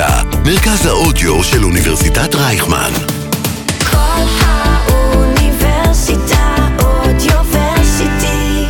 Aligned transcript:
האוניברסיטה, 0.00 0.38
מרכז 0.44 0.86
האודיו 0.86 1.44
של 1.44 1.64
אוניברסיטת 1.64 2.34
רייכמן. 2.34 2.90
כל 3.90 4.24
האוניברסיטה 4.40 5.56
אודיוורסיטי. 6.78 8.64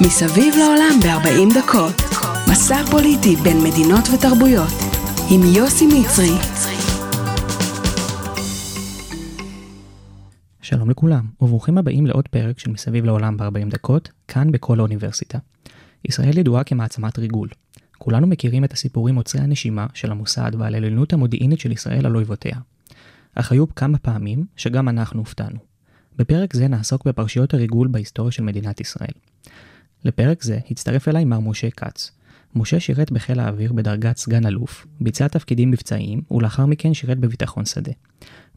מסביב 0.00 0.54
לעולם 0.58 1.00
ב-40 1.02 1.54
דקות. 1.58 2.02
מסע 2.50 2.82
פוליטי 2.90 3.36
בין 3.36 3.56
מדינות 3.64 4.08
ותרבויות. 4.14 4.72
עם 5.30 5.40
יוסי 5.56 5.86
מצרי. 5.86 6.36
שלום 10.62 10.90
לכולם, 10.90 11.24
וברוכים 11.40 11.78
הבאים 11.78 12.06
לעוד 12.06 12.28
פרק 12.28 12.58
של 12.58 12.70
מסביב 12.70 13.04
לעולם 13.04 13.36
ב-40 13.36 13.70
דקות, 13.70 14.08
כאן 14.28 14.52
בכל 14.52 14.78
האוניברסיטה. 14.78 15.38
ישראל 16.04 16.38
ידועה 16.38 16.64
כמעצמת 16.64 17.18
ריגול. 17.18 17.48
כולנו 17.98 18.26
מכירים 18.26 18.64
את 18.64 18.72
הסיפורים 18.72 19.16
עוצרי 19.16 19.40
הנשימה 19.40 19.86
של 19.94 20.10
המוסד 20.10 20.50
ועל 20.58 20.74
העליונות 20.74 21.12
המודיעינית 21.12 21.60
של 21.60 21.72
ישראל 21.72 22.06
על 22.06 22.16
אויבותיה. 22.16 22.56
אך 23.34 23.52
היו 23.52 23.74
כמה 23.74 23.98
פעמים 23.98 24.44
שגם 24.56 24.88
אנחנו 24.88 25.20
הופתענו. 25.20 25.58
בפרק 26.16 26.54
זה 26.54 26.68
נעסוק 26.68 27.06
בפרשיות 27.06 27.54
הריגול 27.54 27.88
בהיסטוריה 27.88 28.32
של 28.32 28.42
מדינת 28.42 28.80
ישראל. 28.80 29.12
לפרק 30.04 30.42
זה 30.42 30.58
הצטרף 30.70 31.08
אליי 31.08 31.24
מר 31.24 31.40
משה 31.40 31.70
כץ. 31.70 32.10
משה 32.56 32.80
שירת 32.80 33.10
בחיל 33.10 33.40
האוויר 33.40 33.72
בדרגת 33.72 34.16
סגן 34.16 34.46
אלוף, 34.46 34.86
ביצע 35.00 35.28
תפקידים 35.28 35.70
מבצעיים, 35.70 36.22
ולאחר 36.30 36.66
מכן 36.66 36.94
שירת 36.94 37.18
בביטחון 37.18 37.64
שדה. 37.64 37.92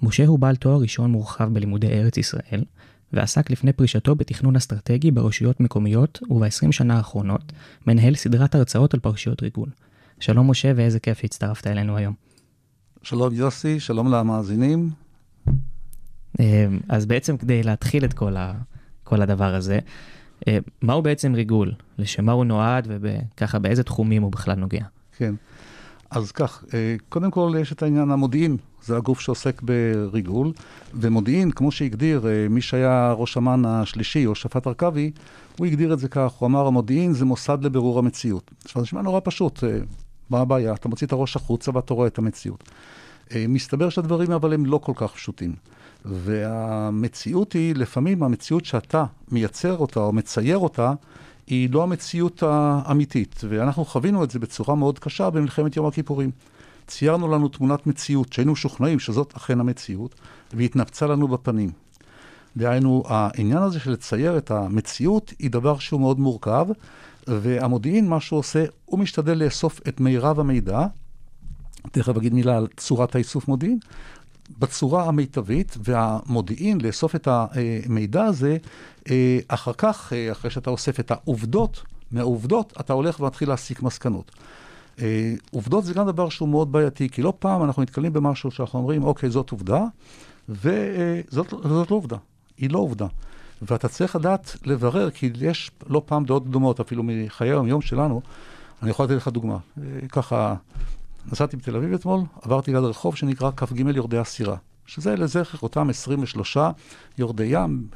משה 0.01 0.25
הוא 0.25 0.39
בעל 0.39 0.55
תואר 0.55 0.81
ראשון 0.81 1.11
מורחב 1.11 1.53
בלימודי 1.53 1.88
ארץ 1.88 2.17
ישראל, 2.17 2.63
ועסק 3.13 3.49
לפני 3.49 3.73
פרישתו 3.73 4.16
בתכנון 4.16 4.55
אסטרטגי 4.55 5.11
ברשויות 5.11 5.59
מקומיות, 5.59 6.19
וב-20 6.30 6.72
שנה 6.72 6.97
האחרונות 6.97 7.53
מנהל 7.88 8.16
סדרת 8.16 8.55
הרצאות 8.55 8.94
על 8.94 9.00
פרשיות 9.00 9.44
ריגול. 9.44 9.69
שלום 10.19 10.52
משה, 10.52 10.72
ואיזה 10.75 11.00
כיף 11.00 11.19
שהצטרפת 11.19 11.67
אלינו 11.67 11.97
היום. 11.97 12.13
שלום 13.02 13.33
יוסי, 13.33 13.80
שלום 13.80 14.11
למאזינים. 14.11 14.89
אה, 16.39 16.66
אז 16.89 17.05
בעצם 17.05 17.38
כדי 17.38 17.63
להתחיל 17.63 18.05
את 18.05 18.13
כל, 18.13 18.38
ה, 18.38 18.53
כל 19.03 19.22
הדבר 19.22 19.55
הזה, 19.55 19.80
אה, 20.47 20.58
מהו 20.81 21.02
בעצם 21.02 21.33
ריגול? 21.33 21.72
לשם 21.97 22.25
מה 22.25 22.31
הוא 22.31 22.45
נועד 22.45 22.88
וככה 22.89 23.59
באיזה 23.59 23.83
תחומים 23.83 24.23
הוא 24.23 24.31
בכלל 24.31 24.55
נוגע? 24.55 24.83
כן. 25.17 25.35
אז 26.09 26.31
כך, 26.31 26.63
אה, 26.73 26.95
קודם 27.09 27.31
כל 27.31 27.53
יש 27.59 27.72
את 27.72 27.83
העניין 27.83 28.11
המודיעין, 28.11 28.58
זה 28.88 28.97
הגוף 28.97 29.19
שעוסק 29.19 29.61
בריגול, 29.61 30.52
ומודיעין, 30.93 31.52
כמו 31.52 31.71
שהגדיר 31.71 32.27
אה, 32.27 32.49
מי 32.49 32.61
שהיה 32.61 33.13
ראש 33.17 33.38
אמ"ן 33.38 33.66
השלישי, 33.66 34.25
או 34.25 34.35
שפט 34.35 34.67
ארכבי, 34.67 35.11
הוא 35.57 35.67
הגדיר 35.67 35.94
את 35.94 35.99
זה 35.99 36.07
כך, 36.07 36.31
הוא 36.31 36.47
אמר, 36.47 36.67
המודיעין 36.67 37.13
זה 37.13 37.25
מוסד 37.25 37.57
לבירור 37.63 37.99
המציאות. 37.99 38.52
עכשיו, 38.63 38.81
זה 38.81 38.83
נשמע 38.83 39.02
נורא 39.02 39.19
פשוט, 39.23 39.63
מה 40.29 40.39
הבעיה? 40.39 40.73
אתה 40.73 40.89
מוציא 40.89 41.07
את 41.07 41.11
הראש 41.11 41.35
החוצה 41.35 41.71
ואתה 41.73 41.94
רואה 41.94 42.07
את 42.07 42.17
המציאות. 42.17 42.63
מסתבר 43.35 43.89
שהדברים 43.89 44.31
אבל 44.31 44.53
הם 44.53 44.66
לא 44.66 44.77
כל 44.77 44.91
כך 44.95 45.13
פשוטים. 45.13 45.55
והמציאות 46.05 47.53
היא, 47.53 47.75
לפעמים 47.75 48.23
המציאות 48.23 48.66
שאתה 48.66 49.05
מייצר 49.31 49.77
אותה 49.77 49.99
או 49.99 50.13
מצייר 50.13 50.57
אותה, 50.57 50.94
היא 51.47 51.69
לא 51.72 51.83
המציאות 51.83 52.44
האמיתית. 52.44 53.41
ואנחנו 53.49 53.85
חווינו 53.85 54.23
את 54.23 54.31
זה 54.31 54.39
בצורה 54.39 54.75
מאוד 54.75 54.99
קשה 54.99 55.29
במלחמת 55.29 55.75
יום 55.75 55.85
הכיפורים. 55.85 56.31
ציירנו 56.88 57.27
לנו 57.27 57.47
תמונת 57.47 57.88
מציאות 57.88 58.33
שהיינו 58.33 58.52
משוכנעים 58.52 58.99
שזאת 58.99 59.33
אכן 59.38 59.59
המציאות, 59.59 60.16
והתנפצה 60.53 61.07
לנו 61.07 61.27
בפנים. 61.27 61.71
דהיינו, 62.57 63.03
העניין 63.07 63.57
הזה 63.57 63.79
של 63.79 63.91
לצייר 63.91 64.38
את 64.38 64.52
המציאות 64.52 65.33
היא 65.39 65.52
דבר 65.52 65.79
שהוא 65.79 65.99
מאוד 65.99 66.19
מורכב, 66.19 66.67
והמודיעין, 67.27 68.09
מה 68.09 68.19
שהוא 68.19 68.39
עושה, 68.39 68.66
הוא 68.85 68.99
משתדל 68.99 69.38
לאסוף 69.44 69.79
את 69.88 69.99
מירב 69.99 70.39
המידע, 70.39 70.85
תכף 71.91 72.17
אגיד 72.17 72.34
מילה 72.34 72.57
על 72.57 72.67
צורת 72.78 73.16
האיסוף 73.16 73.47
מודיעין, 73.47 73.79
בצורה 74.59 75.06
המיטבית, 75.06 75.78
והמודיעין, 75.83 76.81
לאסוף 76.81 77.16
את 77.16 77.28
המידע 77.31 78.23
הזה, 78.23 78.57
אה, 79.09 79.39
אחר 79.47 79.73
כך, 79.78 80.13
אה, 80.13 80.31
אחרי 80.31 80.51
שאתה 80.51 80.69
אוסף 80.69 81.00
את 81.00 81.12
העובדות, 81.12 81.83
מהעובדות 82.12 82.73
אתה 82.79 82.94
הולך 82.94 83.19
ומתחיל 83.19 83.50
להסיק 83.50 83.81
מסקנות. 83.81 84.31
אה, 85.02 85.34
עובדות 85.52 85.85
זה 85.85 85.94
גם 85.94 86.08
דבר 86.08 86.30
שהוא 86.30 86.50
מאוד 86.50 86.72
בעייתי, 86.72 87.09
כי 87.09 87.22
לא 87.22 87.34
פעם 87.40 87.63
אנחנו 87.63 87.81
נתקלים 87.81 88.13
במשהו 88.13 88.52
שאנחנו 88.52 88.80
אומרים, 88.80 89.03
אוקיי, 89.03 89.30
זאת 89.30 89.50
עובדה, 89.50 89.84
וזאת 90.50 91.50
זאת 91.50 91.91
לא 91.91 91.96
עובדה, 91.96 92.18
היא 92.58 92.69
לא 92.69 92.80
עובדה. 92.80 93.07
ואתה 93.62 93.88
צריך 93.88 94.16
לדעת 94.16 94.56
לברר, 94.66 95.09
כי 95.09 95.31
יש 95.41 95.72
לא 95.88 96.02
פעם 96.06 96.25
דעות 96.25 96.50
דומות, 96.50 96.80
אפילו 96.80 97.03
מחיי 97.06 97.50
היום-יום 97.50 97.81
שלנו. 97.81 98.22
אני 98.81 98.90
יכול 98.90 99.06
לתת 99.06 99.16
לך 99.16 99.28
דוגמה. 99.28 99.57
ככה, 100.09 100.56
נסעתי 101.31 101.57
בתל 101.57 101.75
אביב 101.75 101.94
אתמול, 101.94 102.19
עברתי 102.41 102.74
ליד 102.74 102.84
רחוב 102.84 103.16
שנקרא 103.16 103.52
כ"ג 103.57 103.96
יורדי 103.96 104.18
הסירה, 104.18 104.56
שזה 104.86 105.16
לזכר 105.16 105.57
אותם 105.62 105.90
23 105.90 106.57
יורדי 107.18 107.46
ים, 107.47 107.88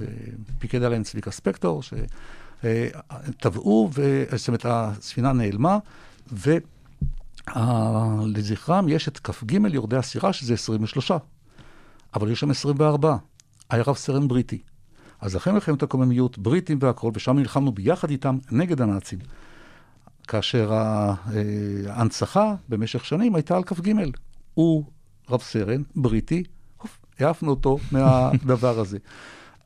פיקד 0.60 0.84
עליהם 0.84 1.04
צביקה 1.04 1.32
ספקטור, 1.32 1.82
שטבעו, 2.62 3.90
זאת 4.36 4.48
אומרת, 4.48 4.66
הספינה 4.66 5.34
נעלמה, 5.34 5.78
ולזכרם 7.56 8.90
יש 8.90 9.08
את 9.08 9.20
כ"ג 9.20 9.52
יורדי 9.70 9.98
הסירה, 9.98 10.34
שזה 10.34 10.54
23, 10.54 11.12
אבל 12.14 12.32
יש 12.32 12.40
שם 12.40 12.52
24, 12.52 13.16
היה 13.70 13.84
רב 13.84 13.96
סרן 13.96 14.28
בריטי. 14.28 14.62
אז 15.22 15.36
אחרי 15.38 15.54
מלחמת 15.54 15.84
הקוממיות, 15.84 16.38
בריטים 16.38 16.78
והכול, 16.82 17.12
ושם 17.16 17.38
נלחמנו 17.38 17.72
ביחד 17.72 18.10
איתם 18.10 18.38
נגד 18.52 18.82
הנאצים. 18.82 19.20
כאשר 20.28 20.72
אה, 20.74 21.14
ההנצחה 21.88 22.56
במשך 22.70 23.06
שנים 23.06 23.36
הייתה 23.36 23.58
על 23.58 23.64
כ"ג. 23.64 23.94
הוא 24.54 24.84
רב 25.30 25.42
סרן, 25.42 25.82
בריטי, 25.96 26.44
העפנו 27.20 27.50
אותו 27.50 27.78
מהדבר 27.92 28.80
הזה. 28.80 28.98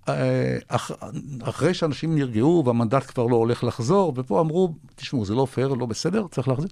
אה, 0.09 0.57
אח, 0.68 0.92
אחרי 1.44 1.74
שאנשים 1.74 2.16
נרגעו 2.16 2.63
והמנדט 2.66 3.03
כבר 3.03 3.25
לא 3.25 3.36
הולך 3.36 3.63
לחזור, 3.63 4.13
ופה 4.16 4.42
אמרו, 4.42 4.75
תשמעו, 4.96 5.25
זה 5.25 5.36
לא 5.36 5.47
פייר, 5.53 5.68
לא 5.68 5.86
בסדר, 5.86 6.28
צריך 6.31 6.47
להחזיר. 6.47 6.69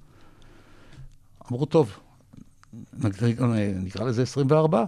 אמרו, 1.52 1.66
טוב, 1.66 2.00
נקרא 3.84 4.06
לזה 4.06 4.22
24. 4.22 4.86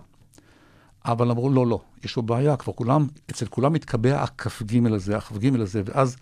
אבל 1.06 1.32
אמרו, 1.32 1.50
לא, 1.50 1.68
לא, 1.68 1.80
יש 2.04 2.14
פה 2.14 2.22
בעיה, 2.22 2.58
כבר 2.58 2.74
כולם, 2.74 3.08
אצל 3.30 3.46
כולם 3.46 3.74
מתקבע 3.74 4.24
הכ"ג 4.24 4.86
הזה, 4.94 5.18
הכ"ג 5.18 5.60
הזה, 5.60 5.82
ואז 5.86 6.18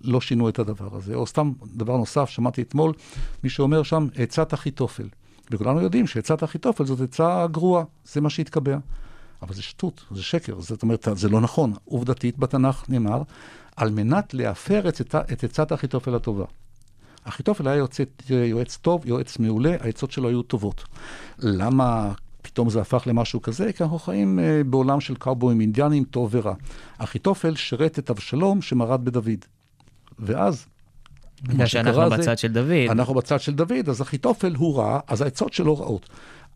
לא 0.00 0.20
שינו 0.20 0.48
את 0.48 0.58
הדבר 0.58 0.96
הזה. 0.96 1.14
או 1.14 1.26
סתם 1.26 1.52
דבר 1.76 1.96
נוסף, 1.96 2.28
שמעתי 2.28 2.62
אתמול, 2.62 2.92
מישהו 3.44 3.62
אומר 3.62 3.82
שם, 3.82 4.08
עצת 4.14 4.54
אחיתופל. 4.54 5.08
וכולנו 5.50 5.80
יודעים 5.80 6.06
שעצת 6.06 6.44
אחיתופל 6.44 6.84
זאת 6.84 7.00
עצה 7.00 7.46
גרועה, 7.50 7.84
זה 8.04 8.20
מה 8.20 8.30
שהתקבע. 8.30 8.78
אבל 9.42 9.54
זה 9.54 9.62
שטות, 9.62 10.04
זה 10.10 10.22
שקר, 10.22 10.60
זאת 10.60 10.82
אומרת, 10.82 11.08
זה 11.14 11.28
לא 11.28 11.40
נכון. 11.40 11.72
עובדתית 11.84 12.38
בתנ"ך 12.38 12.84
נאמר, 12.88 13.22
על 13.76 13.90
מנת 13.90 14.34
להפר 14.34 14.88
את 15.32 15.44
עצת 15.44 15.72
אחיתופל 15.72 16.14
הטובה. 16.14 16.44
אחיתופל 17.24 17.68
היה 17.68 17.76
יועץ, 17.76 17.98
יועץ 18.30 18.76
טוב, 18.76 19.06
יועץ 19.06 19.38
מעולה, 19.38 19.76
העצות 19.80 20.10
שלו 20.10 20.28
היו 20.28 20.42
טובות. 20.42 20.84
למה 21.38 22.12
פתאום 22.42 22.70
זה 22.70 22.80
הפך 22.80 23.02
למשהו 23.06 23.42
כזה? 23.42 23.72
כי 23.72 23.82
אנחנו 23.82 23.98
חיים 23.98 24.38
uh, 24.38 24.64
בעולם 24.66 25.00
של 25.00 25.14
קאובויים 25.14 25.60
אינדיאנים, 25.60 26.04
טוב 26.04 26.28
ורע. 26.32 26.54
אחיתופל 26.98 27.54
שירת 27.54 27.98
את 27.98 28.10
אבשלום 28.10 28.62
שמרד 28.62 29.04
בדוד. 29.04 29.44
ואז... 30.18 30.66
בגלל 31.42 31.66
שאנחנו 31.66 32.10
בצד 32.10 32.22
זה, 32.22 32.36
של 32.36 32.52
דוד. 32.52 32.90
אנחנו 32.90 33.14
בצד 33.14 33.40
של 33.40 33.54
דוד, 33.54 33.88
אז 33.88 34.02
אחיתופל 34.02 34.54
הוא 34.54 34.78
רע, 34.78 35.00
אז 35.08 35.22
העצות 35.22 35.52
שלו 35.52 35.78
רעות. 35.78 36.08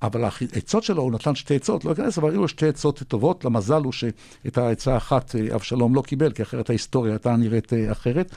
אבל 0.02 0.24
העצות 0.24 0.82
שלו, 0.82 1.02
הוא 1.02 1.12
נתן 1.12 1.34
שתי 1.34 1.56
עצות, 1.56 1.84
לא 1.84 1.92
אכנס, 1.92 2.18
אבל 2.18 2.30
היו 2.30 2.40
לו 2.40 2.48
שתי 2.48 2.68
עצות 2.68 3.02
טובות. 3.08 3.44
למזל 3.44 3.82
הוא 3.82 3.92
שאת 3.92 4.58
העצה 4.58 4.94
האחת 4.94 5.34
אה, 5.36 5.54
אבשלום 5.54 5.94
לא 5.94 6.02
קיבל, 6.02 6.32
כי 6.32 6.42
אחרת 6.42 6.70
ההיסטוריה 6.70 7.12
הייתה 7.12 7.36
נראית 7.36 7.72
אה, 7.72 7.92
אחרת. 7.92 8.34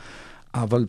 אבל 0.53 0.85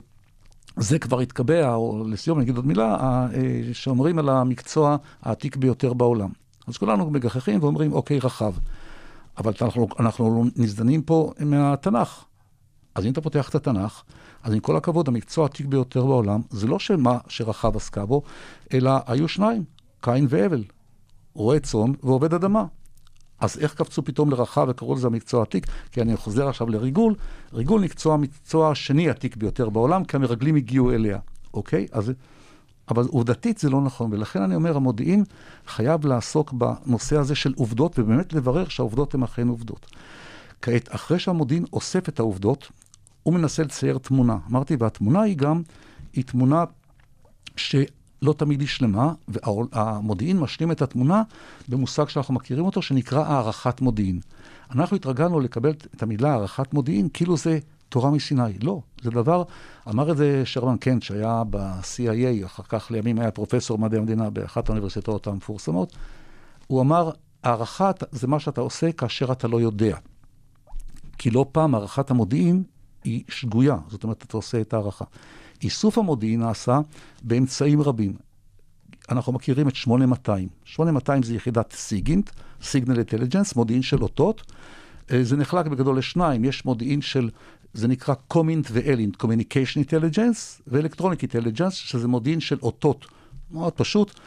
זה 0.76 0.98
כבר 0.98 1.20
התקבע, 1.20 1.74
או 1.74 2.04
לסיום 2.08 2.38
אני 2.38 2.44
אגיד 2.44 2.56
עוד 2.56 2.66
מילה, 2.66 2.96
אה, 3.00 3.28
שאומרים 3.72 4.19
על 4.19 4.28
המקצוע 4.28 4.96
העתיק 5.22 5.56
ביותר 5.56 5.92
בעולם. 5.92 6.28
אז 6.66 6.76
כולנו 6.76 7.10
מגחכים 7.10 7.62
ואומרים, 7.62 7.92
אוקיי, 7.92 8.19
רחב. 8.19 8.52
אבל 9.38 9.52
אנחנו, 9.62 9.88
אנחנו 10.00 10.44
נזדנים 10.56 11.02
פה 11.02 11.32
מהתנ"ך. 11.40 12.24
אז 12.94 13.06
אם 13.06 13.12
אתה 13.12 13.20
פותח 13.20 13.48
את 13.48 13.54
התנ"ך, 13.54 14.02
אז 14.42 14.52
עם 14.52 14.60
כל 14.60 14.76
הכבוד, 14.76 15.08
המקצוע 15.08 15.44
העתיק 15.44 15.66
ביותר 15.66 16.06
בעולם, 16.06 16.40
זה 16.50 16.66
לא 16.66 16.78
שמה 16.78 17.19
שרחב 17.28 17.76
עסקה 17.76 18.06
בו, 18.06 18.22
אלא 18.72 18.92
היו 19.06 19.28
שניים, 19.28 19.64
קין 20.00 20.26
והבל, 20.28 20.64
רועה 21.34 21.60
צאן 21.60 21.92
ועובד 22.02 22.34
אדמה. 22.34 22.64
אז 23.43 23.59
איך 23.59 23.75
קפצו 23.75 24.05
פתאום 24.05 24.31
לרחב 24.31 24.67
וקראו 24.69 24.94
לזה 24.94 25.06
המקצוע 25.06 25.41
העתיק? 25.41 25.67
כי 25.93 26.03
אני 26.03 26.17
חוזר 26.17 26.49
עכשיו 26.49 26.71
לריגול. 26.71 27.15
ריגול 27.53 27.81
מקצוע 27.81 28.15
המקצוע 28.15 28.71
השני 28.71 29.09
העתיק 29.09 29.37
ביותר 29.37 29.69
בעולם, 29.69 30.05
כי 30.05 30.17
המרגלים 30.17 30.56
הגיעו 30.56 30.93
אליה, 30.93 31.19
אוקיי? 31.55 31.87
אז... 31.93 32.12
אבל 32.89 33.05
עובדתית 33.11 33.59
זה 33.59 33.71
לא 33.71 33.81
נכון, 33.81 34.12
ולכן 34.12 34.43
אני 34.43 34.55
אומר, 34.55 34.77
המודיעין 34.77 35.25
חייב 35.67 36.06
לעסוק 36.06 36.53
בנושא 36.53 37.17
הזה 37.17 37.35
של 37.35 37.53
עובדות, 37.56 37.99
ובאמת 37.99 38.33
לברר 38.33 38.69
שהעובדות 38.69 39.15
הן 39.15 39.23
אכן 39.23 39.49
עובדות. 39.49 39.87
כעת, 40.62 40.94
אחרי 40.94 41.19
שהמודיעין 41.19 41.65
אוסף 41.73 42.09
את 42.09 42.21
העובדות, 42.21 42.69
הוא 43.23 43.35
מנסה 43.35 43.62
לצייר 43.62 43.99
תמונה. 43.99 44.39
אמרתי, 44.50 44.77
והתמונה 44.79 45.21
היא 45.21 45.37
גם, 45.37 45.62
היא 46.12 46.25
תמונה 46.25 46.65
שלא 48.22 48.32
תמיד 48.32 48.60
היא 48.60 48.69
שלמה, 48.69 49.12
והמודיעין 49.28 50.40
משלים 50.40 50.72
את 50.72 50.82
התמונה 50.82 51.22
במושג 51.69 52.08
שאנחנו 52.08 52.34
מכירים 52.34 52.64
אותו, 52.64 52.82
שנקרא 52.82 53.24
הערכת 53.24 53.80
מודיעין. 53.80 54.20
אנחנו 54.70 54.96
התרגלנו 54.96 55.40
לקבל 55.40 55.70
את 55.70 56.02
המילה 56.02 56.32
הערכת 56.32 56.74
מודיעין 56.74 57.08
כאילו 57.14 57.36
זה 57.36 57.58
תורה 57.88 58.10
מסיני. 58.10 58.58
לא, 58.62 58.80
זה 59.02 59.10
דבר, 59.10 59.42
אמר 59.88 60.12
את 60.12 60.16
זה 60.16 60.42
שרמן 60.44 60.76
קנט, 60.76 61.02
שהיה 61.02 61.42
ב-CIA, 61.50 62.46
אחר 62.46 62.62
כך 62.69 62.90
לימים 62.90 63.19
היה 63.19 63.30
פרופסור 63.30 63.78
מדעי 63.78 63.98
המדינה 63.98 64.30
באחת 64.30 64.69
האוניברסיטאות 64.69 65.26
המפורסמות. 65.26 65.96
הוא 66.66 66.80
אמר, 66.80 67.10
הערכה 67.43 68.05
זה 68.12 68.26
מה 68.26 68.40
שאתה 68.40 68.60
עושה 68.60 68.92
כאשר 68.92 69.32
אתה 69.32 69.48
לא 69.48 69.60
יודע. 69.60 69.96
כי 71.19 71.30
לא 71.30 71.46
פעם 71.52 71.74
הערכת 71.74 72.10
המודיעין 72.10 72.62
היא 73.04 73.22
שגויה, 73.28 73.76
זאת 73.88 74.04
אומרת, 74.04 74.22
אתה 74.22 74.36
עושה 74.36 74.60
את 74.60 74.74
ההערכה. 74.74 75.04
איסוף 75.62 75.99
המודיעין 75.99 76.41
נעשה 76.41 76.81
באמצעים 77.23 77.81
רבים. 77.81 78.17
אנחנו 79.11 79.32
מכירים 79.32 79.69
את 79.69 79.75
8200. 79.75 80.49
8200 80.64 81.23
זה 81.23 81.35
יחידת 81.35 81.73
SIGINT, 81.73 82.31
signal 82.62 82.96
intelligence, 82.96 83.56
מודיעין 83.56 83.82
של 83.82 84.03
אותות. 84.03 84.43
אה, 85.12 85.25
זה 85.25 85.37
נחלק 85.37 85.67
בגדול 85.67 85.99
לשניים, 85.99 86.44
יש 86.44 86.64
מודיעין 86.64 87.00
של, 87.00 87.31
זה 87.75 87.88
נקרא 87.88 88.14
COMINT 88.29 88.69
ו 88.73 88.80
ELINT, 88.80 89.23
Communication 89.23 89.88
Intelligence 89.88 90.62
ו 90.67 90.72
electronic 90.72 91.23
intelligence, 91.23 91.75
שזה 91.75 92.08
מודיעין 92.08 92.41
של 92.41 92.58
אותות. 92.62 93.06
מאוד 93.50 93.73
פשוט. 93.73 94.20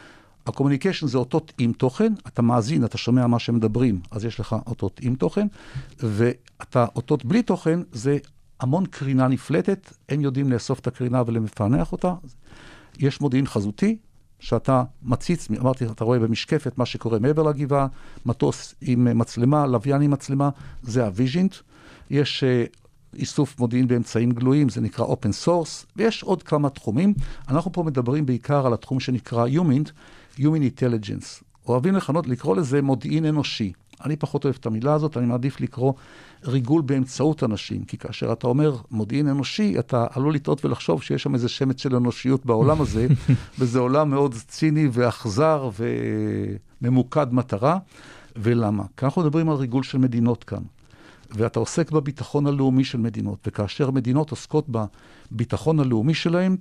ה 0.46 0.50
communication 0.50 1.06
זה 1.06 1.18
אותות 1.18 1.52
עם 1.58 1.72
תוכן, 1.72 2.12
אתה 2.26 2.42
מאזין, 2.42 2.84
אתה 2.84 2.98
שומע 2.98 3.26
מה 3.26 3.38
שהם 3.38 3.54
מדברים, 3.54 4.00
אז 4.10 4.24
יש 4.24 4.40
לך 4.40 4.56
אותות 4.66 5.00
עם 5.02 5.14
תוכן, 5.14 5.46
ואת 5.98 6.86
האותות 6.96 7.24
בלי 7.24 7.42
תוכן, 7.42 7.80
זה 7.92 8.18
המון 8.60 8.86
קרינה 8.86 9.28
נפלטת, 9.28 9.92
הם 10.08 10.20
יודעים 10.20 10.52
לאסוף 10.52 10.78
את 10.78 10.86
הקרינה 10.86 11.22
ולפענח 11.26 11.92
אותה. 11.92 12.14
יש 12.98 13.20
מודיעין 13.20 13.46
חזותי, 13.46 13.96
שאתה 14.40 14.84
מציץ, 15.02 15.48
אמרתי, 15.60 15.86
אתה 15.86 16.04
רואה 16.04 16.18
במשקפת 16.18 16.78
מה 16.78 16.86
שקורה 16.86 17.18
מעבר 17.18 17.42
לגבעה, 17.42 17.86
מטוס 18.26 18.74
עם 18.80 19.18
מצלמה, 19.18 19.66
לוויין 19.66 20.02
עם 20.02 20.10
מצלמה, 20.10 20.50
זה 20.82 21.04
ה 21.04 21.10
VISINT. 21.10 21.54
יש 22.10 22.44
uh, 22.44 22.76
איסוף 23.18 23.58
מודיעין 23.58 23.88
באמצעים 23.88 24.30
גלויים, 24.30 24.68
זה 24.68 24.80
נקרא 24.80 25.06
Open 25.06 25.46
Source, 25.46 25.86
ויש 25.96 26.22
עוד 26.22 26.42
כמה 26.42 26.70
תחומים. 26.70 27.14
אנחנו 27.48 27.72
פה 27.72 27.82
מדברים 27.82 28.26
בעיקר 28.26 28.66
על 28.66 28.74
התחום 28.74 29.00
שנקרא 29.00 29.46
Human, 29.48 29.90
Human 30.38 30.40
Intelligence. 30.40 31.42
אוהבים 31.68 31.94
לכנות, 31.94 32.26
לקרוא 32.26 32.56
לזה 32.56 32.82
מודיעין 32.82 33.24
אנושי. 33.24 33.72
אני 34.04 34.16
פחות 34.16 34.44
אוהב 34.44 34.56
את 34.60 34.66
המילה 34.66 34.94
הזאת, 34.94 35.16
אני 35.16 35.26
מעדיף 35.26 35.60
לקרוא 35.60 35.92
ריגול 36.44 36.82
באמצעות 36.82 37.44
אנשים, 37.44 37.84
כי 37.84 37.98
כאשר 37.98 38.32
אתה 38.32 38.46
אומר 38.46 38.76
מודיעין 38.90 39.28
אנושי, 39.28 39.78
אתה 39.78 40.06
עלול 40.10 40.34
לטעות 40.34 40.64
ולחשוב 40.64 41.02
שיש 41.02 41.22
שם 41.22 41.34
איזה 41.34 41.48
שמץ 41.48 41.80
של 41.82 41.96
אנושיות 41.96 42.46
בעולם 42.46 42.80
הזה, 42.80 43.06
וזה 43.58 43.78
עולם 43.78 44.10
מאוד 44.10 44.34
ציני 44.34 44.88
ואכזר 44.92 45.70
וממוקד 46.80 47.26
מטרה. 47.32 47.78
ולמה? 48.36 48.84
כי 48.96 49.04
אנחנו 49.04 49.22
מדברים 49.22 49.50
על 49.50 49.56
ריגול 49.56 49.82
של 49.82 49.98
מדינות 49.98 50.44
כאן. 50.44 50.62
ואתה 51.30 51.58
עוסק 51.58 51.90
בביטחון 51.90 52.46
הלאומי 52.46 52.84
של 52.84 52.98
מדינות, 52.98 53.38
וכאשר 53.46 53.90
מדינות 53.90 54.30
עוסקות 54.30 54.66
בביטחון 54.68 55.80
הלאומי 55.80 56.14
שלהן, 56.14 56.56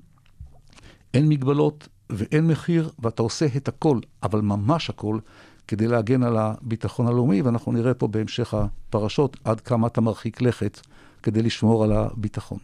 אין 1.14 1.30
מגבלות 1.30 1.88
ואין 2.10 2.48
מחיר, 2.48 2.90
ואתה 3.00 3.22
עושה 3.22 3.46
את 3.58 3.68
הכל, 3.68 4.00
אבל 4.24 4.42
ממש 4.42 4.90
הכל, 4.90 5.20
כדי 5.68 5.88
להגן 5.88 6.24
על 6.24 6.38
הביטחון 6.38 7.08
הלאומי, 7.08 7.42
ואנחנו 7.42 7.72
נראה 7.72 7.94
פה 7.94 8.08
בהמשך 8.08 8.54
הפרשות 8.54 9.38
עד 9.44 9.62
כמה 9.62 9.88
אתה 9.88 10.02
מרחיק 10.02 10.42
לכת 10.42 10.80
כדי 11.24 11.42
לשמור 11.42 11.84
על 11.84 11.92
הביטחון. 11.92 12.58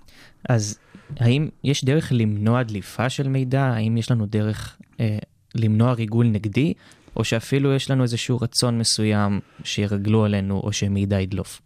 אז 0.50 0.78
האם 1.20 1.48
יש 1.64 1.86
דרך 1.86 2.08
למנוע 2.12 2.64
דליפה 2.64 3.10
של 3.10 3.28
מידע? 3.28 3.64
האם 3.64 3.98
יש 3.98 4.12
לנו 4.12 4.26
דרך 4.26 4.78
אה, 5.00 5.18
למנוע 5.56 5.94
ריגול 5.94 6.28
נגדי? 6.28 6.74
או 7.16 7.24
שאפילו 7.24 7.74
יש 7.74 7.92
לנו 7.92 8.04
איזשהו 8.04 8.38
רצון 8.42 8.78
מסוים 8.78 9.40
שירגלו 9.64 10.26
עלינו 10.26 10.60
או 10.60 10.74
שמידע 10.74 11.22
ידלוף? 11.22 11.62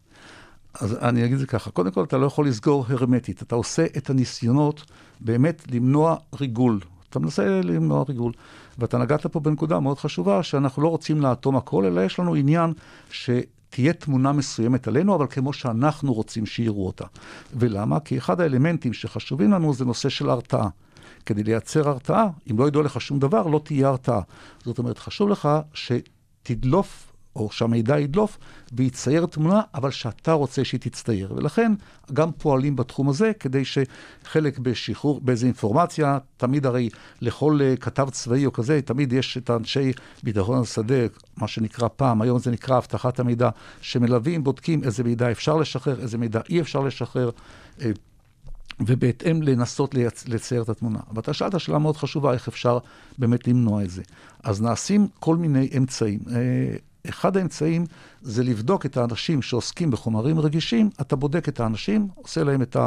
אז 0.73 0.97
אני 1.01 1.25
אגיד 1.25 1.33
את 1.33 1.39
זה 1.39 1.47
ככה, 1.47 1.71
קודם 1.71 1.91
כל 1.91 2.03
אתה 2.03 2.17
לא 2.17 2.25
יכול 2.25 2.47
לסגור 2.47 2.85
הרמטית, 2.89 3.41
אתה 3.41 3.55
עושה 3.55 3.85
את 3.97 4.09
הניסיונות 4.09 4.91
באמת 5.19 5.63
למנוע 5.71 6.15
ריגול. 6.39 6.79
אתה 7.09 7.19
מנסה 7.19 7.61
למנוע 7.61 8.03
ריגול. 8.09 8.31
ואתה 8.77 8.97
נגעת 8.97 9.25
פה 9.27 9.39
בנקודה 9.39 9.79
מאוד 9.79 9.99
חשובה, 9.99 10.43
שאנחנו 10.43 10.81
לא 10.81 10.87
רוצים 10.87 11.21
לאטום 11.21 11.55
הכל, 11.55 11.85
אלא 11.85 12.01
יש 12.01 12.19
לנו 12.19 12.35
עניין 12.35 12.73
שתהיה 13.11 13.93
תמונה 13.93 14.31
מסוימת 14.31 14.87
עלינו, 14.87 15.15
אבל 15.15 15.27
כמו 15.29 15.53
שאנחנו 15.53 16.13
רוצים 16.13 16.45
שיראו 16.45 16.87
אותה. 16.87 17.05
ולמה? 17.53 17.99
כי 17.99 18.17
אחד 18.17 18.41
האלמנטים 18.41 18.93
שחשובים 18.93 19.51
לנו 19.51 19.73
זה 19.73 19.85
נושא 19.85 20.09
של 20.09 20.29
הרתעה. 20.29 20.67
כדי 21.25 21.43
לייצר 21.43 21.89
הרתעה, 21.89 22.27
אם 22.51 22.59
לא 22.59 22.67
ידעו 22.67 22.81
לך 22.81 23.01
שום 23.01 23.19
דבר, 23.19 23.47
לא 23.47 23.61
תהיה 23.63 23.87
הרתעה. 23.87 24.21
זאת 24.63 24.77
אומרת, 24.77 24.97
חשוב 24.97 25.29
לך 25.29 25.49
שתדלוף 25.73 27.14
או 27.35 27.49
שהמידע 27.51 27.99
ידלוף 27.99 28.37
ויצייר 28.73 29.25
תמונה, 29.25 29.61
אבל 29.73 29.91
שאתה 29.91 30.31
רוצה 30.31 30.63
שהיא 30.63 30.79
תצטייר. 30.79 31.33
ולכן 31.35 31.73
גם 32.13 32.31
פועלים 32.31 32.75
בתחום 32.75 33.09
הזה, 33.09 33.31
כדי 33.39 33.63
שחלק 33.65 34.59
בשחרור, 34.59 35.21
באיזה 35.21 35.45
אינפורמציה, 35.45 36.17
תמיד 36.37 36.65
הרי 36.65 36.89
לכל 37.21 37.59
uh, 37.59 37.79
כתב 37.79 38.09
צבאי 38.11 38.45
או 38.45 38.53
כזה, 38.53 38.81
תמיד 38.81 39.13
יש 39.13 39.37
את 39.37 39.49
האנשי 39.49 39.91
ביטחון 40.23 40.61
השדה, 40.61 41.05
מה 41.37 41.47
שנקרא 41.47 41.87
פעם, 41.95 42.21
היום 42.21 42.39
זה 42.39 42.51
נקרא 42.51 42.77
אבטחת 42.77 43.19
המידע, 43.19 43.49
שמלווים, 43.81 44.43
בודקים 44.43 44.83
איזה 44.83 45.03
מידע 45.03 45.31
אפשר 45.31 45.55
לשחרר, 45.57 46.01
איזה 46.01 46.17
מידע 46.17 46.41
אי 46.49 46.61
אפשר 46.61 46.79
לשחרר. 46.79 47.29
Uh, 47.79 47.83
ובהתאם 48.79 49.41
לנסות 49.41 49.93
לייצ... 49.93 50.27
לצייר 50.27 50.61
את 50.61 50.69
התמונה. 50.69 50.99
אבל 51.11 51.19
אתה 51.19 51.33
שאלת 51.33 51.59
שאלה 51.59 51.79
מאוד 51.79 51.97
חשובה, 51.97 52.33
איך 52.33 52.47
אפשר 52.47 52.77
באמת 53.17 53.47
למנוע 53.47 53.83
את 53.83 53.89
זה. 53.89 54.01
אז 54.43 54.61
נעשים 54.61 55.07
כל 55.19 55.35
מיני 55.35 55.69
אמצעים. 55.77 56.19
אחד 57.09 57.37
האמצעים 57.37 57.85
זה 58.21 58.43
לבדוק 58.43 58.85
את 58.85 58.97
האנשים 58.97 59.41
שעוסקים 59.41 59.91
בחומרים 59.91 60.39
רגישים, 60.39 60.89
אתה 61.01 61.15
בודק 61.15 61.49
את 61.49 61.59
האנשים, 61.59 62.07
עושה 62.15 62.43
להם 62.43 62.61
את 62.61 62.77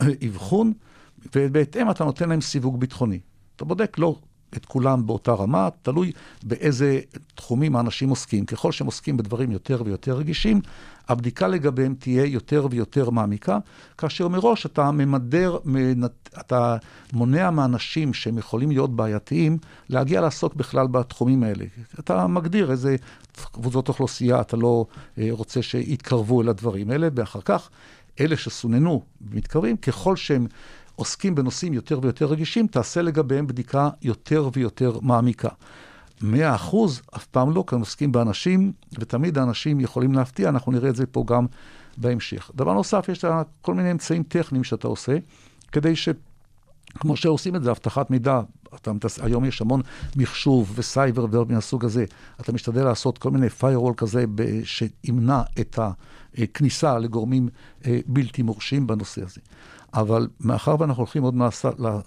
האבחון, 0.00 0.72
ובהתאם 1.34 1.90
אתה 1.90 2.04
נותן 2.04 2.28
להם 2.28 2.40
סיווג 2.40 2.80
ביטחוני. 2.80 3.20
אתה 3.56 3.64
בודק 3.64 3.98
לא 3.98 4.18
את 4.56 4.66
כולם 4.66 5.06
באותה 5.06 5.32
רמה, 5.32 5.68
תלוי 5.82 6.12
באיזה 6.42 7.00
תחומים 7.34 7.76
האנשים 7.76 8.10
עוסקים. 8.10 8.46
ככל 8.46 8.72
שהם 8.72 8.86
עוסקים 8.86 9.16
בדברים 9.16 9.50
יותר 9.50 9.82
ויותר 9.84 10.16
רגישים, 10.16 10.60
הבדיקה 11.08 11.48
לגביהם 11.48 11.94
תהיה 11.98 12.24
יותר 12.24 12.66
ויותר 12.70 13.10
מעמיקה, 13.10 13.58
כאשר 13.98 14.28
מראש 14.28 14.66
אתה 14.66 14.90
ממדר, 14.90 15.58
אתה 16.40 16.76
מונע 17.12 17.50
מאנשים 17.50 18.14
שהם 18.14 18.38
יכולים 18.38 18.70
להיות 18.70 18.96
בעייתיים, 18.96 19.58
להגיע 19.88 20.20
לעסוק 20.20 20.54
בכלל 20.54 20.86
בתחומים 20.86 21.42
האלה. 21.42 21.64
אתה 21.98 22.26
מגדיר 22.26 22.70
איזה 22.70 22.96
קבוצות 23.52 23.88
אוכלוסייה 23.88 24.40
אתה 24.40 24.56
לא 24.56 24.86
אה, 25.18 25.28
רוצה 25.30 25.62
שיתקרבו 25.62 26.42
אל 26.42 26.48
הדברים 26.48 26.90
האלה, 26.90 27.08
ואחר 27.14 27.40
כך 27.40 27.68
אלה 28.20 28.36
שסוננו 28.36 29.02
ומתקרבים, 29.20 29.76
ככל 29.76 30.16
שהם 30.16 30.46
עוסקים 30.96 31.34
בנושאים 31.34 31.72
יותר 31.72 31.98
ויותר 32.02 32.26
רגישים, 32.26 32.66
תעשה 32.66 33.02
לגביהם 33.02 33.46
בדיקה 33.46 33.90
יותר 34.02 34.48
ויותר 34.52 34.98
מעמיקה. 35.02 35.48
מאה 36.22 36.54
אחוז, 36.54 37.02
אף 37.16 37.26
פעם 37.26 37.50
לא, 37.50 37.64
כי 37.66 37.74
הם 37.74 37.80
עוסקים 37.80 38.12
באנשים, 38.12 38.72
ותמיד 38.98 39.38
האנשים 39.38 39.80
יכולים 39.80 40.12
להפתיע, 40.12 40.48
אנחנו 40.48 40.72
נראה 40.72 40.88
את 40.88 40.96
זה 40.96 41.06
פה 41.06 41.24
גם 41.26 41.46
בהמשך. 41.96 42.50
דבר 42.54 42.72
נוסף, 42.72 43.08
יש 43.08 43.24
כל 43.60 43.74
מיני 43.74 43.90
אמצעים 43.90 44.22
טכניים 44.22 44.64
שאתה 44.64 44.88
עושה, 44.88 45.16
כדי 45.72 45.96
ש... 45.96 46.08
כמו 46.98 47.16
שעושים 47.16 47.56
את 47.56 47.62
זה, 47.62 47.70
אבטחת 47.70 48.10
מידע, 48.10 48.40
אתה. 48.74 48.90
היום 49.22 49.44
יש 49.44 49.60
המון 49.60 49.80
מחשוב 50.16 50.72
וסייבר 50.74 51.24
ודברים 51.24 51.54
מהסוג 51.54 51.84
הזה. 51.84 52.04
אתה 52.40 52.52
משתדל 52.52 52.84
לעשות 52.84 53.18
כל 53.18 53.30
מיני 53.30 53.46
firewall 53.60 53.94
כזה. 53.96 54.24
שימנע 54.64 55.42
את 55.60 55.78
הכניסה 56.38 56.98
לגורמים 56.98 57.48
אה, 57.86 57.98
בלתי 58.06 58.42
מורשים 58.42 58.86
בנושא 58.86 59.22
הזה. 59.22 59.40
אבל 59.94 60.28
מאחר 60.40 60.76
ואנחנו 60.78 61.00
הולכים 61.00 61.22
עוד, 61.22 61.34
מעט, 61.34 61.54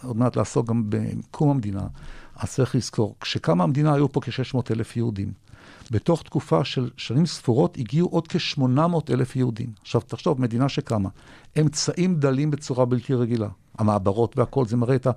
עוד 0.03 0.17
מעט 0.17 0.35
לעסוק 0.35 0.67
גם 0.67 0.83
בקום 0.89 1.49
המדינה, 1.49 1.87
אז 2.35 2.53
צריך 2.53 2.75
לזכור, 2.75 3.15
כשקמה 3.21 3.63
המדינה 3.63 3.93
היו 3.93 4.11
פה 4.11 4.21
כ-600 4.21 4.59
אלף 4.71 4.97
יהודים. 4.97 5.31
בתוך 5.91 6.23
תקופה 6.23 6.65
של 6.65 6.89
שנים 6.97 7.25
ספורות 7.25 7.77
הגיעו 7.77 8.07
עוד 8.07 8.27
כ-800 8.27 9.13
אלף 9.13 9.35
יהודים. 9.35 9.69
עכשיו, 9.81 10.01
תחשוב, 10.01 10.41
מדינה 10.41 10.69
שקמה, 10.69 11.09
אמצעים 11.59 12.15
דלים 12.15 12.51
בצורה 12.51 12.85
בלתי 12.85 13.13
רגילה. 13.13 13.47
המעברות 13.77 14.37
והכל, 14.37 14.65
זה 14.65 14.77
מראה 14.77 14.95
את 14.95 15.07
ה... 15.07 15.11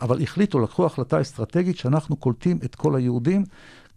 אבל 0.00 0.22
החליטו, 0.22 0.60
לקחו 0.60 0.86
החלטה 0.86 1.20
אסטרטגית 1.20 1.76
שאנחנו 1.76 2.16
קולטים 2.16 2.58
את 2.64 2.74
כל 2.74 2.96
היהודים 2.96 3.44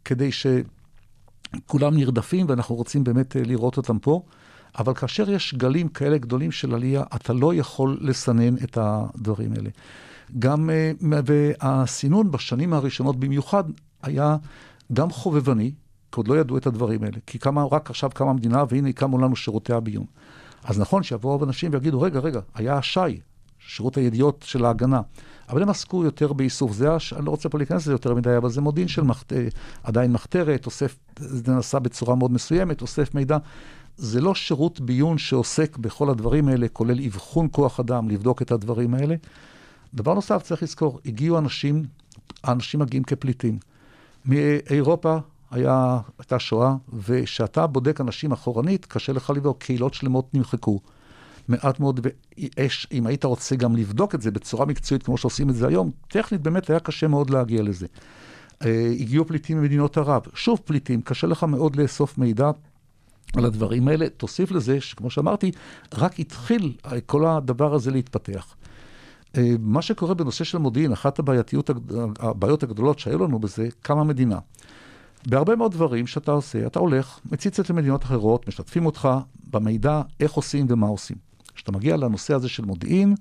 כדי 0.06 0.30
שכולם 0.32 1.96
נרדפים 1.96 2.46
ואנחנו 2.50 2.76
רוצים 2.76 3.04
באמת 3.04 3.38
אה, 3.38 3.42
לראות 3.46 3.78
אותם 3.78 4.00
פה. 4.00 4.22
אבל 4.80 4.94
כאשר 4.94 5.30
יש 5.30 5.54
גלים 5.54 5.88
כאלה 5.88 6.18
גדולים 6.18 6.52
של 6.52 6.74
עלייה, 6.74 7.04
אתה 7.16 7.34
לא 7.34 7.54
יכול 7.54 7.98
לסנן 8.02 8.56
את 8.56 8.78
הדברים 8.82 9.52
האלה. 9.52 9.70
גם, 10.40 10.70
אה, 10.70 10.92
והסינון 11.26 12.32
בשנים 12.32 12.74
הראשונות 12.74 13.20
במיוחד 13.20 13.64
היה 14.02 14.38
גם 14.94 15.10
חובבני, 15.10 15.72
כי 16.12 16.20
עוד 16.20 16.28
לא 16.28 16.40
ידעו 16.40 16.58
את 16.58 16.68
הדברים 16.68 17.04
האלה. 17.04 17.18
כי 17.28 17.40
כמה, 17.40 17.64
רק 17.72 17.90
עכשיו 17.90 18.10
קמה 18.10 18.30
המדינה, 18.30 18.64
והנה 18.70 18.94
קמו 18.94 19.18
לנו 19.18 19.36
שירותי 19.36 19.74
הביון. 19.74 20.06
אז 20.64 20.80
נכון 20.80 21.04
שיבואו 21.04 21.44
אנשים 21.44 21.72
ויגידו, 21.74 22.02
רגע, 22.02 22.20
רגע, 22.20 22.40
היה 22.56 22.78
השי, 22.78 23.20
שירות 23.60 23.98
הידיעות 23.98 24.44
של 24.48 24.66
ההגנה. 24.66 25.02
אבל 25.50 25.62
הם 25.62 25.70
עסקו 25.70 26.04
יותר 26.04 26.34
באיסוף. 26.34 26.72
זה, 26.72 26.96
הש... 26.96 27.14
אני 27.14 27.26
לא 27.26 27.32
רוצה 27.32 27.50
פה 27.50 27.58
להיכנס 27.58 27.82
לזה 27.82 27.92
יותר 27.92 28.16
מדי, 28.16 28.38
אבל 28.38 28.50
זה 28.50 28.62
מודיעין 28.62 28.88
של 28.88 29.02
מחת... 29.02 29.34
עדיין 29.84 30.12
מחתרת, 30.12 30.66
אוסף, 30.66 30.98
זה 31.20 31.54
נעשה 31.54 31.80
בצורה 31.80 32.16
מאוד 32.16 32.32
מסוימת, 32.32 32.82
אוסף 32.82 33.16
מידע. 33.16 33.38
זה 33.98 34.22
לא 34.22 34.36
שירות 34.36 34.80
ביון 34.80 35.18
שעוסק 35.18 35.78
בכל 35.78 36.10
הדברים 36.10 36.48
האלה, 36.48 36.68
כולל 36.68 37.06
אבחון 37.06 37.48
כוח 37.52 37.80
אדם, 37.80 38.10
לבדוק 38.10 38.42
את 38.42 38.52
הדברים 38.52 38.94
האלה. 38.94 39.16
דבר 39.94 40.14
נוסף, 40.14 40.44
צריך 40.44 40.64
לזכור, 40.64 41.00
הגיעו 41.06 41.38
אנשים, 41.38 41.84
האנשים 42.44 42.80
מגיעים 42.80 43.04
כפליטים. 43.04 43.60
מאירופה 44.26 45.18
היה, 45.52 46.00
הייתה 46.20 46.40
שואה, 46.40 46.76
וכשאתה 46.94 47.68
בודק 47.68 48.02
אנשים 48.02 48.32
אחורנית, 48.32 48.86
קשה 48.86 49.14
לך 49.14 49.30
לבדוק, 49.30 49.64
קהילות 49.64 49.94
שלמות 49.94 50.34
נמחקו. 50.34 50.80
מעט 51.48 51.80
מאוד, 51.80 52.08
ויש, 52.38 52.88
אם 52.92 53.08
היית 53.08 53.26
רוצה 53.26 53.56
גם 53.56 53.76
לבדוק 53.76 54.16
את 54.16 54.22
זה 54.22 54.32
בצורה 54.32 54.66
מקצועית, 54.66 55.04
כמו 55.04 55.18
שעושים 55.18 55.50
את 55.50 55.56
זה 55.56 55.68
היום, 55.68 55.92
טכנית 56.08 56.42
באמת 56.42 56.70
היה 56.70 56.80
קשה 56.80 57.08
מאוד 57.08 57.30
להגיע 57.30 57.62
לזה. 57.62 57.88
אה, 58.66 58.92
הגיעו 59.00 59.26
פליטים 59.26 59.58
ממדינות 59.58 59.98
ערב. 59.98 60.22
שוב 60.34 60.60
פליטים, 60.66 61.02
קשה 61.02 61.28
לך 61.28 61.44
מאוד 61.44 61.76
לאסוף 61.76 62.18
מידע 62.18 62.52
על 63.36 63.46
הדברים 63.46 63.88
האלה. 63.88 64.10
תוסיף 64.10 64.52
לזה, 64.52 64.82
שכמו 64.82 65.10
שאמרתי, 65.10 65.52
רק 65.94 66.20
התחיל 66.20 66.74
כל 67.06 67.26
הדבר 67.26 67.74
הזה 67.74 67.92
להתפתח. 67.92 68.56
אה, 69.38 69.56
מה 69.60 69.82
שקורה 69.82 70.14
בנושא 70.14 70.44
של 70.44 70.58
מודיעין, 70.58 70.92
אחת 70.92 71.20
הבעייתיות, 71.20 71.70
הבעיות 72.20 72.64
הגדולות 72.64 73.00
שהיו 73.00 73.20
לנו 73.24 73.40
בזה, 73.40 73.68
קמה 73.82 74.04
מדינה. 74.04 74.40
בהרבה 75.28 75.56
מאוד 75.56 75.72
דברים 75.72 76.08
שאתה 76.08 76.32
עושה, 76.32 76.68
אתה 76.68 76.80
הולך, 76.80 77.20
מציץ 77.32 77.60
את 77.60 77.72
מדינות 77.72 78.04
אחרות, 78.04 78.48
משתפים 78.48 78.86
אותך 78.86 79.10
במידע 79.50 80.02
איך 80.20 80.32
עושים 80.32 80.66
ומה 80.70 80.88
עושים. 80.88 81.18
כשאתה 81.56 81.72
מגיע 81.72 81.98
לנושא 81.98 82.34
הזה 82.34 82.50
של 82.50 82.66
מודיעין, 82.66 83.16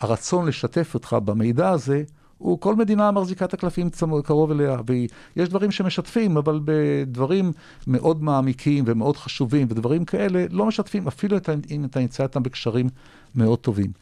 הרצון 0.00 0.46
לשתף 0.46 0.94
אותך 0.94 1.16
במידע 1.24 1.70
הזה, 1.70 2.02
הוא 2.38 2.60
כל 2.60 2.76
מדינה 2.76 3.10
מחזיקה 3.10 3.44
את 3.44 3.54
הקלפים 3.54 3.90
קרוב 4.24 4.50
אליה, 4.50 4.76
ויש 4.86 5.48
דברים 5.48 5.70
שמשתפים, 5.70 6.36
אבל 6.36 6.60
בדברים 6.64 7.52
מאוד 7.86 8.22
מעמיקים 8.22 8.84
ומאוד 8.86 9.16
חשובים 9.16 9.66
ודברים 9.70 10.04
כאלה, 10.04 10.44
לא 10.50 10.66
משתפים, 10.66 11.06
אפילו 11.06 11.36
אם 11.70 11.84
אתה 11.84 12.00
נמצא 12.00 12.22
איתם 12.22 12.42
בקשרים 12.42 12.88
מאוד 13.34 13.58
טובים. 13.58 13.92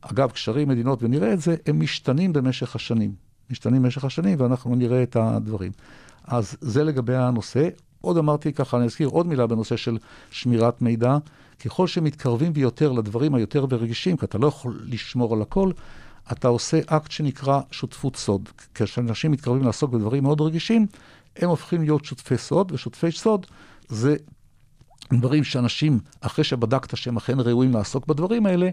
אגב, 0.00 0.30
קשרים, 0.30 0.68
מדינות, 0.68 1.02
ונראה 1.02 1.32
את 1.32 1.40
זה, 1.40 1.56
הם 1.66 1.80
משתנים 1.80 2.32
במשך 2.32 2.76
השנים. 2.76 3.12
משתנים 3.50 3.82
במשך 3.82 4.04
השנים, 4.04 4.40
ואנחנו 4.40 4.74
נראה 4.74 5.02
את 5.02 5.16
הדברים. 5.16 5.72
אז 6.24 6.56
זה 6.60 6.84
לגבי 6.84 7.16
הנושא. 7.16 7.68
עוד 8.00 8.16
אמרתי 8.16 8.52
ככה, 8.52 8.76
אני 8.76 8.84
אזכיר 8.84 9.08
עוד 9.08 9.26
מילה 9.26 9.46
בנושא 9.46 9.76
של 9.76 9.98
שמירת 10.30 10.82
מידע. 10.82 11.18
ככל 11.64 11.86
שמתקרבים 11.86 12.52
ביותר 12.52 12.92
לדברים 12.92 13.34
היותר 13.34 13.66
ורגישים, 13.70 14.16
כי 14.16 14.26
אתה 14.26 14.38
לא 14.38 14.46
יכול 14.46 14.80
לשמור 14.84 15.34
על 15.34 15.42
הכל, 15.42 15.70
אתה 16.32 16.48
עושה 16.48 16.80
אקט 16.86 17.10
שנקרא 17.10 17.60
שותפות 17.70 18.16
סוד. 18.16 18.48
כשאנשים 18.74 19.30
מתקרבים 19.30 19.62
לעסוק 19.62 19.90
בדברים 19.90 20.22
מאוד 20.22 20.40
רגישים, 20.40 20.86
הם 21.36 21.48
הופכים 21.48 21.82
להיות 21.82 22.04
שותפי 22.04 22.38
סוד, 22.38 22.72
ושותפי 22.72 23.12
סוד 23.12 23.46
זה 23.88 24.16
דברים 25.12 25.44
שאנשים, 25.44 25.98
אחרי 26.20 26.44
שבדקת 26.44 26.96
שהם 26.96 27.16
אכן 27.16 27.40
ראויים 27.40 27.72
לעסוק 27.74 28.06
בדברים 28.06 28.46
האלה, 28.46 28.70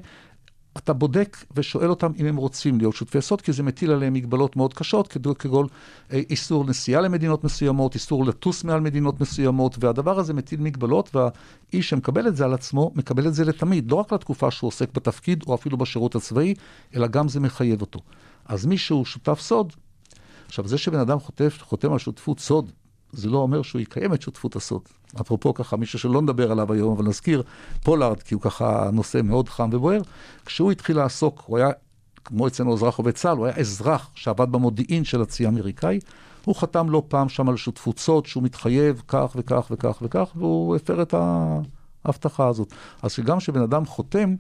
אתה 0.78 0.94
בודק 0.94 1.38
ושואל 1.56 1.90
אותם 1.90 2.12
אם 2.18 2.26
הם 2.26 2.36
רוצים 2.36 2.78
להיות 2.78 2.96
שותפי 2.96 3.22
סוד, 3.22 3.42
כי 3.42 3.54
זה 3.54 3.64
מטיל 3.64 3.92
עליהם 3.92 4.14
מגבלות 4.14 4.56
מאוד 4.56 4.74
קשות, 4.74 5.18
כגון 5.40 5.68
אה, 6.12 6.22
איסור 6.30 6.66
נסיעה 6.66 7.02
למדינות 7.02 7.44
מסוימות, 7.44 7.96
איסור 7.96 8.26
לטוס 8.26 8.64
מעל 8.64 8.80
מדינות 8.80 9.22
מסוימות, 9.22 9.76
והדבר 9.80 10.20
הזה 10.20 10.34
מטיל 10.34 10.62
מגבלות, 10.62 11.16
והאיש 11.16 11.90
שמקבל 11.90 12.28
את 12.28 12.36
זה 12.36 12.46
על 12.46 12.54
עצמו, 12.54 12.92
מקבל 12.96 13.28
את 13.28 13.34
זה 13.34 13.46
לתמיד, 13.46 13.92
לא 13.92 13.96
רק 13.96 14.14
לתקופה 14.14 14.52
שהוא 14.52 14.68
עוסק 14.68 14.94
בתפקיד, 14.94 15.44
או 15.48 15.56
אפילו 15.56 15.78
בשירות 15.78 16.16
הצבאי, 16.16 16.54
אלא 16.96 17.08
גם 17.08 17.28
זה 17.28 17.40
מחייב 17.40 17.82
אותו. 17.82 18.00
אז 18.46 18.66
מי 18.66 18.78
שהוא 18.78 19.06
שותף 19.06 19.40
סוד, 19.40 19.74
עכשיו, 20.48 20.68
זה 20.68 20.78
שבן 20.78 21.00
אדם 21.00 21.20
חוטף, 21.20 21.60
חותם 21.62 21.94
על 21.94 22.00
שותפות 22.00 22.40
סוד, 22.40 22.72
זה 23.14 23.30
לא 23.30 23.38
אומר 23.38 23.62
שהוא 23.62 23.82
יקיים 23.82 24.14
את 24.14 24.22
שותפות 24.22 24.56
הסוד. 24.56 24.82
אפרופו 25.22 25.54
ככה, 25.54 25.78
מישהו 25.78 26.00
שלא 26.00 26.22
נדבר 26.22 26.52
עליו 26.52 26.74
היום, 26.74 26.94
אבל 26.98 27.06
נזכיר, 27.06 27.44
פולארד, 27.84 28.22
כי 28.22 28.34
הוא 28.34 28.42
ככה 28.42 28.90
נושא 28.94 29.22
מאוד 29.24 29.50
חם 29.50 29.70
ובוער, 29.74 30.02
כשהוא 30.46 30.72
התחיל 30.72 30.98
לעסוק, 30.98 31.44
הוא 31.46 31.58
היה, 31.58 31.70
כמו 32.26 32.48
אצלנו 32.48 32.74
אזרח 32.74 32.98
עובד 32.98 33.12
צה"ל, 33.12 33.38
הוא 33.38 33.46
היה 33.46 33.56
אזרח 33.56 34.10
שעבד 34.16 34.52
במודיעין 34.52 35.04
של 35.04 35.22
הצי 35.22 35.46
האמריקאי, 35.46 36.00
הוא 36.46 36.56
חתם 36.56 36.90
לא 36.90 37.04
פעם 37.08 37.30
שם 37.30 37.50
על 37.50 37.58
שותפות 37.58 38.00
סוד, 38.00 38.26
שהוא 38.26 38.44
מתחייב 38.44 39.02
כך 39.08 39.32
וכך 39.36 39.68
וכך 39.72 39.98
וכך, 40.02 40.32
והוא 40.36 40.76
הפר 40.76 41.02
את 41.02 41.14
ההבטחה 42.06 42.48
הזאת. 42.48 42.74
אז 43.02 43.12
שגם 43.12 43.38
כשבן 43.38 43.62
אדם 43.62 43.86
חותם, 43.86 44.36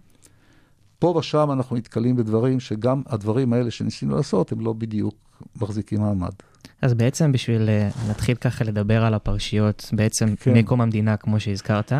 פה 1.00 1.08
ושם 1.08 1.51
אנחנו 1.51 1.75
נתקלים 1.75 2.16
בדברים 2.16 2.60
שגם 2.60 3.01
הדברים 3.06 3.54
האלה 3.54 3.72
שניסינו 3.72 4.16
לעשות, 4.16 4.51
הם 4.51 4.60
לא 4.62 4.74
בדיוק 4.74 5.16
מחזיקים 5.62 6.01
מעמד. 6.01 6.32
אז 6.82 6.94
בעצם 6.94 7.32
בשביל 7.32 7.70
להתחיל 8.08 8.36
אה, 8.36 8.41
ככה 8.41 8.63
לדבר 8.63 9.06
על 9.06 9.13
הפרשיות, 9.13 9.89
בעצם 9.94 10.36
כן. 10.36 10.53
מקום 10.53 10.82
המדינה, 10.82 11.18
כמו 11.18 11.39
שהזכרת, 11.39 11.94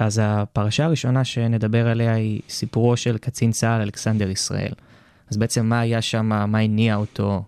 אז 0.00 0.20
הפרשה 0.22 0.84
הראשונה 0.84 1.24
שנדבר 1.24 1.88
עליה 1.88 2.14
היא 2.14 2.40
סיפורו 2.48 2.96
של 2.96 3.18
קצין 3.18 3.50
צה"ל 3.50 3.80
אלכסנדר 3.80 4.30
ישראל. 4.30 4.72
אז 5.30 5.36
בעצם 5.36 5.66
מה 5.66 5.80
היה 5.80 6.02
שם, 6.02 6.26
מה 6.26 6.58
הניע 6.58 6.96
אותו? 6.96 7.42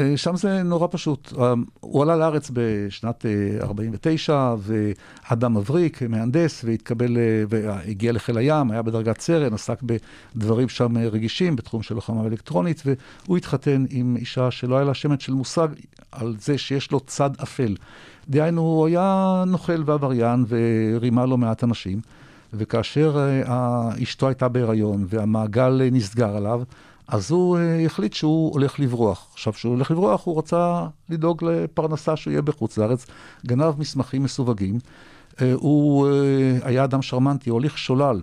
אה, 0.00 0.16
שם 0.16 0.36
זה 0.36 0.62
נורא 0.62 0.86
פשוט. 0.90 1.32
אה, 1.38 1.54
הוא 1.80 2.02
עלה 2.02 2.16
לארץ 2.16 2.50
בשנת 2.52 3.26
49, 3.60 4.32
אה, 4.34 4.54
ואדם 5.30 5.54
מבריק, 5.54 6.02
מהנדס, 6.02 6.64
והתקבל, 6.64 7.16
והגיע 7.48 8.12
לחיל 8.12 8.38
הים, 8.38 8.70
היה 8.70 8.82
בדרגת 8.82 9.20
סרן, 9.20 9.54
עסק 9.54 9.78
בדברים 9.82 10.68
שם 10.68 10.98
רגישים, 10.98 11.56
בתחום 11.56 11.82
של 11.82 11.94
לוחמה 11.94 12.26
אלקטרונית, 12.26 12.82
והוא 12.86 13.36
התחתן 13.36 13.84
עם 13.90 14.16
אישה 14.16 14.50
שלא 14.50 14.76
היה 14.76 14.84
לה 14.84 14.94
שמץ 14.94 15.20
של 15.20 15.32
מושג 15.32 15.68
על 16.12 16.34
זה 16.40 16.58
שיש 16.58 16.92
לו 16.92 17.00
צד 17.00 17.30
אפל. 17.42 17.76
דהיינו, 18.28 18.60
הוא 18.60 18.86
היה 18.86 19.44
נוכל 19.46 19.82
ועבריין, 19.86 20.44
ורימה 20.48 21.26
לא 21.26 21.38
מעט 21.38 21.64
אנשים, 21.64 22.00
וכאשר 22.52 23.40
אשתו 24.02 24.28
הייתה 24.28 24.48
בהיריון, 24.48 25.06
והמעגל 25.08 25.80
נסגר 25.92 26.36
עליו, 26.36 26.62
אז 27.10 27.30
הוא 27.30 27.58
uh, 27.58 27.86
החליט 27.86 28.12
שהוא 28.12 28.52
הולך 28.52 28.80
לברוח. 28.80 29.26
עכשיו, 29.32 29.52
כשהוא 29.52 29.74
הולך 29.74 29.90
לברוח, 29.90 30.26
הוא 30.26 30.38
רצה 30.38 30.86
לדאוג 31.08 31.44
לפרנסה 31.44 32.16
שהוא 32.16 32.30
יהיה 32.30 32.42
בחוץ 32.42 32.78
לארץ, 32.78 33.06
גנב 33.46 33.78
מסמכים 33.78 34.22
מסווגים. 34.22 34.78
Uh, 35.32 35.42
הוא 35.54 36.08
uh, 36.08 36.66
היה 36.66 36.84
אדם 36.84 37.02
שרמנטי, 37.02 37.50
הוליך 37.50 37.78
שולל. 37.78 38.20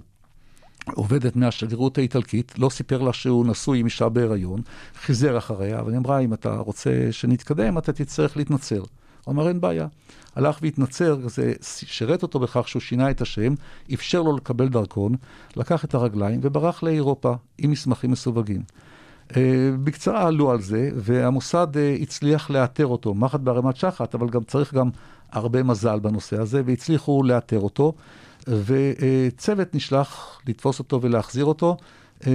עובדת 0.94 1.36
מהשגרירות 1.36 1.98
האיטלקית, 1.98 2.54
לא 2.58 2.70
סיפר 2.70 3.02
לה 3.02 3.14
שהוא 3.14 3.46
נשוי 3.46 3.80
עם 3.80 3.86
אישה 3.86 4.10
בהיריון, 4.10 4.62
חיזר 5.02 5.38
אחריה, 5.38 5.80
אבל 5.80 5.96
אמרה, 5.96 6.20
אם 6.20 6.34
אתה 6.34 6.56
רוצה 6.56 7.08
שנתקדם, 7.12 7.78
אתה 7.78 7.94
תצטרך 7.94 8.38
להתנצר. 8.38 8.84
הוא 9.28 9.34
אמר, 9.34 9.48
אין 9.48 9.62
בעיה. 9.62 9.88
הלך 10.36 10.60
והתנצר, 10.62 11.18
זה 11.26 11.54
שירת 11.62 12.24
אותו 12.24 12.40
בכך 12.40 12.68
שהוא 12.68 12.82
שינה 12.82 13.12
את 13.12 13.22
השם, 13.22 13.54
אפשר 13.94 14.22
לו 14.22 14.36
לקבל 14.38 14.68
דרכון, 14.68 15.16
לקח 15.56 15.86
את 15.86 15.94
הרגליים 15.94 16.40
וברח 16.44 16.84
לאירופה 16.84 17.34
עם 17.58 17.72
מסמכים 17.72 18.12
מסווגים. 18.12 18.62
Uh, 19.30 19.36
בקצרה 19.84 20.28
עלו 20.28 20.52
על 20.52 20.62
זה, 20.62 20.90
והמוסד 20.96 21.68
uh, 21.74 22.02
הצליח 22.02 22.50
לאתר 22.50 22.86
אותו, 22.86 23.14
מחט 23.14 23.40
בערימת 23.40 23.76
שחת, 23.76 24.16
אבל 24.16 24.30
גם 24.30 24.44
צריך 24.44 24.74
גם 24.74 24.90
הרבה 25.32 25.64
מזל 25.64 26.00
בנושא 26.00 26.42
הזה, 26.42 26.62
והצליחו 26.66 27.24
לאתר 27.24 27.60
אותו, 27.60 27.94
וצוות 28.48 29.76
נשלח 29.76 30.40
לתפוס 30.48 30.80
אותו 30.80 31.02
ולהחזיר 31.02 31.46
אותו. 31.46 31.78
Uh, 32.22 32.26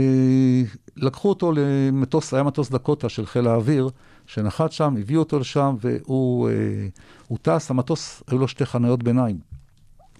לקחו 0.96 1.28
אותו 1.28 1.52
למטוס, 1.56 2.34
היה 2.34 2.42
מטוס 2.42 2.70
דקוטה 2.70 3.08
של 3.08 3.26
חיל 3.26 3.46
האוויר, 3.46 3.88
שנחת 4.26 4.73
שם, 4.73 4.95
הביאו 5.00 5.21
אותו 5.21 5.38
לשם, 5.38 5.76
והוא 5.81 6.49
אה, 7.31 7.37
טס, 7.43 7.71
המטוס, 7.71 8.23
היו 8.29 8.38
לו 8.38 8.49
שתי 8.49 8.67
חניות 8.67 9.02
ביניים. 9.02 9.38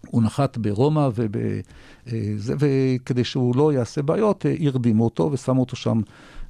הוא 0.07 0.23
נחת 0.23 0.59
ברומא, 0.59 1.09
וב, 1.15 1.37
אה, 1.37 2.35
זה, 2.37 2.55
וכדי 2.59 3.25
שהוא 3.25 3.57
לא 3.57 3.73
יעשה 3.73 4.03
בעיות, 4.03 4.47
אה, 4.47 4.55
הרדימו 4.61 5.05
אותו 5.05 5.31
ושמו 5.33 5.61
אותו 5.61 5.77
שם 5.77 6.01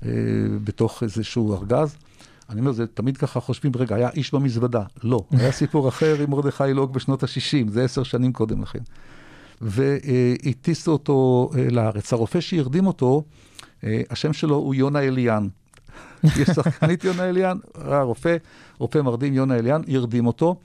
אה, 0.05 0.11
בתוך 0.65 1.03
איזשהו 1.03 1.55
ארגז. 1.55 1.97
אני 2.51 2.61
אומר, 2.61 2.73
זה 2.73 2.87
תמיד 2.87 3.17
ככה 3.17 3.41
חושבים, 3.41 3.73
רגע, 3.77 3.97
היה 3.97 4.11
איש 4.11 4.35
במזוודה. 4.35 4.83
לא, 5.05 5.25
היה 5.31 5.53
סיפור 5.53 5.89
אחר 5.89 6.23
עם 6.23 6.31
מרדכי 6.31 6.75
לוג 6.75 6.93
בשנות 6.93 7.23
ה-60, 7.23 7.71
זה 7.71 7.85
עשר 7.85 8.03
שנים 8.03 8.33
קודם 8.33 8.63
לכן. 8.63 8.79
והטיסו 9.61 10.93
אותו 10.93 11.51
אה, 11.57 11.71
לארץ. 11.71 12.13
הרופא 12.13 12.41
שהרדים 12.41 12.87
אותו, 12.87 13.23
אה, 13.85 14.03
השם 14.11 14.33
שלו 14.33 14.57
הוא 14.57 14.75
יונה 14.75 15.01
אליאן. 15.01 15.49
יש 16.41 16.51
שחקנית 16.51 17.05
יונה 17.05 17.29
אליאן, 17.29 17.59
רופא, 18.03 18.37
רופא 18.79 18.99
מרדים 18.99 19.35
יונה 19.35 19.55
אליאן, 19.55 19.83
הרדים 19.89 20.27
אותו, 20.27 20.57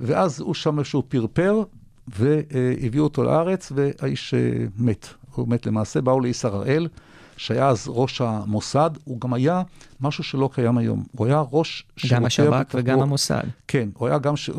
ואז 0.00 0.40
הוא 0.40 0.54
שם 0.54 0.78
איזשהו 0.78 1.02
פרפר, 1.08 1.62
והביאו 2.08 3.04
אותו 3.04 3.22
לארץ, 3.22 3.72
והאיש 3.74 4.34
אה, 4.34 4.40
מת. 4.78 5.06
הוא 5.34 5.48
מת 5.48 5.66
למעשה, 5.66 6.00
באו 6.00 6.20
לישר 6.20 6.56
הראל, 6.56 6.88
שהיה 7.36 7.68
אז 7.68 7.84
ראש 7.88 8.20
המוסד, 8.20 8.90
הוא 9.04 9.20
גם 9.20 9.34
היה 9.34 9.62
משהו 10.00 10.24
שלא 10.24 10.50
קיים 10.52 10.78
היום. 10.78 11.04
הוא 11.16 11.26
היה 11.26 11.44
ראש 11.52 11.84
שירותי... 11.96 12.14
גם 12.14 12.24
השב"כ 12.24 12.74
וגם 12.74 13.00
המוסד. 13.00 13.42
כן, 13.68 13.88
הוא 13.94 14.08
היה 14.08 14.18
גם... 14.18 14.36
ש... 14.36 14.50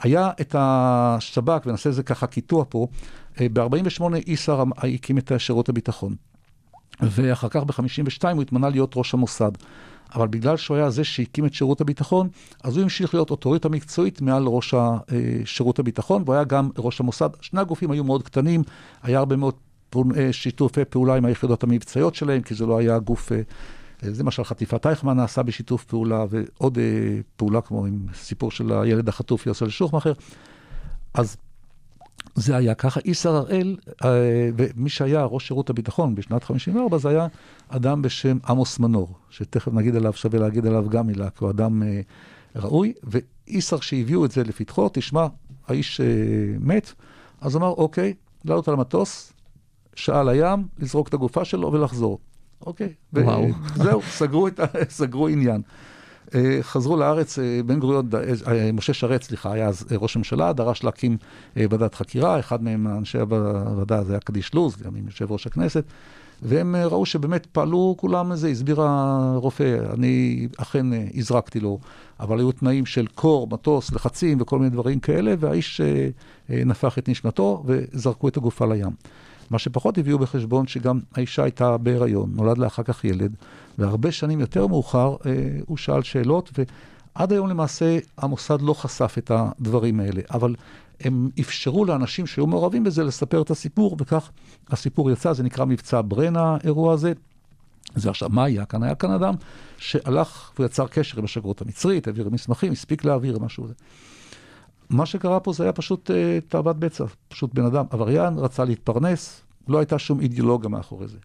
היה 0.00 0.30
את 0.40 0.54
השב"כ, 0.58 1.62
ונעשה 1.66 1.90
את 1.90 1.94
זה 1.94 2.02
ככה 2.02 2.26
קיטוע 2.26 2.64
פה, 2.68 2.86
אה, 3.40 3.46
ב-48' 3.52 4.02
איסר 4.26 4.64
הקים 4.76 5.18
את 5.18 5.32
שירות 5.38 5.68
הביטחון. 5.68 6.14
ואחר 7.00 7.48
כך 7.48 7.62
ב-52 7.62 8.28
הוא 8.32 8.42
התמנה 8.42 8.68
להיות 8.68 8.92
ראש 8.96 9.14
המוסד. 9.14 9.50
אבל 10.14 10.28
בגלל 10.28 10.56
שהוא 10.56 10.76
היה 10.76 10.90
זה 10.90 11.04
שהקים 11.04 11.46
את 11.46 11.54
שירות 11.54 11.80
הביטחון, 11.80 12.28
אז 12.62 12.76
הוא 12.76 12.82
המשיך 12.82 13.14
להיות 13.14 13.30
אוטוריטה 13.30 13.68
מקצועית 13.68 14.20
מעל 14.20 14.46
ראש 14.46 14.74
אה, 14.74 14.90
שירות 15.44 15.78
הביטחון, 15.78 16.22
והוא 16.22 16.34
היה 16.34 16.44
גם 16.44 16.70
ראש 16.78 17.00
המוסד. 17.00 17.28
שני 17.40 17.60
הגופים 17.60 17.90
היו 17.90 18.04
מאוד 18.04 18.22
קטנים, 18.22 18.62
היה 19.02 19.18
הרבה 19.18 19.36
מאוד 19.36 19.54
אה, 20.16 20.32
שיתופי 20.32 20.84
פעולה 20.84 21.14
עם 21.14 21.24
היחידות 21.24 21.62
המבצעיות 21.62 22.14
שלהם, 22.14 22.42
כי 22.42 22.54
זה 22.54 22.66
לא 22.66 22.78
היה 22.78 22.98
גוף... 22.98 23.32
אה, 23.32 23.40
למשל 24.18 24.44
חטיפת 24.44 24.86
אייכמן 24.86 25.16
נעשה 25.16 25.42
בשיתוף 25.42 25.84
פעולה, 25.84 26.24
ועוד 26.30 26.78
פעולה 27.36 27.60
כמו 27.60 27.86
עם 27.86 28.06
סיפור 28.14 28.50
של 28.50 28.72
הילד 28.72 29.08
החטוף 29.08 29.46
יוסל 29.46 29.68
שוחמאכר. 29.68 30.12
אז 31.14 31.36
זה 32.34 32.56
היה 32.56 32.74
ככה. 32.74 33.00
איסר 33.04 33.36
הראל, 33.36 33.76
אה, 34.04 34.10
ומי 34.56 34.88
שהיה 34.88 35.24
ראש 35.24 35.48
שירות 35.48 35.70
הביטחון 35.70 36.14
בשנת 36.14 36.44
54, 36.44 36.98
זה 36.98 37.08
היה 37.08 37.26
אדם 37.68 38.02
בשם 38.02 38.38
עמוס 38.48 38.78
מנור, 38.78 39.14
שתכף 39.30 39.72
נגיד 39.72 39.96
עליו, 39.96 40.12
שווה 40.12 40.38
להגיד 40.40 40.66
עליו 40.66 40.88
גם 40.88 41.06
מילה, 41.06 41.30
כי 41.30 41.44
הוא 41.44 41.50
אדם 41.50 41.82
אה, 41.82 42.00
ראוי. 42.56 42.92
ואיסר 43.04 43.80
שהביאו 43.80 44.24
את 44.24 44.30
זה 44.30 44.44
לפתחו, 44.44 44.88
תשמע, 44.92 45.26
האיש 45.68 46.00
אה, 46.00 46.06
מת, 46.60 46.92
אז 47.40 47.56
אמר, 47.56 47.68
אוקיי, 47.68 48.14
לעלות 48.44 48.68
על 48.68 48.74
המטוס, 48.74 49.32
שעה 49.94 50.22
לים, 50.22 50.66
לזרוק 50.78 51.08
את 51.08 51.14
הגופה 51.14 51.44
שלו 51.44 51.72
ולחזור. 51.72 52.18
אוקיי. 52.66 52.92
וואו. 53.12 53.46
זהו, 53.74 54.02
סגרו, 54.02 54.48
את, 54.48 54.60
סגרו 54.88 55.28
עניין. 55.28 55.62
אה, 56.34 56.58
חזרו 56.62 56.96
לארץ, 56.96 57.38
אה, 57.38 57.60
בן 57.66 57.78
גוריון, 57.78 58.08
אה, 58.48 58.72
משה 58.72 58.92
שרת, 58.92 59.22
סליחה, 59.22 59.52
היה 59.52 59.68
אז 59.68 59.84
ראש 59.98 60.16
הממשלה, 60.16 60.52
דרש 60.52 60.84
להקים 60.84 61.16
ועדת 61.56 61.94
חקירה, 61.94 62.40
אחד 62.40 62.62
מהם, 62.62 62.86
אנשי 62.86 63.18
הוועדה, 63.18 64.04
זה 64.04 64.12
היה 64.12 64.20
קדיש 64.20 64.54
לוז, 64.54 64.76
גם 64.76 64.96
עם 64.96 65.06
יושב 65.06 65.32
ראש 65.32 65.46
הכנסת, 65.46 65.84
והם 66.42 66.76
ראו 66.76 67.06
שבאמת 67.06 67.46
פעלו 67.46 67.94
כולם 67.98 68.32
איזה, 68.32 68.48
הסביר 68.48 68.82
הרופא, 68.82 69.78
אני 69.94 70.48
אכן 70.56 70.86
הזרקתי 71.14 71.60
לו, 71.60 71.78
אבל 72.20 72.38
היו 72.38 72.52
תנאים 72.52 72.86
של 72.86 73.06
קור, 73.06 73.48
מטוס, 73.50 73.92
לחצים 73.92 74.40
וכל 74.40 74.58
מיני 74.58 74.70
דברים 74.70 75.00
כאלה, 75.00 75.34
והאיש 75.38 75.80
נפח 76.48 76.98
את 76.98 77.08
נשמתו 77.08 77.62
וזרקו 77.66 78.28
את 78.28 78.36
הגופה 78.36 78.66
לים. 78.66 78.92
מה 79.52 79.58
שפחות 79.58 79.98
הביאו 79.98 80.18
בחשבון 80.18 80.66
שגם 80.66 81.00
האישה 81.14 81.42
הייתה 81.42 81.76
בהיריון, 81.76 82.30
נולד 82.34 82.58
לה 82.58 82.66
אחר 82.66 82.82
כך 82.82 83.04
ילד, 83.04 83.34
והרבה 83.78 84.12
שנים 84.12 84.40
יותר 84.40 84.66
מאוחר 84.66 85.16
אה, 85.26 85.32
הוא 85.66 85.76
שאל 85.76 86.02
שאלות, 86.02 86.50
ועד 87.16 87.32
היום 87.32 87.48
למעשה 87.48 87.98
המוסד 88.18 88.62
לא 88.62 88.72
חשף 88.72 89.14
את 89.18 89.30
הדברים 89.34 90.00
האלה, 90.00 90.20
אבל 90.30 90.54
הם 91.00 91.30
אפשרו 91.40 91.84
לאנשים 91.84 92.26
שהיו 92.26 92.46
מעורבים 92.46 92.84
בזה 92.84 93.04
לספר 93.04 93.42
את 93.42 93.50
הסיפור, 93.50 93.96
וכך 93.98 94.30
הסיפור 94.70 95.10
יצא, 95.10 95.32
זה 95.32 95.42
נקרא 95.42 95.64
מבצע 95.64 96.00
ברנה, 96.04 96.56
האירוע 96.60 96.94
הזה. 96.94 97.12
זה 97.94 98.10
עכשיו, 98.10 98.28
מה 98.32 98.44
היה 98.44 98.64
כאן? 98.64 98.82
היה 98.82 98.94
כאן 98.94 99.10
אדם 99.10 99.34
שהלך 99.78 100.50
ויצר 100.58 100.86
קשר 100.86 101.18
עם 101.18 101.24
השגרירות 101.24 101.62
המצרית, 101.62 102.06
העביר 102.06 102.28
מסמכים, 102.28 102.72
הספיק 102.72 103.04
להעביר 103.04 103.38
משהו. 103.38 103.66
מה 104.92 105.06
שקרה 105.06 105.40
פה 105.40 105.52
זה 105.52 105.62
היה 105.62 105.72
פשוט 105.72 106.10
אה, 106.10 106.38
תאוות 106.48 106.78
בצע, 106.78 107.04
פשוט 107.28 107.54
בן 107.54 107.64
אדם 107.64 107.84
עבריין, 107.90 108.34
רצה 108.38 108.64
להתפרנס, 108.64 109.42
לא 109.68 109.78
הייתה 109.78 109.98
שום 109.98 110.20
אידיאולוגיה 110.20 110.68
מאחורי 110.68 111.08
זה. 111.08 111.16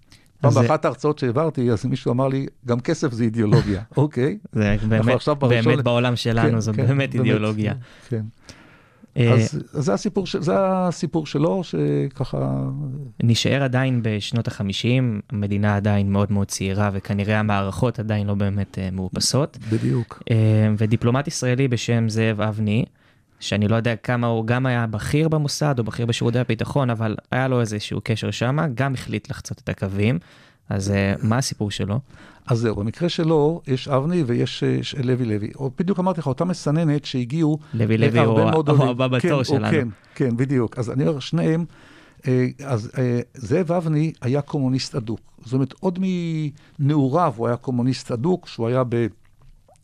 פעם 0.41 0.51
זה- 0.51 0.61
באחת 0.61 0.85
ההרצאות 0.85 1.19
שהעברתי, 1.19 1.71
אז 1.71 1.85
מישהו 1.85 2.11
אמר 2.11 2.27
לי, 2.27 2.45
גם 2.65 2.79
כסף 2.79 3.13
זה 3.13 3.23
אידיאולוגיה. 3.23 3.81
אוקיי. 3.97 4.37
זה 4.51 4.75
באמת, 4.89 5.05
בראשון 5.05 5.35
באמת 5.39 5.83
בעולם 5.83 6.15
שלנו, 6.15 6.51
כן, 6.51 6.59
זו 6.59 6.71
כן, 6.75 6.87
באמת 6.87 7.15
אידיאולוגיה. 7.15 7.73
כן. 8.09 8.25
אה, 9.17 9.33
אז 9.33 9.63
אז 9.73 9.85
זה 9.85 9.93
הסיפור 9.93 10.27
של- 10.27 10.41
זה 10.41 10.53
הסיפור 10.57 11.25
שלו, 11.25 11.61
שככה... 11.63 12.67
נשאר 13.23 13.63
עדיין 13.63 13.99
בשנות 14.03 14.47
החמישים, 14.47 15.21
המדינה 15.29 15.75
עדיין 15.75 16.11
מאוד 16.11 16.31
מאוד 16.31 16.47
צעירה 16.47 16.89
וכנראה 16.93 17.39
המערכות 17.39 17.99
עדיין 17.99 18.27
לא 18.27 18.33
באמת 18.33 18.77
אה, 18.79 18.89
מאופסות. 18.91 19.57
בדיוק. 19.71 20.23
אה, 20.31 20.35
ודיפלומט 20.77 21.27
ישראלי 21.27 21.67
בשם 21.67 22.09
זאב 22.09 22.41
אבני, 22.41 22.85
שאני 23.39 23.67
לא 23.67 23.75
יודע 23.75 23.95
כמה 23.95 24.27
הוא 24.27 24.45
גם 24.47 24.65
היה 24.65 24.87
בכיר 24.87 25.27
במוסד 25.27 25.75
או 25.79 25.83
בכיר 25.83 26.05
בשירותי 26.05 26.39
הביטחון, 26.39 26.89
אבל 26.89 27.15
היה 27.31 27.47
לו 27.47 27.61
איזשהו 27.61 28.01
קשר 28.03 28.31
שם, 28.31 28.57
גם 28.73 28.93
החליט 28.93 29.29
לחצות 29.29 29.59
את 29.63 29.69
הקווים. 29.69 30.19
אז 30.69 30.91
אה, 30.91 31.13
מה 31.23 31.37
הסיפור 31.37 31.71
שלו? 31.71 31.99
אז 32.47 32.59
זהו, 32.59 32.75
במקרה 32.75 33.09
שלו 33.09 33.61
יש 33.67 33.87
אבני 33.87 34.23
ויש 34.23 34.63
אה, 34.63 34.77
ש- 34.81 34.95
לוי 34.95 35.25
לוי. 35.25 35.49
או 35.55 35.71
בדיוק 35.79 35.99
אמרתי 35.99 36.19
לך, 36.19 36.27
אותה 36.27 36.45
מסננת 36.45 37.05
שהגיעו... 37.05 37.59
לוי 37.73 37.97
לוי 37.97 38.19
הרבה 38.19 38.51
הוא. 38.51 38.59
הבא 38.89 39.07
כן, 39.19 39.27
בתור 39.27 39.31
הוא- 39.37 39.43
שלנו. 39.43 39.71
כן, 39.71 39.87
כן, 40.15 40.37
בדיוק. 40.37 40.79
אז 40.79 40.89
אני 40.91 41.07
אומר, 41.07 41.19
שניהם, 41.19 41.65
אה, 42.27 42.47
אז 42.65 42.91
אה, 42.97 43.19
זאב 43.33 43.71
אבני 43.71 44.13
היה 44.21 44.41
קומוניסט 44.41 44.95
אדוק. 44.95 45.19
זאת 45.45 45.53
אומרת, 45.53 45.73
עוד 45.79 45.99
מנעוריו 46.79 47.33
הוא 47.37 47.47
היה 47.47 47.55
קומוניסט 47.57 48.11
אדוק, 48.11 48.47
שהוא 48.47 48.67
היה 48.67 48.83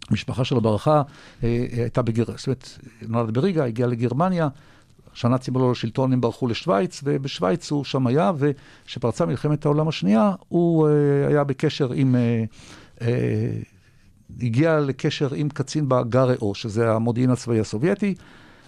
במשפחה 0.10 0.44
שלו 0.44 0.62
ברכה, 0.62 1.02
אה, 1.44 1.66
הייתה 1.72 2.02
בגר... 2.02 2.24
זאת 2.26 2.48
אומרת, 2.48 2.70
נולד 3.02 3.34
בריגה, 3.34 3.66
הגיע 3.66 3.88
לגרמניה. 3.88 4.48
כשהנאצים 5.14 5.56
עלו 5.56 5.72
לשלטון 5.72 6.14
הם 6.14 6.22
ברחו 6.22 6.48
לשוויץ, 6.48 7.02
ובשוויץ 7.04 7.72
הוא 7.72 7.84
שם 7.84 8.08
היה, 8.08 8.32
וכשפרצה 8.38 9.26
מלחמת 9.26 9.66
העולם 9.66 9.88
השנייה, 9.88 10.32
הוא 10.50 10.88
אה, 10.88 11.28
היה 11.28 11.44
בקשר 11.44 11.92
עם... 11.92 12.16
אה, 12.16 12.44
אה, 13.02 13.58
הגיע 14.42 14.80
לקשר 14.80 15.34
עם 15.34 15.50
קצין 15.50 15.90
בגארה-או, 15.90 16.56
שזה 16.56 16.92
המודיעין 16.92 17.30
הצבאי 17.30 17.60
הסובייטי, 17.60 18.16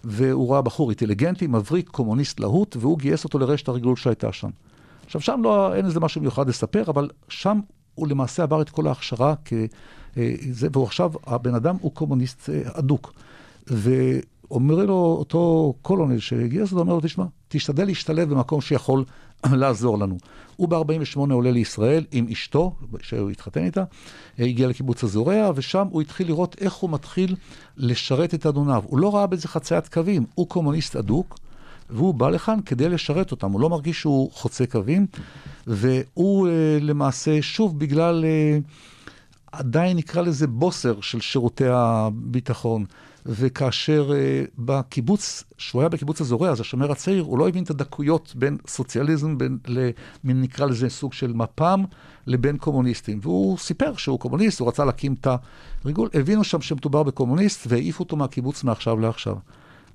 והוא 0.03 0.53
ראה 0.53 0.61
בחור 0.61 0.89
אינטליגנטי, 0.89 1.47
מבריק, 1.47 1.89
קומוניסט 1.89 2.39
להוט, 2.39 2.77
והוא 2.79 2.99
גייס 2.99 3.23
אותו 3.23 3.39
לרשת 3.39 3.67
הריגול 3.67 3.95
שהייתה 3.95 4.31
שם. 4.31 4.49
עכשיו, 5.05 5.21
שם 5.21 5.39
לא, 5.43 5.75
אין 5.75 5.85
איזה 5.85 5.99
משהו 5.99 6.21
מיוחד 6.21 6.49
לספר, 6.49 6.83
אבל 6.87 7.09
שם 7.29 7.59
הוא 7.95 8.07
למעשה 8.07 8.43
עבר 8.43 8.61
את 8.61 8.69
כל 8.69 8.87
ההכשרה, 8.87 9.33
כ, 9.45 9.53
אה, 9.53 9.65
זה, 10.51 10.67
והוא 10.71 10.83
עכשיו, 10.83 11.11
הבן 11.27 11.55
אדם 11.55 11.75
הוא 11.81 11.91
קומוניסט 11.91 12.49
אה, 12.49 12.61
אדוק. 12.73 13.13
ואומר 13.67 14.85
לו 14.85 15.15
אותו 15.19 15.73
קולונל 15.81 16.19
שגייס 16.19 16.71
אותו, 16.71 16.81
אומר 16.81 16.93
לו, 16.93 17.01
תשמע, 17.01 17.25
תשתדל 17.47 17.85
להשתלב 17.85 18.29
במקום 18.29 18.61
שיכול 18.61 19.03
לעזור 19.61 19.97
לנו. 19.97 20.17
הוא 20.55 20.67
ב-48 20.67 21.19
עולה 21.31 21.51
לישראל 21.51 22.05
עם 22.11 22.27
אשתו, 22.31 22.75
שהוא 23.01 23.29
התחתן 23.29 23.63
איתה, 23.63 23.83
אה, 24.39 24.45
הגיע 24.45 24.67
לקיבוץ 24.67 25.03
הזורע, 25.03 25.51
ושם 25.55 25.87
הוא 25.91 26.01
התחיל 26.01 26.27
לראות 26.27 26.55
איך 26.61 26.73
הוא 26.73 26.89
מתחיל 26.89 27.35
לשרת 27.77 28.33
את 28.33 28.45
אדוניו. 28.45 28.83
הוא 28.87 28.99
לא 28.99 29.15
ראה 29.15 29.27
בזה 29.27 29.47
חציית 29.47 29.87
קווים, 29.87 30.25
הוא 30.35 30.47
קומוניסט 30.47 30.95
אדוק, 30.95 31.39
והוא 31.89 32.13
בא 32.13 32.29
לכאן 32.29 32.59
כדי 32.65 32.89
לשרת 32.89 33.31
אותם, 33.31 33.51
הוא 33.51 33.61
לא 33.61 33.69
מרגיש 33.69 33.99
שהוא 33.99 34.31
חוצה 34.31 34.65
קווים, 34.65 35.07
והוא 35.67 36.47
אה, 36.47 36.77
למעשה, 36.81 37.41
שוב, 37.41 37.79
בגלל, 37.79 38.25
אה, 38.25 38.57
עדיין 39.57 39.97
נקרא 39.97 40.21
לזה 40.21 40.47
בוסר 40.47 41.01
של 41.01 41.21
שירותי 41.21 41.67
הביטחון. 41.67 42.85
וכאשר 43.25 44.11
אה, 44.15 44.43
בקיבוץ, 44.57 45.43
שהוא 45.57 45.81
היה 45.81 45.89
בקיבוץ 45.89 46.21
הזורע, 46.21 46.49
אז 46.49 46.59
השומר 46.59 46.91
הצעיר, 46.91 47.23
הוא 47.23 47.39
לא 47.39 47.47
הבין 47.47 47.63
את 47.63 47.69
הדקויות 47.69 48.33
בין 48.35 48.57
סוציאליזם, 48.67 49.37
בין, 49.37 49.57
למין 49.67 50.41
נקרא 50.41 50.65
לזה 50.65 50.89
סוג 50.89 51.13
של 51.13 51.33
מפ"ם, 51.33 51.83
לבין 52.27 52.57
קומוניסטים. 52.57 53.19
והוא 53.21 53.57
סיפר 53.57 53.95
שהוא 53.95 54.19
קומוניסט, 54.19 54.59
הוא 54.59 54.67
רצה 54.67 54.85
להקים 54.85 55.13
את 55.13 55.27
הריגול, 55.83 56.09
הבינו 56.13 56.43
שם 56.43 56.61
שמדובר 56.61 57.03
בקומוניסט, 57.03 57.67
והעיפו 57.67 58.03
אותו 58.03 58.15
מהקיבוץ 58.15 58.63
מעכשיו 58.63 58.99
לעכשיו. 58.99 59.35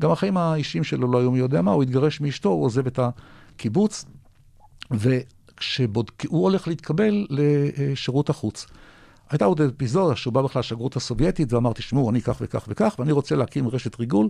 גם 0.00 0.10
החיים 0.10 0.36
האישיים 0.36 0.84
שלו 0.84 1.12
לא 1.12 1.18
היו 1.18 1.30
מי 1.30 1.38
יודע 1.38 1.62
מה, 1.62 1.70
הוא 1.70 1.82
התגרש 1.82 2.20
מאשתו, 2.20 2.48
הוא 2.48 2.64
עוזב 2.64 2.86
את 2.86 2.98
הקיבוץ, 2.98 4.04
וכשהוא 4.90 6.42
הולך 6.42 6.68
להתקבל 6.68 7.26
לשירות 7.30 8.30
החוץ. 8.30 8.66
הייתה 9.30 9.44
עוד 9.44 9.60
אפיזודה 9.60 10.16
שהוא 10.16 10.32
בא 10.32 10.42
בכלל 10.42 10.60
לשגרירות 10.60 10.96
הסובייטית 10.96 11.52
ואמר, 11.52 11.72
תשמעו, 11.72 12.10
אני 12.10 12.20
כך 12.20 12.36
וכך 12.40 12.64
וכך, 12.68 12.96
ואני 12.98 13.12
רוצה 13.12 13.36
להקים 13.36 13.68
רשת 13.68 14.00
ריגול. 14.00 14.28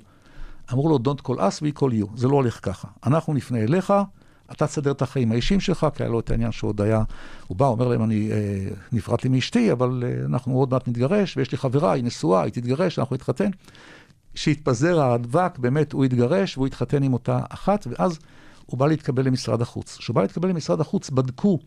אמרו 0.72 0.88
לו, 0.88 0.98
Don't 1.04 1.26
call 1.26 1.36
us, 1.38 1.62
we 1.62 1.80
call 1.80 1.90
you. 2.02 2.06
זה 2.16 2.28
לא 2.28 2.34
הולך 2.34 2.58
ככה. 2.62 2.88
אנחנו 3.06 3.34
נפנה 3.34 3.58
אליך, 3.58 3.92
אתה 4.52 4.66
תסדר 4.66 4.90
את 4.90 5.02
החיים 5.02 5.32
האישיים 5.32 5.60
שלך, 5.60 5.86
כי 5.94 6.02
היה 6.02 6.10
לו 6.10 6.20
את 6.20 6.30
העניין 6.30 6.52
שהוא 6.52 6.68
עוד 6.68 6.80
היה, 6.80 7.02
הוא 7.46 7.56
בא, 7.56 7.66
אומר 7.66 7.88
להם, 7.88 8.04
אני 8.04 8.32
אה, 8.32 8.36
נפרדתי 8.92 9.28
מאשתי, 9.28 9.72
אבל 9.72 10.02
אה, 10.06 10.24
אנחנו 10.24 10.58
עוד 10.58 10.70
מעט 10.70 10.88
נתגרש, 10.88 11.36
ויש 11.36 11.52
לי 11.52 11.58
חברה, 11.58 11.92
היא 11.92 12.04
נשואה, 12.04 12.42
היא 12.42 12.52
תתגרש, 12.52 12.98
אנחנו 12.98 13.14
נתחתן. 13.14 13.50
כשהתפזר 14.34 15.00
האבק, 15.00 15.58
באמת 15.58 15.92
הוא 15.92 16.04
התגרש, 16.04 16.56
והוא 16.56 16.66
התחתן 16.66 17.02
עם 17.02 17.12
אותה 17.12 17.40
אחת, 17.48 17.86
ואז 17.90 18.18
הוא 18.66 18.78
בא 18.78 18.86
להתקבל 18.86 19.24
למשרד 19.24 19.62
החוץ. 19.62 19.96
כשהוא 19.96 20.14
בא 20.14 20.22
להתקבל 20.22 20.48
למשרד 20.48 20.80
החוץ, 20.80 21.10
בדקו 21.10 21.58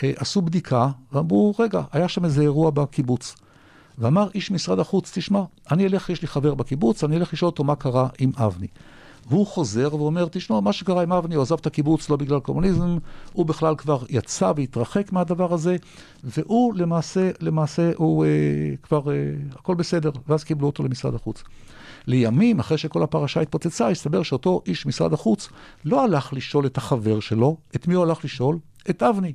עשו 0.00 0.42
בדיקה 0.42 0.88
ואמרו, 1.12 1.54
רגע, 1.58 1.82
היה 1.92 2.08
שם 2.08 2.24
איזה 2.24 2.42
אירוע 2.42 2.70
בקיבוץ. 2.70 3.36
ואמר 3.98 4.28
איש 4.34 4.50
משרד 4.50 4.78
החוץ, 4.78 5.12
תשמע, 5.14 5.42
אני 5.70 5.86
אלך, 5.86 6.10
יש 6.10 6.22
לי 6.22 6.28
חבר 6.28 6.54
בקיבוץ, 6.54 7.04
אני 7.04 7.16
אלך 7.16 7.32
לשאול 7.32 7.46
אותו 7.46 7.64
מה 7.64 7.76
קרה 7.76 8.08
עם 8.18 8.30
אבני. 8.36 8.66
והוא 9.28 9.46
חוזר 9.46 9.94
ואומר, 9.94 10.26
תשמע, 10.30 10.60
מה 10.60 10.72
שקרה 10.72 11.02
עם 11.02 11.12
אבני, 11.12 11.34
הוא 11.34 11.42
עזב 11.42 11.56
את 11.60 11.66
הקיבוץ 11.66 12.10
לא 12.10 12.16
בגלל 12.16 12.40
קומוניזם, 12.40 12.98
הוא 13.32 13.46
בכלל 13.46 13.76
כבר 13.76 14.02
יצא 14.08 14.52
והתרחק 14.56 15.12
מהדבר 15.12 15.54
הזה, 15.54 15.76
והוא 16.24 16.74
למעשה, 16.74 17.30
למעשה, 17.40 17.90
הוא 17.96 18.24
אה, 18.24 18.30
כבר, 18.82 19.10
אה, 19.10 19.14
הכל 19.52 19.74
בסדר, 19.74 20.10
ואז 20.28 20.44
קיבלו 20.44 20.66
אותו 20.66 20.82
למשרד 20.82 21.14
החוץ. 21.14 21.42
לימים, 22.06 22.60
אחרי 22.60 22.78
שכל 22.78 23.02
הפרשה 23.02 23.40
התפוצצה, 23.40 23.88
הסתבר 23.88 24.22
שאותו 24.22 24.62
איש 24.66 24.86
משרד 24.86 25.12
החוץ 25.12 25.48
לא 25.84 26.04
הלך 26.04 26.32
לשאול 26.32 26.66
את 26.66 26.76
החבר 26.76 27.20
שלו, 27.20 27.56
את 27.76 27.88
מי 27.88 27.94
הוא 27.94 28.04
הלך 28.04 28.24
לשאול? 28.24 28.58
את 28.90 29.02
אבני. 29.02 29.32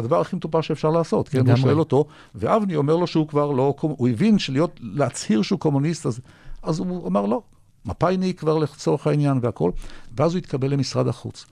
הדבר 0.00 0.20
הכי 0.20 0.36
מטופש 0.36 0.68
שאפשר 0.68 0.90
לעשות, 0.90 1.28
כן? 1.28 1.48
הוא. 1.48 1.56
שואל 1.56 1.78
אותו, 1.78 2.04
ואבני 2.34 2.76
אומר 2.76 2.96
לו 2.96 3.06
שהוא 3.06 3.28
כבר 3.28 3.50
לא, 3.50 3.74
הוא 3.80 4.08
הבין 4.08 4.38
שלהיות, 4.38 4.80
להצהיר 4.82 5.42
שהוא 5.42 5.60
קומוניסט, 5.60 6.06
אז, 6.06 6.20
אז 6.62 6.78
הוא 6.78 7.08
אמר 7.08 7.26
לא, 7.26 7.42
מפא"יניק 7.84 8.40
כבר 8.40 8.58
לצורך 8.58 9.06
העניין 9.06 9.38
והכל, 9.42 9.70
ואז 10.16 10.34
הוא 10.34 10.38
התקבל 10.38 10.70
למשרד 10.70 11.08
החוץ. 11.08 11.46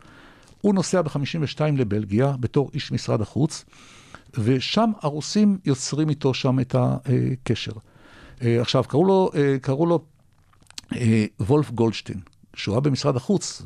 הוא 0.60 0.74
נוסע 0.74 1.02
ב-52 1.02 1.60
לבלגיה 1.76 2.34
בתור 2.40 2.70
איש 2.74 2.92
משרד 2.92 3.20
החוץ, 3.20 3.64
ושם 4.38 4.90
הרוסים 5.00 5.58
יוצרים 5.64 6.08
איתו 6.08 6.34
שם 6.34 6.60
את 6.60 6.74
הקשר. 6.78 7.72
אה, 8.42 8.60
עכשיו, 8.60 8.84
קראו 8.84 9.04
לו, 9.04 9.30
אה, 9.34 9.56
קראו 9.62 9.86
לו 9.86 10.04
אה, 10.96 11.26
וולף 11.40 11.70
גולדשטיין, 11.70 12.20
שהוא 12.54 12.74
היה 12.74 12.80
במשרד 12.80 13.16
החוץ, 13.16 13.62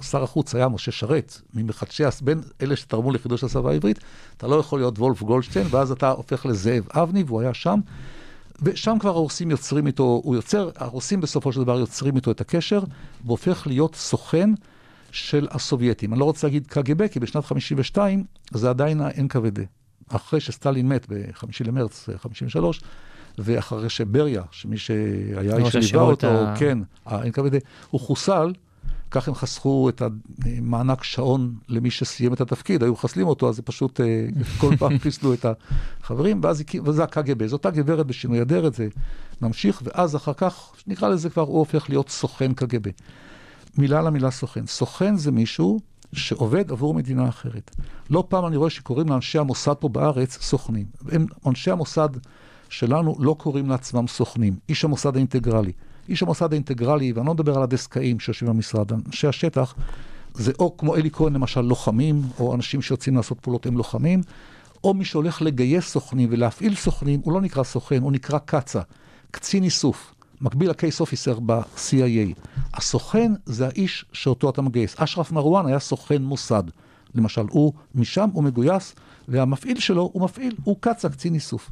ושר 0.00 0.22
החוץ 0.22 0.54
היה 0.54 0.68
משה 0.68 0.92
שרת, 0.92 1.40
ממחדשי, 1.54 2.02
בין 2.22 2.40
אלה 2.62 2.76
שתרמו 2.76 3.12
לחידוש 3.12 3.44
השפה 3.44 3.70
העברית, 3.70 3.98
אתה 4.36 4.46
לא 4.46 4.56
יכול 4.56 4.78
להיות 4.80 4.98
וולף 4.98 5.22
גולדשטיין, 5.22 5.66
ואז 5.70 5.90
אתה 5.90 6.10
הופך 6.10 6.46
לזאב 6.46 6.84
אבני, 6.90 7.22
והוא 7.26 7.40
היה 7.40 7.54
שם. 7.54 7.80
ושם 8.62 8.96
כבר 9.00 9.10
הרוסים 9.10 9.50
יוצרים 9.50 9.86
איתו, 9.86 10.20
הוא 10.24 10.34
יוצר, 10.34 10.70
הרוסים 10.76 11.20
בסופו 11.20 11.52
של 11.52 11.60
דבר 11.60 11.78
יוצרים 11.78 12.16
איתו 12.16 12.30
את 12.30 12.40
הקשר, 12.40 12.82
והופך 13.26 13.66
להיות 13.66 13.94
סוכן 13.94 14.50
של 15.12 15.48
הסובייטים. 15.50 16.12
אני 16.12 16.20
לא 16.20 16.24
רוצה 16.24 16.46
להגיד 16.46 16.66
קג"ב, 16.66 17.06
כי 17.06 17.20
בשנת 17.20 17.44
52 17.44 18.24
זה 18.52 18.70
עדיין 18.70 19.00
ה-NKVD. 19.00 19.60
אחרי 20.08 20.40
שסטלין 20.40 20.88
מת 20.88 21.06
ב-5 21.08 21.44
למרץ 21.64 22.08
53, 22.16 22.80
ואחרי 23.38 23.88
שבריה, 23.88 24.42
שמי 24.50 24.78
שהיה 24.78 25.56
איש 25.56 25.76
שליווה 25.76 26.04
אותו, 26.04 26.26
ה- 26.26 26.54
כן, 26.58 26.78
ה-NKVD, 27.06 27.54
הוא 27.90 28.00
חוסל, 28.00 28.52
כך 29.10 29.28
הם 29.28 29.34
חסכו 29.34 29.88
את 29.88 30.02
המענק 30.44 31.04
שעון 31.04 31.54
למי 31.68 31.90
שסיים 31.90 32.32
את 32.32 32.40
התפקיד, 32.40 32.82
היו 32.82 32.92
מחסלים 32.92 33.26
אותו, 33.26 33.48
אז 33.48 33.56
זה 33.56 33.62
פשוט 33.62 34.00
אה, 34.00 34.26
כל 34.60 34.76
פעם 34.76 34.98
חיסלו 34.98 35.34
את 35.34 35.46
החברים, 36.00 36.40
ואז 36.42 36.62
וזה 36.84 37.04
הקג"ב, 37.04 37.46
זו 37.46 37.56
אותה 37.56 37.70
גברת 37.70 38.06
בשינוי 38.06 38.42
אדרת, 38.42 38.74
זה 38.74 38.88
ממשיך, 39.40 39.82
ואז 39.84 40.16
אחר 40.16 40.32
כך, 40.32 40.72
נקרא 40.86 41.08
לזה 41.08 41.30
כבר, 41.30 41.42
הוא 41.42 41.58
הופך 41.58 41.90
להיות 41.90 42.08
סוכן 42.08 42.52
קג"ב. 42.52 42.90
מילה 43.78 44.02
למילה 44.02 44.30
סוכן. 44.30 44.66
סוכן 44.66 45.16
זה 45.16 45.30
מישהו 45.30 45.80
שעובד 46.12 46.70
עבור 46.70 46.94
מדינה 46.94 47.28
אחרת. 47.28 47.76
לא 48.10 48.24
פעם 48.28 48.46
אני 48.46 48.56
רואה 48.56 48.70
שקוראים 48.70 49.08
לאנשי 49.08 49.38
המוסד 49.38 49.74
פה 49.74 49.88
בארץ 49.88 50.38
סוכנים. 50.42 50.86
הם, 51.08 51.26
אנשי 51.46 51.70
המוסד 51.70 52.08
שלנו 52.68 53.16
לא 53.18 53.36
קוראים 53.38 53.68
לעצמם 53.68 54.06
סוכנים. 54.06 54.56
איש 54.68 54.84
המוסד 54.84 55.16
האינטגרלי. 55.16 55.72
איש 56.10 56.22
המוסד 56.22 56.52
האינטגרלי, 56.52 57.12
ואני 57.12 57.26
לא 57.26 57.34
מדבר 57.34 57.56
על 57.56 57.62
הדסקאים 57.62 58.20
שיושבים 58.20 58.52
במשרד, 58.52 58.92
אנשי 58.92 59.26
השטח, 59.26 59.74
זה 60.34 60.52
או 60.58 60.76
כמו 60.76 60.96
אלי 60.96 61.10
כהן 61.12 61.32
למשל 61.32 61.60
לוחמים, 61.60 62.22
או 62.38 62.54
אנשים 62.54 62.82
שיוצאים 62.82 63.16
לעשות 63.16 63.40
פעולות 63.40 63.66
הם 63.66 63.76
לוחמים, 63.76 64.20
או 64.84 64.94
מי 64.94 65.04
שהולך 65.04 65.42
לגייס 65.42 65.88
סוכנים 65.88 66.28
ולהפעיל 66.32 66.74
סוכנים, 66.74 67.20
הוא 67.24 67.32
לא 67.32 67.40
נקרא 67.40 67.62
סוכן, 67.62 68.02
הוא 68.02 68.12
נקרא 68.12 68.38
קצ"א, 68.38 68.80
קצין 69.30 69.64
איסוף. 69.64 70.14
מקביל 70.40 70.70
אופיסר 71.00 71.38
ב-CIA. 71.46 72.48
הסוכן 72.74 73.32
זה 73.46 73.66
האיש 73.66 74.04
שאותו 74.12 74.50
אתה 74.50 74.62
מגייס. 74.62 74.94
אשרף 74.98 75.32
מרואן 75.32 75.66
היה 75.66 75.78
סוכן 75.78 76.22
מוסד. 76.22 76.62
למשל, 77.14 77.44
הוא 77.50 77.72
משם, 77.94 78.28
הוא 78.32 78.44
מגויס, 78.44 78.94
והמפעיל 79.28 79.80
שלו 79.80 80.10
הוא 80.12 80.22
מפעיל, 80.22 80.54
הוא 80.64 80.76
קצ"א, 80.80 81.08
קצין 81.08 81.34
איסוף. 81.34 81.70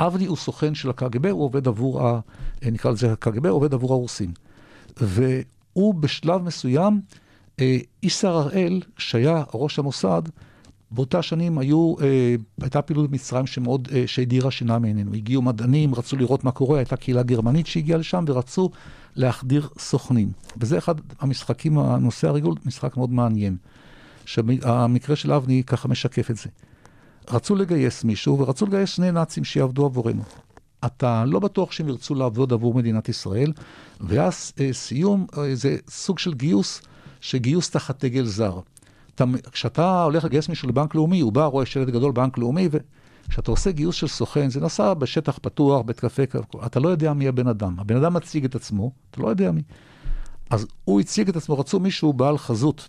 אבני 0.00 0.26
הוא 0.26 0.36
סוכן 0.36 0.74
של 0.74 0.90
הקג"ב, 0.90 1.26
הוא 1.26 1.44
עובד 1.44 1.68
עבור, 1.68 2.06
ה, 2.06 2.20
אה, 2.64 2.70
נקרא 2.70 2.90
לזה 2.90 3.12
הקג"ב, 3.12 3.46
עובד 3.46 3.74
עבור 3.74 3.92
הרוסים. 3.92 4.32
והוא 4.96 5.94
בשלב 5.94 6.42
מסוים, 6.42 7.00
אה, 7.60 7.78
איסר 8.02 8.36
הראל, 8.36 8.82
שהיה 8.98 9.42
ראש 9.54 9.78
המוסד, 9.78 10.22
באותה 10.90 11.22
שנים 11.22 11.58
היו, 11.58 11.94
אה, 12.00 12.34
הייתה 12.60 12.82
פעילות 12.82 13.10
במצרים 13.10 13.46
שמאוד, 13.46 13.88
אה, 13.92 14.04
שהדירה 14.06 14.50
שינה 14.50 14.78
מעינינו. 14.78 15.14
הגיעו 15.14 15.42
מדענים, 15.42 15.94
רצו 15.94 16.16
לראות 16.16 16.44
מה 16.44 16.50
קורה, 16.50 16.78
הייתה 16.78 16.96
קהילה 16.96 17.22
גרמנית 17.22 17.66
שהגיעה 17.66 17.98
לשם 17.98 18.24
ורצו 18.28 18.70
להחדיר 19.16 19.68
סוכנים. 19.78 20.32
וזה 20.56 20.78
אחד 20.78 20.94
המשחקים, 21.20 21.78
הנושא 21.78 22.28
הריגול, 22.28 22.54
משחק 22.66 22.96
מאוד 22.96 23.10
מעניין. 23.10 23.56
שהמקרה 24.24 25.16
של 25.16 25.32
אבני 25.32 25.62
ככה 25.66 25.88
משקף 25.88 26.30
את 26.30 26.36
זה. 26.36 26.48
רצו 27.30 27.56
לגייס 27.56 28.04
מישהו 28.04 28.38
ורצו 28.38 28.66
לגייס 28.66 28.90
שני 28.90 29.12
נאצים 29.12 29.44
שיעבדו 29.44 29.84
עבורנו. 29.84 30.22
אתה 30.86 31.24
לא 31.24 31.38
בטוח 31.38 31.72
שהם 31.72 31.88
ירצו 31.88 32.14
לעבוד 32.14 32.52
עבור 32.52 32.74
מדינת 32.74 33.08
ישראל, 33.08 33.52
ואז 34.00 34.52
אה, 34.60 34.72
סיום, 34.72 35.26
אה, 35.38 35.54
זה 35.54 35.76
סוג 35.88 36.18
של 36.18 36.34
גיוס, 36.34 36.82
שגיוס 37.20 37.70
תחת 37.70 38.04
דגל 38.04 38.24
זר. 38.24 38.60
אתה, 39.14 39.24
כשאתה 39.52 40.02
הולך 40.02 40.24
לגייס 40.24 40.48
מישהו 40.48 40.68
לבנק 40.68 40.94
לאומי, 40.94 41.20
הוא 41.20 41.32
בא, 41.32 41.44
רואה 41.44 41.66
שלט 41.66 41.88
גדול 41.88 42.12
בנק 42.12 42.38
לאומי, 42.38 42.68
וכשאתה 42.70 43.50
עושה 43.50 43.70
גיוס 43.70 43.94
של 43.94 44.08
סוכן, 44.08 44.50
זה 44.50 44.60
נעשה 44.60 44.94
בשטח 44.94 45.38
פתוח, 45.42 45.82
בית 45.82 46.00
קפה, 46.00 46.22
אתה 46.66 46.80
לא 46.80 46.88
יודע 46.88 47.12
מי 47.12 47.28
הבן 47.28 47.48
אדם. 47.48 47.74
הבן 47.78 47.96
אדם 47.96 48.14
מציג 48.14 48.44
את 48.44 48.54
עצמו, 48.54 48.90
אתה 49.10 49.22
לא 49.22 49.28
יודע 49.28 49.50
מי. 49.50 49.62
אז 50.50 50.66
הוא 50.84 51.00
הציג 51.00 51.28
את 51.28 51.36
עצמו, 51.36 51.58
רצו 51.58 51.80
מישהו 51.80 52.12
בעל 52.12 52.38
חזות 52.38 52.88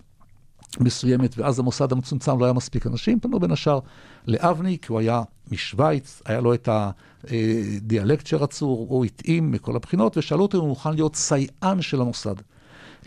מסוימת, 0.80 1.38
ואז 1.38 1.60
המוסד 1.60 1.92
המצומצם 1.92 2.40
לא 2.40 2.46
היה 2.46 2.54
מספיק 2.54 2.88
אנשים, 2.88 3.20
פנו 3.20 3.40
בין 3.40 3.52
השאר 3.52 3.80
לאבני, 4.28 4.78
כי 4.82 4.88
הוא 4.90 5.00
היה 5.00 5.22
משוויץ, 5.52 6.22
היה 6.26 6.42
לו 6.42 6.54
את 6.54 6.70
הדיאלקט 6.72 8.28
שרצו, 8.28 8.66
הוא 8.66 9.06
התאים 9.06 9.52
מכל 9.52 9.76
הבחינות, 9.76 10.18
ושאלו 10.18 10.42
אותו 10.42 10.58
אם 10.58 10.62
הוא 10.62 10.70
מוכן 10.70 10.94
להיות 10.94 11.16
סייען 11.16 11.82
של 11.82 12.02
המוסד. 12.02 12.36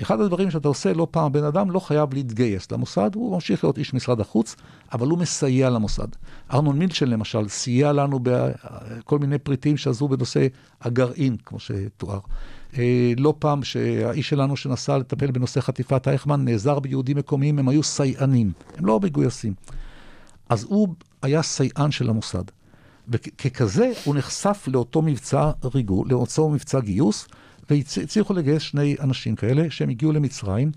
אחד 0.02 0.20
הדברים 0.20 0.50
שאתה 0.50 0.68
עושה, 0.68 0.92
לא 0.92 1.06
פעם 1.10 1.32
בן 1.32 1.44
אדם 1.44 1.70
לא 1.70 1.80
חייב 1.80 2.14
להתגייס 2.14 2.72
למוסד, 2.72 3.14
הוא 3.14 3.34
ממשיך 3.34 3.64
להיות 3.64 3.78
איש 3.78 3.94
משרד 3.94 4.20
החוץ, 4.20 4.56
אבל 4.92 5.08
הוא 5.08 5.18
מסייע 5.18 5.70
למוסד. 5.70 6.08
ארנון 6.52 6.78
מילצ'ן 6.78 7.08
למשל 7.08 7.48
סייע 7.48 7.92
לנו 7.92 8.20
בכל 8.22 9.18
מיני 9.18 9.38
פריטים 9.38 9.76
שעזרו 9.76 10.08
בנושא 10.08 10.46
הגרעין, 10.82 11.36
כמו 11.44 11.58
שתואר. 11.58 12.18
אה, 12.78 13.12
לא 13.16 13.34
פעם 13.38 13.64
שהאיש 13.64 14.28
שלנו 14.28 14.56
שנסע 14.56 14.98
לטפל 14.98 15.30
בנושא 15.30 15.60
חטיפת 15.60 16.08
אייכמן 16.08 16.44
נעזר 16.44 16.78
ביהודים 16.78 17.16
מקומיים, 17.16 17.58
הם 17.58 17.68
היו 17.68 17.82
סייענים, 17.82 18.52
הם 18.76 18.86
לא 18.86 19.00
מגויסים. 19.00 19.54
אז 20.48 20.64
הוא 20.64 20.88
היה 21.22 21.42
סייען 21.42 21.90
של 21.90 22.10
המוסד. 22.10 22.44
וככזה 23.08 23.92
הוא 24.04 24.14
נחשף 24.14 24.64
לאותו 24.72 25.02
מבצע 25.02 25.50
ריגול, 25.74 26.08
לאותו 26.10 26.50
מבצע 26.50 26.80
גיוס, 26.80 27.28
והצליחו 27.70 28.34
לגייס 28.34 28.62
שני 28.62 28.96
אנשים 29.00 29.36
כאלה 29.36 29.70
שהם 29.70 29.88
הגיעו 29.88 30.12
למצרים, 30.12 30.70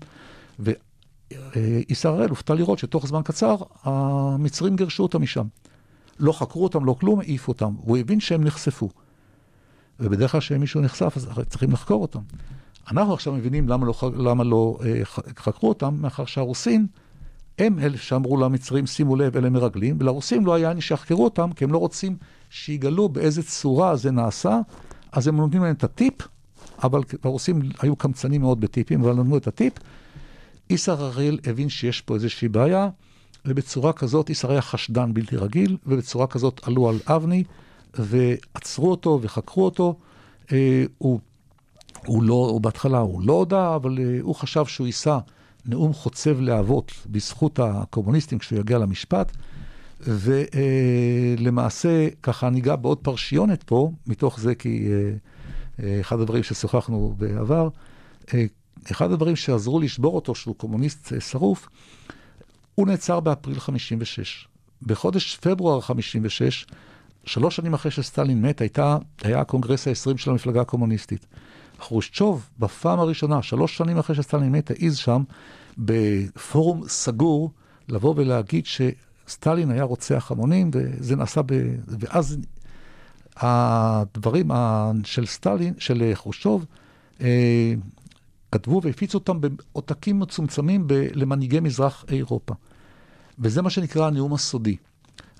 וישראל 0.58 2.28
הופתע 2.28 2.54
לראות 2.54 2.78
שתוך 2.78 3.06
זמן 3.06 3.22
קצר 3.24 3.56
המצרים 3.82 4.76
גירשו 4.76 5.02
אותם 5.02 5.22
משם. 5.22 5.46
לא 6.18 6.32
חקרו 6.32 6.64
אותם, 6.64 6.84
לא 6.84 6.96
כלום, 7.00 7.20
העיפו 7.20 7.52
אותם. 7.52 7.74
הוא 7.76 7.96
הבין 7.96 8.20
שהם 8.20 8.44
נחשפו. 8.44 8.88
ובדרך 10.00 10.32
כלל 10.32 10.40
כשמישהו 10.40 10.80
נחשף, 10.80 11.12
אז 11.16 11.28
צריכים 11.48 11.72
לחקור 11.72 12.02
אותם. 12.02 12.20
אנחנו 12.90 13.14
עכשיו 13.14 13.32
מבינים 13.32 13.68
למה 13.68 13.86
לא, 13.86 13.94
למה 14.18 14.44
לא 14.44 14.78
אה, 14.84 15.04
חקרו 15.38 15.68
אותם, 15.68 15.96
מאחר 16.00 16.24
שהרוסים, 16.24 16.86
הם 17.58 17.78
אלה 17.78 17.96
שאמרו 17.98 18.36
למצרים, 18.36 18.86
שימו 18.86 19.16
לב, 19.16 19.36
אלה 19.36 19.50
מרגלים, 19.50 19.96
ולרוסים 20.00 20.46
לא 20.46 20.54
היה 20.54 20.68
עניין 20.68 20.80
שיחקרו 20.80 21.24
אותם, 21.24 21.52
כי 21.52 21.64
הם 21.64 21.72
לא 21.72 21.78
רוצים 21.78 22.16
שיגלו 22.50 23.08
באיזה 23.08 23.42
צורה 23.42 23.96
זה 23.96 24.10
נעשה, 24.10 24.60
אז 25.12 25.28
הם 25.28 25.36
נותנים 25.36 25.62
להם 25.62 25.74
את 25.74 25.84
הטיפ, 25.84 26.14
אבל 26.82 27.00
הרוסים 27.24 27.62
היו 27.80 27.96
קמצנים 27.96 28.40
מאוד 28.40 28.60
בטיפים, 28.60 29.04
אבל 29.04 29.12
נתנו 29.12 29.36
את 29.36 29.46
הטיפ. 29.46 29.72
איסר 30.70 31.04
הראל 31.04 31.38
הבין 31.46 31.68
שיש 31.68 32.00
פה 32.00 32.14
איזושהי 32.14 32.48
בעיה, 32.48 32.88
ובצורה 33.44 33.92
כזאת 33.92 34.28
איסר 34.28 34.50
היה 34.50 34.62
חשדן 34.62 35.14
בלתי 35.14 35.36
רגיל, 35.36 35.76
ובצורה 35.86 36.26
כזאת 36.26 36.60
עלו 36.64 36.88
על 36.88 36.98
אבני, 37.06 37.44
ועצרו 37.94 38.90
אותו 38.90 39.18
וחקרו 39.22 39.64
אותו. 39.64 39.98
אה, 40.52 40.84
הוא, 40.98 41.20
הוא 42.06 42.22
לא, 42.22 42.34
הוא 42.34 42.60
בהתחלה 42.60 42.98
הוא 42.98 43.22
לא 43.22 43.32
הודה, 43.32 43.74
אבל 43.74 43.98
אה, 43.98 44.18
הוא 44.22 44.34
חשב 44.34 44.66
שהוא 44.66 44.86
יישא 44.86 45.18
נאום 45.66 45.92
חוצב 45.92 46.40
להבות 46.40 46.92
בזכות 47.06 47.58
הקומוניסטים 47.58 48.38
כשהוא 48.38 48.58
יגיע 48.60 48.78
למשפט. 48.78 49.32
ולמעשה, 50.00 51.88
אה, 51.88 52.08
ככה 52.22 52.50
ניגע 52.50 52.76
בעוד 52.76 52.98
פרשיונת 52.98 53.62
פה, 53.62 53.90
מתוך 54.06 54.40
זה 54.40 54.54
כי 54.54 54.88
אה, 54.92 55.10
אה, 55.82 56.00
אחד 56.00 56.20
הדברים 56.20 56.42
ששוחחנו 56.42 57.14
בעבר, 57.18 57.68
אה, 58.34 58.44
אחד 58.90 59.12
הדברים 59.12 59.36
שעזרו 59.36 59.80
לשבור 59.80 60.14
אותו, 60.14 60.34
שהוא 60.34 60.54
קומוניסט 60.56 61.12
אה, 61.12 61.20
שרוף, 61.20 61.68
הוא 62.74 62.86
נעצר 62.86 63.20
באפריל 63.20 63.60
56. 63.60 64.48
בחודש 64.82 65.36
פברואר 65.36 65.80
56, 65.80 66.66
שלוש 67.26 67.56
שנים 67.56 67.74
אחרי 67.74 67.90
שסטלין 67.90 68.42
מת, 68.42 68.60
הייתה, 68.60 68.98
היה 69.22 69.40
הקונגרס 69.40 69.88
ה-20 69.88 70.16
של 70.16 70.30
המפלגה 70.30 70.60
הקומוניסטית. 70.60 71.26
חרושצ'וב, 71.80 72.48
בפעם 72.58 73.00
הראשונה, 73.00 73.42
שלוש 73.42 73.76
שנים 73.76 73.98
אחרי 73.98 74.16
שסטלין 74.16 74.52
מת, 74.52 74.70
העז 74.70 74.96
שם, 74.96 75.22
בפורום 75.78 76.88
סגור, 76.88 77.50
לבוא 77.88 78.14
ולהגיד 78.16 78.64
שסטלין 78.66 79.70
היה 79.70 79.84
רוצח 79.84 80.30
המונים, 80.30 80.70
וזה 80.72 81.16
נעשה 81.16 81.40
ב... 81.46 81.52
ואז 81.86 82.38
הדברים 83.36 84.50
של 85.04 85.26
סטלין, 85.26 85.74
של 85.78 86.10
חרושצ'וב, 86.14 86.66
אה, 87.20 87.74
כתבו 88.52 88.80
והפיצו 88.82 89.18
אותם 89.18 89.40
בעותקים 89.40 90.18
מצומצמים 90.18 90.86
ב- 90.86 91.06
למנהיגי 91.14 91.60
מזרח 91.60 92.04
אירופה. 92.08 92.54
וזה 93.38 93.62
מה 93.62 93.70
שנקרא 93.70 94.06
הנאום 94.06 94.34
הסודי. 94.34 94.76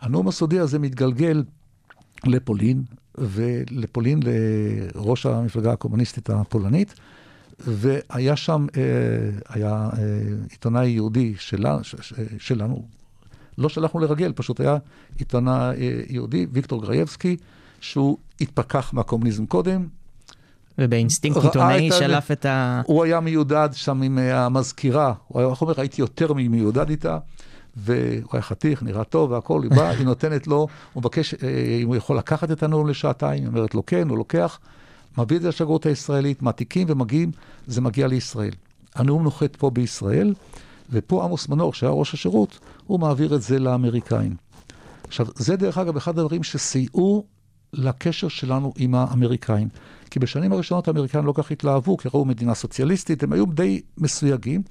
הנאום 0.01 0.29
הסודי 0.29 0.59
הזה 0.59 0.79
מתגלגל 0.79 1.43
לפולין, 2.25 2.83
ולפולין 3.19 4.21
לראש 4.23 5.27
המפלגה 5.27 5.73
הקומוניסטית 5.73 6.31
הפולנית, 6.31 6.95
והיה 7.59 8.37
שם, 8.37 8.67
אה, 8.77 8.83
היה 9.49 9.73
אה, 9.73 9.99
עיתונאי 10.51 10.89
יהודי 10.89 11.35
שלה, 11.39 11.79
שלנו, 12.39 12.85
לא 13.59 13.69
שלחנו 13.69 14.01
לרגל, 14.01 14.33
פשוט 14.33 14.61
היה 14.61 14.77
עיתונאי 15.19 15.77
אה, 15.77 16.01
יהודי, 16.09 16.47
ויקטור 16.53 16.83
גרייבסקי, 16.83 17.37
שהוא 17.81 18.19
התפכח 18.41 18.93
מהקומוניזם 18.93 19.47
קודם, 19.47 19.87
ובאינסטינקט 20.79 21.45
עיתונאי 21.45 21.91
שלף 21.93 22.31
את 22.31 22.47
ה... 22.47 22.83
הוא 22.87 23.05
היה 23.05 23.21
מיודד 23.21 23.69
שם 23.73 24.03
עם 24.03 24.19
המזכירה, 24.19 25.13
הוא 25.29 25.41
היה, 25.41 25.51
איך 25.51 25.63
אומר, 25.63 25.75
הייתי 25.77 26.01
יותר 26.01 26.33
ממיודד 26.33 26.91
איתה, 26.91 27.19
והוא 27.77 28.31
היה 28.33 28.43
חתיך, 28.43 28.83
נראה 28.83 29.05
טוב 29.05 29.31
והכול, 29.31 29.63
היא 29.63 29.71
באה, 29.71 29.91
היא 29.91 30.07
נותנת 30.07 30.47
לו, 30.47 30.67
הוא 30.93 31.01
מבקש 31.01 31.35
אה, 31.35 31.79
אם 31.83 31.87
הוא 31.87 31.97
יכול 31.97 32.19
לקחת 32.19 32.51
את 32.51 32.63
הנאום 32.63 32.89
לשעתיים, 32.89 33.43
היא 33.43 33.49
אומרת 33.49 33.75
לו 33.75 33.87
כן, 33.87 34.09
הוא 34.09 34.19
לוקח, 34.19 34.59
מביא 35.19 35.37
את 35.37 35.43
זה 35.43 35.49
לשגרירות 35.49 35.87
הישראלית, 35.87 36.43
מעתיקים 36.43 36.87
ומגיעים, 36.91 37.31
זה 37.67 37.81
מגיע 37.81 38.07
לישראל. 38.07 38.53
הנאום 38.95 39.23
נוחת 39.23 39.57
פה 39.57 39.71
בישראל, 39.71 40.35
ופה 40.91 41.25
עמוס 41.25 41.49
מנור, 41.49 41.73
שהיה 41.73 41.93
ראש 41.93 42.15
השירות, 42.15 42.59
הוא 42.87 43.01
מעביר 43.01 43.35
את 43.35 43.43
זה 43.43 43.59
לאמריקאים. 43.59 44.37
עכשיו, 45.07 45.27
זה 45.37 45.57
דרך 45.57 45.79
אגב 45.79 45.97
אחד 45.97 46.19
הדברים 46.19 46.43
שסייעו 46.43 47.25
לקשר 47.73 48.29
שלנו 48.29 48.73
עם 48.77 48.95
האמריקאים. 48.95 49.69
כי 50.11 50.19
בשנים 50.19 50.53
הראשונות 50.53 50.89
האמריקאים 50.89 51.27
לא 51.27 51.33
כך 51.37 51.51
התלהבו, 51.51 51.97
כי 51.97 52.09
ראו 52.15 52.25
מדינה 52.25 52.55
סוציאליסטית, 52.55 53.23
הם 53.23 53.33
היו 53.33 53.47
די 53.47 53.81
מסויגים, 53.99 54.63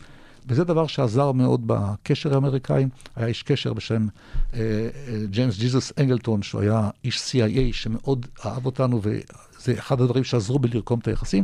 וזה 0.48 0.64
דבר 0.64 0.88
שעזר 0.88 1.32
מאוד 1.32 1.62
בקשר 1.66 2.34
האמריקאים. 2.34 2.90
היה 3.16 3.28
איש 3.28 3.44
קשר 3.44 3.74
בשם 3.74 4.08
אה, 4.54 4.60
אה, 4.60 4.90
ג'יימס 5.30 5.58
ג'יזוס 5.58 5.94
אנגלטון, 6.00 6.42
שהוא 6.42 6.62
היה 6.62 6.90
איש 7.04 7.18
CIA 7.18 7.60
שמאוד 7.72 8.26
אהב 8.46 8.66
אותנו, 8.66 9.02
וזה 9.04 9.74
אחד 9.74 10.02
הדברים 10.02 10.24
שעזרו 10.24 10.60
בלרקום 10.60 11.00
את 11.00 11.08
היחסים. 11.08 11.44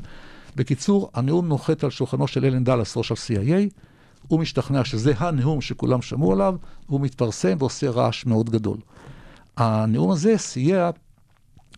בקיצור, 0.56 1.12
הנאום 1.14 1.48
נוחת 1.48 1.84
על 1.84 1.90
שולחנו 1.90 2.28
של 2.28 2.46
אלן 2.46 2.64
דאלאס, 2.64 2.98
ראש 2.98 3.12
ה-CIA, 3.12 3.70
הוא 4.28 4.40
משתכנע 4.40 4.86
שזה 4.86 5.14
הנאום 5.18 5.62
שכולם 5.62 6.02
שמעו 6.02 6.34
עליו, 6.34 6.56
והוא 6.90 7.02
מתפרסם 7.02 7.56
ועושה 7.60 7.90
רעש 7.90 8.26
מאוד 8.26 8.50
גדול. 8.50 8.78
הנאום 9.58 10.12
הזה 10.12 10.38
סייע 10.38 10.90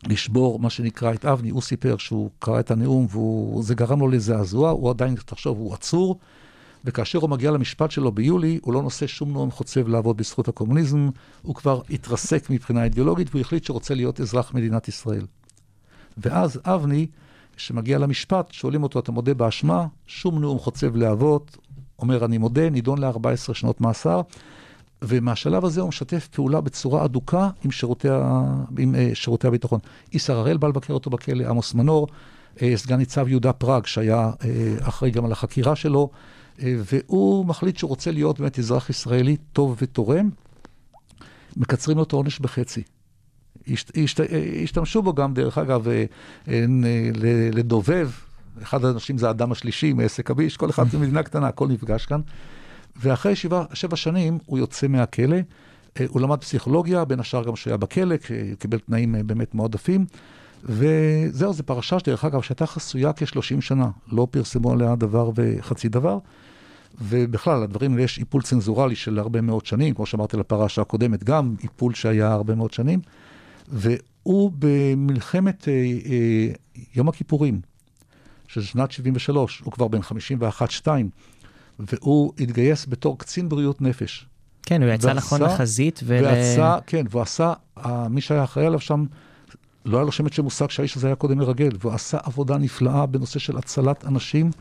לשבור 0.07 0.59
מה 0.59 0.69
שנקרא 0.69 1.13
את 1.13 1.25
אבני, 1.25 1.49
הוא 1.49 1.62
סיפר 1.62 1.97
שהוא 1.97 2.29
קרא 2.39 2.59
את 2.59 2.71
הנאום 2.71 3.07
וזה 3.15 3.75
גרם 3.75 3.99
לו 3.99 4.07
לזעזוע, 4.07 4.69
הוא 4.69 4.89
עדיין, 4.89 5.15
תחשוב, 5.25 5.57
הוא 5.57 5.73
עצור, 5.73 6.19
וכאשר 6.85 7.19
הוא 7.19 7.29
מגיע 7.29 7.51
למשפט 7.51 7.91
שלו 7.91 8.11
ביולי, 8.11 8.59
הוא 8.61 8.73
לא 8.73 8.81
נושא 8.81 9.07
שום 9.07 9.31
נאום 9.31 9.51
חוצב 9.51 9.87
לעבוד 9.87 10.17
בזכות 10.17 10.47
הקומוניזם, 10.47 11.09
הוא 11.41 11.55
כבר 11.55 11.81
התרסק 11.89 12.49
מבחינה 12.49 12.83
אידיאולוגית 12.83 13.27
והוא 13.31 13.41
החליט 13.41 13.63
שרוצה 13.63 13.93
להיות 13.93 14.21
אזרח 14.21 14.53
מדינת 14.53 14.87
ישראל. 14.87 15.25
ואז 16.17 16.59
אבני, 16.65 17.07
שמגיע 17.57 17.97
למשפט, 17.97 18.51
שואלים 18.51 18.83
אותו, 18.83 18.99
אתה 18.99 19.11
מודה 19.11 19.33
באשמה? 19.33 19.85
שום 20.07 20.39
נאום 20.39 20.59
חוצב 20.59 20.95
להבות, 20.95 21.57
אומר, 21.99 22.25
אני 22.25 22.37
מודה, 22.37 22.69
נידון 22.69 22.97
ל-14 22.97 23.53
שנות 23.53 23.81
מאסר, 23.81 24.21
ומהשלב 25.01 25.65
הזה 25.65 25.81
הוא 25.81 25.89
משתף 25.89 26.27
פעולה 26.27 26.61
בצורה 26.61 27.05
אדוקה 27.05 27.49
עם 27.63 27.71
שירותי, 27.71 28.09
ה... 28.09 28.43
עם, 28.77 28.95
uh, 28.95 29.15
שירותי 29.15 29.47
הביטחון. 29.47 29.79
איסר 30.13 30.37
הראל 30.37 30.57
בא 30.57 30.67
לבקר 30.67 30.93
אותו 30.93 31.09
בכלא, 31.09 31.49
עמוס 31.49 31.73
מנור, 31.73 32.07
uh, 32.55 32.59
סגן 32.75 32.95
ניצב 32.95 33.27
יהודה 33.27 33.53
פראג, 33.53 33.85
שהיה 33.85 34.31
uh, 34.39 34.87
אחראי 34.87 35.11
גם 35.11 35.25
על 35.25 35.31
החקירה 35.31 35.75
שלו, 35.75 36.09
והוא 36.59 37.45
מחליט 37.45 37.77
שהוא 37.77 37.89
רוצה 37.89 38.11
להיות 38.11 38.39
באמת 38.39 38.59
אזרח 38.59 38.89
ישראלי 38.89 39.37
טוב 39.53 39.77
ותורם, 39.81 40.29
מקצרים 41.57 41.97
לו 41.97 42.03
את 42.03 42.13
העונש 42.13 42.39
בחצי. 42.39 42.83
השת, 43.71 44.19
השתמשו 44.63 45.01
בו 45.01 45.13
גם, 45.13 45.33
דרך 45.33 45.57
אגב, 45.57 45.87
אה, 45.87 46.05
אה, 46.47 46.65
לדובב, 47.53 48.09
אחד 48.61 48.85
האנשים 48.85 49.17
זה 49.17 49.27
האדם 49.27 49.51
השלישי 49.51 49.93
מעסק 49.93 50.31
הביש, 50.31 50.57
כל 50.57 50.69
אחד 50.69 50.87
במדינה 50.87 51.23
קטנה, 51.23 51.47
הכל 51.47 51.67
נפגש 51.67 52.05
כאן. 52.05 52.21
ואחרי 52.95 53.35
שבע, 53.35 53.65
שבע 53.73 53.95
שנים 53.95 54.37
הוא 54.45 54.57
יוצא 54.59 54.87
מהכלא, 54.87 55.37
אה, 55.99 56.05
הוא 56.07 56.21
למד 56.21 56.39
פסיכולוגיה, 56.39 57.05
בין 57.05 57.19
השאר 57.19 57.43
גם 57.43 57.55
שהיה 57.55 57.77
בכלא, 57.77 58.15
קיבל 58.59 58.79
תנאים 58.79 59.15
אה, 59.15 59.23
באמת 59.23 59.55
מועדפים. 59.55 60.05
וזהו, 60.63 61.54
זו 61.54 61.63
פרשה 61.63 61.99
שדרך 61.99 62.26
אגב, 62.26 62.41
שהייתה 62.41 62.65
חסויה 62.65 63.13
כ-30 63.13 63.62
שנה, 63.62 63.89
לא 64.12 64.28
פרסמו 64.32 64.71
עליה 64.71 64.95
דבר 64.95 65.32
וחצי 65.36 65.89
דבר. 65.89 66.17
ובכלל, 67.02 67.63
הדברים 67.63 67.91
האלה 67.91 68.04
יש 68.04 68.19
איפול 68.19 68.41
צנזורלי 68.41 68.95
של 68.95 69.19
הרבה 69.19 69.41
מאוד 69.41 69.65
שנים, 69.65 69.93
כמו 69.93 70.06
שאמרתי 70.06 70.38
לפרשה 70.38 70.82
הקודמת, 70.82 71.23
גם 71.23 71.56
איפול 71.63 71.93
שהיה 71.93 72.32
הרבה 72.32 72.56
מאוד 72.56 72.73
שנים. 72.73 72.99
והוא 73.67 74.52
במלחמת 74.60 75.67
אה, 75.67 75.73
אה, 75.73 76.54
יום 76.95 77.10
הכיפורים 77.10 77.62
של 78.47 78.62
שנת 78.62 78.91
73, 78.91 79.60
הוא 79.60 79.71
כבר 79.71 79.88
בן 79.88 79.99
51-2, 79.99 80.88
והוא 81.80 82.34
התגייס 82.39 82.86
בתור 82.89 83.19
קצין 83.19 83.49
בריאות 83.49 83.82
נפש. 83.82 84.28
כן, 84.65 84.84
הוא 84.84 84.91
יצא 84.91 85.13
נכון 85.13 85.41
לחזית 85.41 85.99
ול... 86.04 86.26
ועשה, 86.26 86.78
כן, 86.88 87.06
והוא 87.10 87.21
עשה, 87.21 87.54
אה, 87.78 88.08
מי 88.10 88.21
שהיה 88.21 88.43
אחראי 88.43 88.65
עליו 88.65 88.80
שם, 88.80 89.06
לא 89.85 89.97
היה 89.97 90.05
לו 90.05 90.11
שמץ 90.11 90.33
של 90.33 90.41
מושג 90.41 90.69
שהאיש 90.69 90.97
הזה 90.97 91.07
היה 91.07 91.15
קודם 91.15 91.37
מרגל, 91.37 91.69
והוא 91.79 91.93
עשה 91.93 92.17
עבודה 92.23 92.57
נפלאה 92.57 93.05
בנושא 93.05 93.39
של 93.39 93.57
הצלת 93.57 94.05
אנשים 94.05 94.51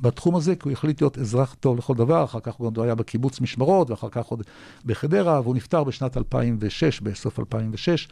בתחום 0.00 0.36
הזה, 0.36 0.56
כי 0.56 0.60
הוא 0.64 0.72
החליט 0.72 1.00
להיות 1.00 1.18
אזרח 1.18 1.56
טוב 1.60 1.78
לכל 1.78 1.94
דבר, 1.94 2.24
אחר 2.24 2.40
כך 2.40 2.54
הוא 2.54 2.72
גם 2.72 2.82
היה 2.82 2.94
בקיבוץ 2.94 3.40
משמרות, 3.40 3.90
ואחר 3.90 4.08
כך 4.10 4.26
עוד 4.26 4.42
בחדרה, 4.84 5.40
והוא 5.40 5.54
נפטר 5.56 5.84
בשנת 5.84 6.16
2006, 6.16 7.00
בסוף 7.00 7.38
2006, 7.38 8.08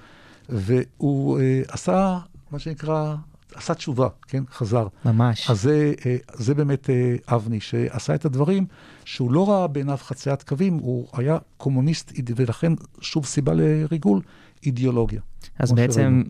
והוא 0.49 1.41
אה, 1.41 1.63
עשה, 1.69 2.19
מה 2.51 2.59
שנקרא, 2.59 3.15
עשה 3.55 3.75
תשובה, 3.75 4.09
כן, 4.29 4.43
חזר. 4.53 4.87
ממש. 5.05 5.51
אז 5.51 5.63
זה, 5.63 5.95
אה, 6.07 6.17
זה 6.33 6.55
באמת 6.55 6.91
אה, 6.91 7.17
אבני, 7.29 7.61
שעשה 7.61 8.15
את 8.15 8.25
הדברים 8.25 8.67
שהוא 9.05 9.33
לא 9.33 9.51
ראה 9.51 9.67
בעיניו 9.67 9.99
חציית 10.03 10.43
קווים, 10.43 10.75
הוא 10.75 11.07
היה 11.13 11.39
קומוניסט, 11.57 12.13
ולכן, 12.37 12.73
שוב 13.01 13.27
סיבה 13.27 13.53
לריגול, 13.55 14.21
אידיאולוגיה. 14.67 15.21
אז 15.59 15.73
בעצם 15.73 15.93
שראינו. 15.93 16.25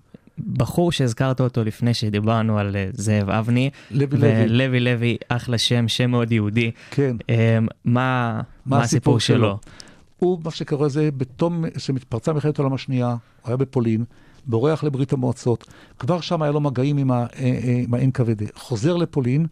בחור 0.53 0.93
שהזכרת 0.93 1.41
אותו 1.41 1.65
לפני 1.65 1.95
שדיברנו 1.95 2.59
על 2.59 2.77
אה, 2.77 2.89
זאב 2.93 3.31
אבני, 3.31 3.71
לוי 3.91 4.19
לוי. 4.19 4.45
ולוי 4.45 4.81
לוי, 4.81 5.17
אחלה 5.29 5.59
שם, 5.59 5.89
שם 5.89 6.11
מאוד 6.11 6.33
יהודי. 6.33 6.71
כן. 6.91 7.17
אה, 7.31 7.59
מה 7.85 8.41
מה 8.67 8.83
הסיפור 8.83 9.21
שלו? 9.21 9.59
הוא, 10.19 10.41
מה 10.45 10.51
שקורה 10.51 10.89
זה, 10.89 11.09
בתום 11.17 11.65
שמתפרצה 11.79 12.33
מלחמת 12.33 12.59
העולם 12.59 12.75
השנייה, 12.75 13.09
הוא 13.09 13.19
היה 13.45 13.57
בפולין, 13.57 14.05
בורח 14.47 14.85
לברית 14.85 15.13
המועצות, 15.13 15.67
כבר 15.99 16.21
שם 16.21 16.43
היה 16.43 16.53
לו 16.53 16.61
מגעים 16.61 16.97
עם 16.97 17.13
אה, 17.13 17.27
אה, 17.39 17.83
עם 17.85 17.95
ה-NKVD. 17.95 18.45
חוזר 18.55 18.97
לפולין, 18.97 19.47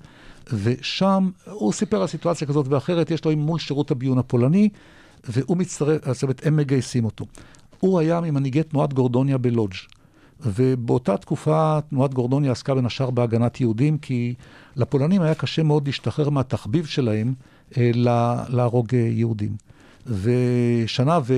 ושם 0.52 1.30
הוא 1.50 1.72
סיפר 1.72 2.00
על 2.00 2.06
סיטואציה 2.06 2.46
כזאת 2.46 2.68
ואחרת, 2.68 3.10
יש 3.10 3.24
לו 3.24 3.36
מול 3.36 3.58
שירות 3.58 3.90
הביון 3.90 4.18
הפולני, 4.18 4.68
והוא 5.28 5.56
מצטרף, 5.56 6.12
זאת 6.12 6.22
אומרת, 6.22 6.46
הם 6.46 6.56
מגייסים 6.56 7.04
אותו. 7.04 7.24
הוא 7.80 7.98
היה 7.98 8.20
ממנהיגי 8.20 8.62
תנועת 8.62 8.92
גורדוניה 8.92 9.38
בלודג'. 9.38 9.76
ובאותה 10.46 11.16
תקופה 11.16 11.78
תנועת 11.90 12.14
גורדוניה 12.14 12.52
עסקה 12.52 12.74
בין 12.74 12.86
השאר 12.86 13.10
בהגנת 13.10 13.60
יהודים, 13.60 13.98
כי 13.98 14.34
לפולנים 14.76 15.22
היה 15.22 15.34
קשה 15.34 15.62
מאוד 15.62 15.86
להשתחרר 15.86 16.30
מהתחביב 16.30 16.86
שלהם 16.86 17.34
אה, 17.78 17.90
לה- 17.94 18.44
להרוג 18.48 18.94
אה, 18.94 18.98
יהודים. 19.00 19.56
ושנה 20.06 21.18
ו... 21.24 21.34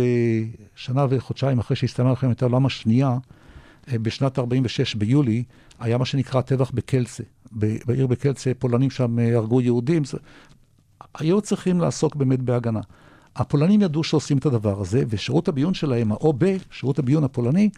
שנה 0.77 1.07
וחודשיים 1.11 1.59
אחרי 1.59 1.77
שהסתיימה 1.77 2.11
מלחמת 2.11 2.43
העולם 2.43 2.67
השנייה, 2.67 3.19
אה, 3.93 3.99
בשנת 3.99 4.39
46 4.39 4.95
ביולי, 4.95 5.45
היה 5.81 5.99
מה 5.99 6.05
שנקרא 6.05 6.41
טבח 6.41 6.71
בקלצה. 6.71 7.23
בעיר 7.87 8.07
בקלצה 8.07 8.53
פולנים 8.59 8.91
שם 8.91 9.19
אה, 9.19 9.37
הרגו 9.37 9.61
יהודים. 9.61 10.03
היו 11.19 11.41
צריכים 11.41 11.81
לעסוק 11.81 12.17
באמת 12.17 12.41
בהגנה. 12.43 12.81
הפולנים 13.37 13.83
ידעו 13.83 14.05
שעושים 14.05 14.39
את 14.39 14.47
הדבר 14.47 14.81
הזה, 14.81 15.05
ושירות 15.09 15.49
הביון 15.49 15.75
שלהם, 15.75 16.13
ה-OB, 16.13 16.45
שירות 16.71 16.99
הביון 16.99 17.25
הפולני, 17.25 17.71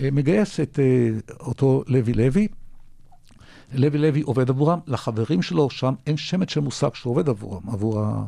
אה, 0.00 0.08
מגייס 0.12 0.60
את 0.60 0.78
אה, 0.78 1.10
אותו 1.40 1.84
לוי 1.86 2.12
לוי. 2.12 2.48
לוי 3.74 3.98
לוי 3.98 4.20
עובד 4.20 4.50
עבורם, 4.50 4.78
לחברים 4.86 5.42
שלו 5.42 5.70
שם 5.70 5.94
אין 6.06 6.16
שמץ 6.16 6.50
של 6.50 6.60
מושג 6.60 6.94
שהוא 6.94 7.10
עובד 7.10 7.28
עבורם, 7.28 7.70
עבור 7.70 8.00
ה... 8.00 8.24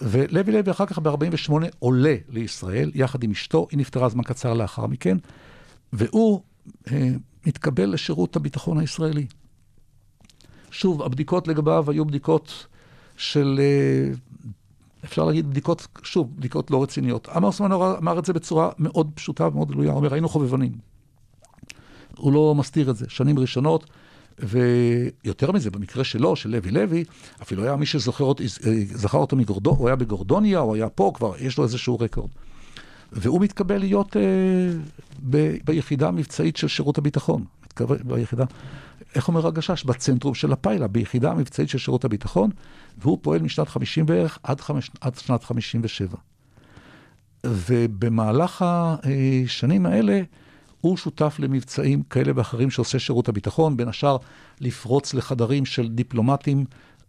ולוי 0.00 0.52
לוי 0.52 0.70
אחר 0.70 0.86
כך 0.86 0.98
ב-48 0.98 1.52
עולה 1.78 2.14
לישראל, 2.28 2.90
יחד 2.94 3.22
עם 3.22 3.30
אשתו, 3.30 3.66
היא 3.70 3.78
נפטרה 3.78 4.08
זמן 4.08 4.22
קצר 4.22 4.54
לאחר 4.54 4.86
מכן, 4.86 5.16
והוא 5.92 6.40
אה, 6.92 7.10
מתקבל 7.46 7.84
לשירות 7.84 8.36
הביטחון 8.36 8.78
הישראלי. 8.78 9.26
שוב, 10.70 11.02
הבדיקות 11.02 11.48
לגביו 11.48 11.90
היו 11.90 12.04
בדיקות 12.04 12.66
של, 13.16 13.60
אה, 13.60 14.14
אפשר 15.04 15.24
להגיד 15.24 15.50
בדיקות, 15.50 15.86
שוב, 16.02 16.36
בדיקות 16.36 16.70
לא 16.70 16.82
רציניות. 16.82 17.28
עמוס 17.28 17.60
מנור 17.60 17.98
אמר 17.98 18.18
את 18.18 18.24
זה 18.24 18.32
בצורה 18.32 18.70
מאוד 18.78 19.10
פשוטה 19.14 19.48
ומאוד 19.48 19.70
גלויה, 19.70 19.90
הוא 19.90 19.96
אומר, 19.96 20.12
היינו 20.12 20.28
חובבנים. 20.28 20.72
הוא 22.16 22.32
לא 22.32 22.54
מסתיר 22.54 22.90
את 22.90 22.96
זה. 22.96 23.04
שנים 23.08 23.38
ראשונות, 23.38 23.90
ויותר 24.38 25.52
מזה, 25.52 25.70
במקרה 25.70 26.04
שלו, 26.04 26.36
של 26.36 26.50
לוי 26.50 26.70
לוי, 26.70 27.04
אפילו 27.42 27.64
היה 27.64 27.76
מי 27.76 27.86
שזכר 27.86 28.32
זכר 28.94 29.18
אותו 29.18 29.36
מגורדוניה, 29.36 29.78
הוא 29.78 29.88
היה 29.88 29.96
בגורדוניה, 29.96 30.58
הוא 30.58 30.74
היה 30.74 30.88
פה, 30.88 31.12
כבר 31.14 31.32
יש 31.38 31.58
לו 31.58 31.64
איזשהו 31.64 31.98
רקורד. 32.00 32.30
והוא 33.12 33.40
מתקבל 33.40 33.78
להיות 33.78 34.16
אה, 34.16 34.22
ב, 35.30 35.54
ביחידה 35.64 36.08
המבצעית 36.08 36.56
של 36.56 36.68
שירות 36.68 36.98
הביטחון. 36.98 37.44
מתקבל 37.64 37.96
ביחידה, 38.04 38.44
איך 39.14 39.28
אומר 39.28 39.46
הגשש? 39.46 39.84
בצנטרום 39.84 40.34
של 40.34 40.52
הפיילה, 40.52 40.86
ביחידה 40.86 41.30
המבצעית 41.30 41.68
של 41.68 41.78
שירות 41.78 42.04
הביטחון, 42.04 42.50
והוא 42.98 43.18
פועל 43.22 43.42
משנת 43.42 43.68
50 43.68 44.06
בערך 44.06 44.38
עד, 44.42 44.60
חמש, 44.60 44.90
עד 45.00 45.14
שנת 45.18 45.44
57. 45.44 46.16
ובמהלך 47.46 48.64
השנים 48.66 49.86
האלה, 49.86 50.20
הוא 50.80 50.96
שותף 50.96 51.36
למבצעים 51.38 52.02
כאלה 52.02 52.32
ואחרים 52.34 52.70
שעושה 52.70 52.98
שירות 52.98 53.28
הביטחון, 53.28 53.76
בין 53.76 53.88
השאר 53.88 54.16
לפרוץ 54.60 55.14
לחדרים 55.14 55.66
של 55.66 55.88
דיפלומטים 55.88 56.64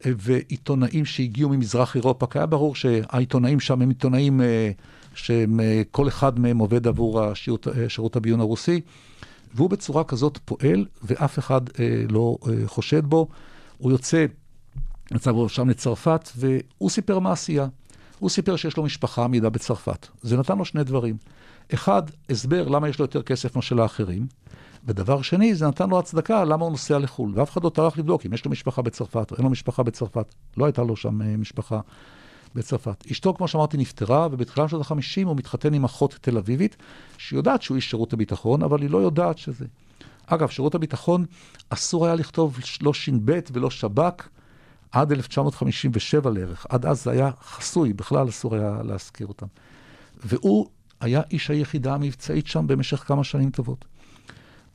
אה, 0.06 0.12
ועיתונאים 0.18 1.06
שהגיעו 1.06 1.50
ממזרח 1.50 1.96
אירופה, 1.96 2.28
כי 2.28 2.40
היה 2.40 2.46
ברור 2.46 2.76
שהעיתונאים 2.76 3.60
שם 3.60 3.82
הם 3.82 3.90
עיתונאים 3.90 4.42
אה, 4.42 4.72
שכל 5.16 6.08
אחד 6.08 6.40
מהם 6.40 6.58
עובד 6.58 6.88
עבור 6.88 7.22
השירות, 7.22 7.68
אה, 7.68 7.90
שירות 7.90 8.16
הביון 8.16 8.40
הרוסי, 8.40 8.82
והוא 9.56 9.70
בצורה 9.70 10.04
כזאת 10.04 10.40
פועל, 10.46 10.86
ואף 11.04 11.40
אחד 11.40 11.62
לא 12.10 12.38
חושד 12.66 13.06
בו. 13.06 13.28
הוא 13.78 13.92
יוצא, 13.92 14.26
יצא 15.12 15.32
בו 15.32 15.50
שם 15.50 15.70
לצרפת, 15.70 16.30
והוא 16.36 16.90
סיפר 16.90 17.20
מה 17.20 17.32
עשייה. 17.32 17.68
הוא 18.20 18.30
סיפר 18.30 18.56
שיש 18.56 18.78
לו 18.78 18.84
משפחה 18.84 19.24
עמידה 19.24 19.50
בצרפת. 19.50 20.08
זה 20.22 20.38
נתן 20.38 20.58
לו 20.58 20.66
שני 20.66 20.84
דברים. 20.84 21.18
אחד, 21.74 22.04
הסבר 22.30 22.68
למה 22.68 22.90
יש 22.90 23.00
לו 23.00 23.04
יותר 23.04 23.22
כסף 23.22 23.56
מאשר 23.56 23.76
לאחרים, 23.76 24.28
ודבר 24.86 25.22
שני, 25.22 25.56
זה 25.56 25.68
נתן 25.68 25.90
לו 25.90 26.00
הצדקה 26.00 26.44
למה 26.44 26.64
הוא 26.64 26.72
נוסע 26.72 27.00
לחו"ל. 27.00 27.32
ואף 27.36 27.52
אחד 27.52 27.64
לא 27.64 27.70
טרח 27.70 27.98
לבדוק 27.98 28.26
אם 28.26 28.34
יש 28.34 28.46
לו 28.46 28.52
משפחה 28.52 28.82
בצרפת 28.82 29.32
או 29.32 29.38
אין 29.38 29.44
לו 29.44 29.50
משפחה 29.50 29.84
בצרפת. 29.84 30.36
לא 30.58 30.66
הייתה 30.66 30.84
לו 30.84 30.96
שם 30.96 31.22
uh, 31.22 31.26
משפחה 31.38 31.80
בצרפת. 32.56 33.04
אשתו, 33.12 33.34
כמו 33.34 33.48
שאמרתי, 33.48 33.78
נפטרה, 33.78 34.28
ובתחילת 34.32 34.70
שנות 34.70 34.92
ה-50 34.92 35.26
הוא 35.26 35.36
מתחתן 35.36 35.74
עם 35.74 35.84
אחות 35.84 36.18
תל 36.22 36.38
אביבית, 36.38 36.76
שיודעת 37.18 37.62
שהוא 37.62 37.76
איש 37.76 37.90
שירות 37.90 38.14
הביטחון, 38.14 38.64
אבל 38.64 38.82
היא 38.82 38.90
לא 38.90 38.98
יודעת 38.98 39.38
שזה. 39.38 39.66
אגב, 40.28 40.50
שירות 40.50 40.76
הביטחון, 40.76 41.26
אסור 41.70 42.06
היה 42.06 42.16
לכתוב 42.16 42.60
לא 42.82 42.94
ש"ב 42.94 43.40
ולא 43.52 43.70
שב"כ 43.70 44.30
עד 44.92 45.12
1957 45.12 46.30
לערך. 46.30 46.66
עד 46.70 46.86
אז 46.86 47.04
זה 47.04 47.12
היה 47.12 47.32
חסוי, 47.44 47.94
בכלל 47.94 48.30
אסור 48.30 48.56
היה 48.56 48.82
להזכיר 48.84 49.28
אותם. 49.28 49.48
והוא 50.26 50.68
היה 51.00 51.22
איש 51.32 51.50
היחידה 51.50 51.94
המבצעית 51.94 52.48
שם 52.48 52.68
במשך 52.68 53.04
כמה 53.08 53.24
שנים 53.24 53.50
טובות. 53.50 53.86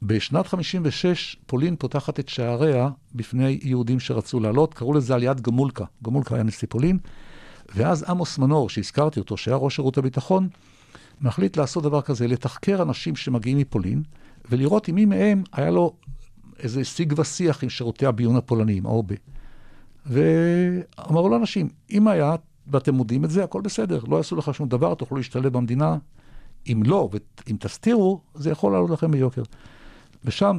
בשנת 0.03 0.47
56' 0.47 1.37
פולין 1.47 1.77
פותחת 1.77 2.21
את 2.21 2.29
שעריה 2.29 2.89
בפני 3.15 3.59
יהודים 3.63 4.01
שרצו 4.01 4.41
לעלות, 4.41 4.75
קראו 4.75 4.95
לזה 4.95 5.15
עליית 5.15 5.41
גמולקה. 5.41 5.85
גמולקה 6.03 6.35
היה 6.35 6.45
נשיא 6.45 6.69
פולין, 6.71 6.99
ואז 7.75 8.05
עמוס 8.09 8.39
מנור, 8.39 8.69
שהזכרתי 8.69 9.21
אותו, 9.21 9.37
שהיה 9.37 9.57
ראש 9.57 9.77
שירות 9.77 9.99
הביטחון, 9.99 10.49
מחליט 11.21 11.57
לעשות 11.57 11.83
דבר 11.83 12.03
כזה, 12.03 12.27
לתחקר 12.27 12.83
אנשים 12.83 13.17
שמגיעים 13.17 13.59
מפולין, 13.59 14.03
ולראות 14.51 14.89
אם 14.89 14.95
מי 14.95 15.05
מהם 15.05 15.43
היה 15.53 15.71
לו 15.71 15.95
איזה 16.59 16.85
שיג 16.85 17.15
ושיח 17.17 17.63
עם 17.63 17.69
שירותי 17.69 18.07
הביון 18.07 18.37
הפולניים, 18.37 18.87
האובה. 18.87 19.15
ואמרו 20.07 21.29
לאנשים, 21.29 21.69
אם 21.91 22.09
היה, 22.09 22.35
ואתם 22.67 22.95
מודיעים 22.95 23.25
את 23.25 23.31
זה, 23.31 23.45
הכל 23.45 23.61
בסדר, 23.61 24.01
לא 24.09 24.17
יעשו 24.17 24.37
לך 24.37 24.55
שום 24.55 24.69
דבר, 24.69 24.95
תוכלו 24.95 25.17
להשתלב 25.17 25.53
במדינה. 25.53 25.97
אם 26.67 26.83
לא, 26.87 27.11
ואם 27.47 27.57
תסתירו, 27.61 28.21
זה 28.35 28.51
יכול 28.51 28.73
לעלות 28.73 28.91
לכם 28.91 29.11
ביוקר. 29.11 29.43
ושם 30.25 30.59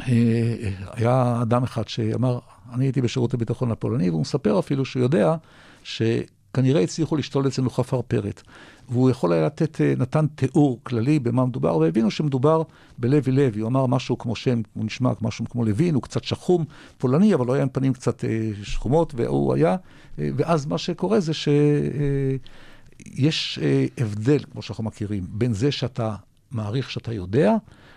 אה, 0.00 0.70
היה 0.92 1.38
אדם 1.42 1.62
אחד 1.62 1.88
שאמר, 1.88 2.38
אני 2.72 2.84
הייתי 2.84 3.00
בשירות 3.00 3.34
הביטחון 3.34 3.70
הפולני, 3.70 4.10
והוא 4.10 4.20
מספר 4.20 4.58
אפילו 4.58 4.84
שהוא 4.84 5.02
יודע 5.02 5.36
שכנראה 5.84 6.80
הצליחו 6.80 7.16
לשתול 7.16 7.46
אצלנו 7.46 7.70
חפרפרת. 7.70 8.42
והוא 8.88 9.10
יכול 9.10 9.32
היה 9.32 9.46
לתת, 9.46 9.80
אה, 9.80 9.94
נתן 9.98 10.26
תיאור 10.26 10.80
כללי 10.82 11.18
במה 11.18 11.46
מדובר, 11.46 11.76
והבינו 11.76 12.10
שמדובר 12.10 12.62
בלוי 12.98 13.20
לוי. 13.26 13.60
הוא 13.60 13.68
אמר 13.68 13.86
משהו 13.86 14.18
כמו 14.18 14.36
שם, 14.36 14.62
הוא 14.74 14.84
נשמע 14.84 15.12
משהו 15.20 15.44
כמו 15.50 15.64
לוין, 15.64 15.94
הוא 15.94 16.02
קצת 16.02 16.24
שחום, 16.24 16.64
פולני, 16.98 17.34
אבל 17.34 17.46
הוא 17.46 17.54
היה 17.54 17.62
עם 17.62 17.68
פנים 17.68 17.92
קצת 17.92 18.24
אה, 18.24 18.50
שחומות, 18.62 19.12
והוא 19.16 19.54
היה, 19.54 19.76
אה, 20.18 20.28
ואז 20.36 20.66
מה 20.66 20.78
שקורה 20.78 21.20
זה 21.20 21.32
שיש 21.34 23.58
הבדל, 23.98 24.38
כמו 24.52 24.62
שאנחנו 24.62 24.84
מכירים, 24.84 25.26
בין 25.28 25.52
זה 25.52 25.72
שאתה 25.72 26.14
מעריך 26.50 26.90
שאתה 26.90 27.12
יודע, 27.12 27.54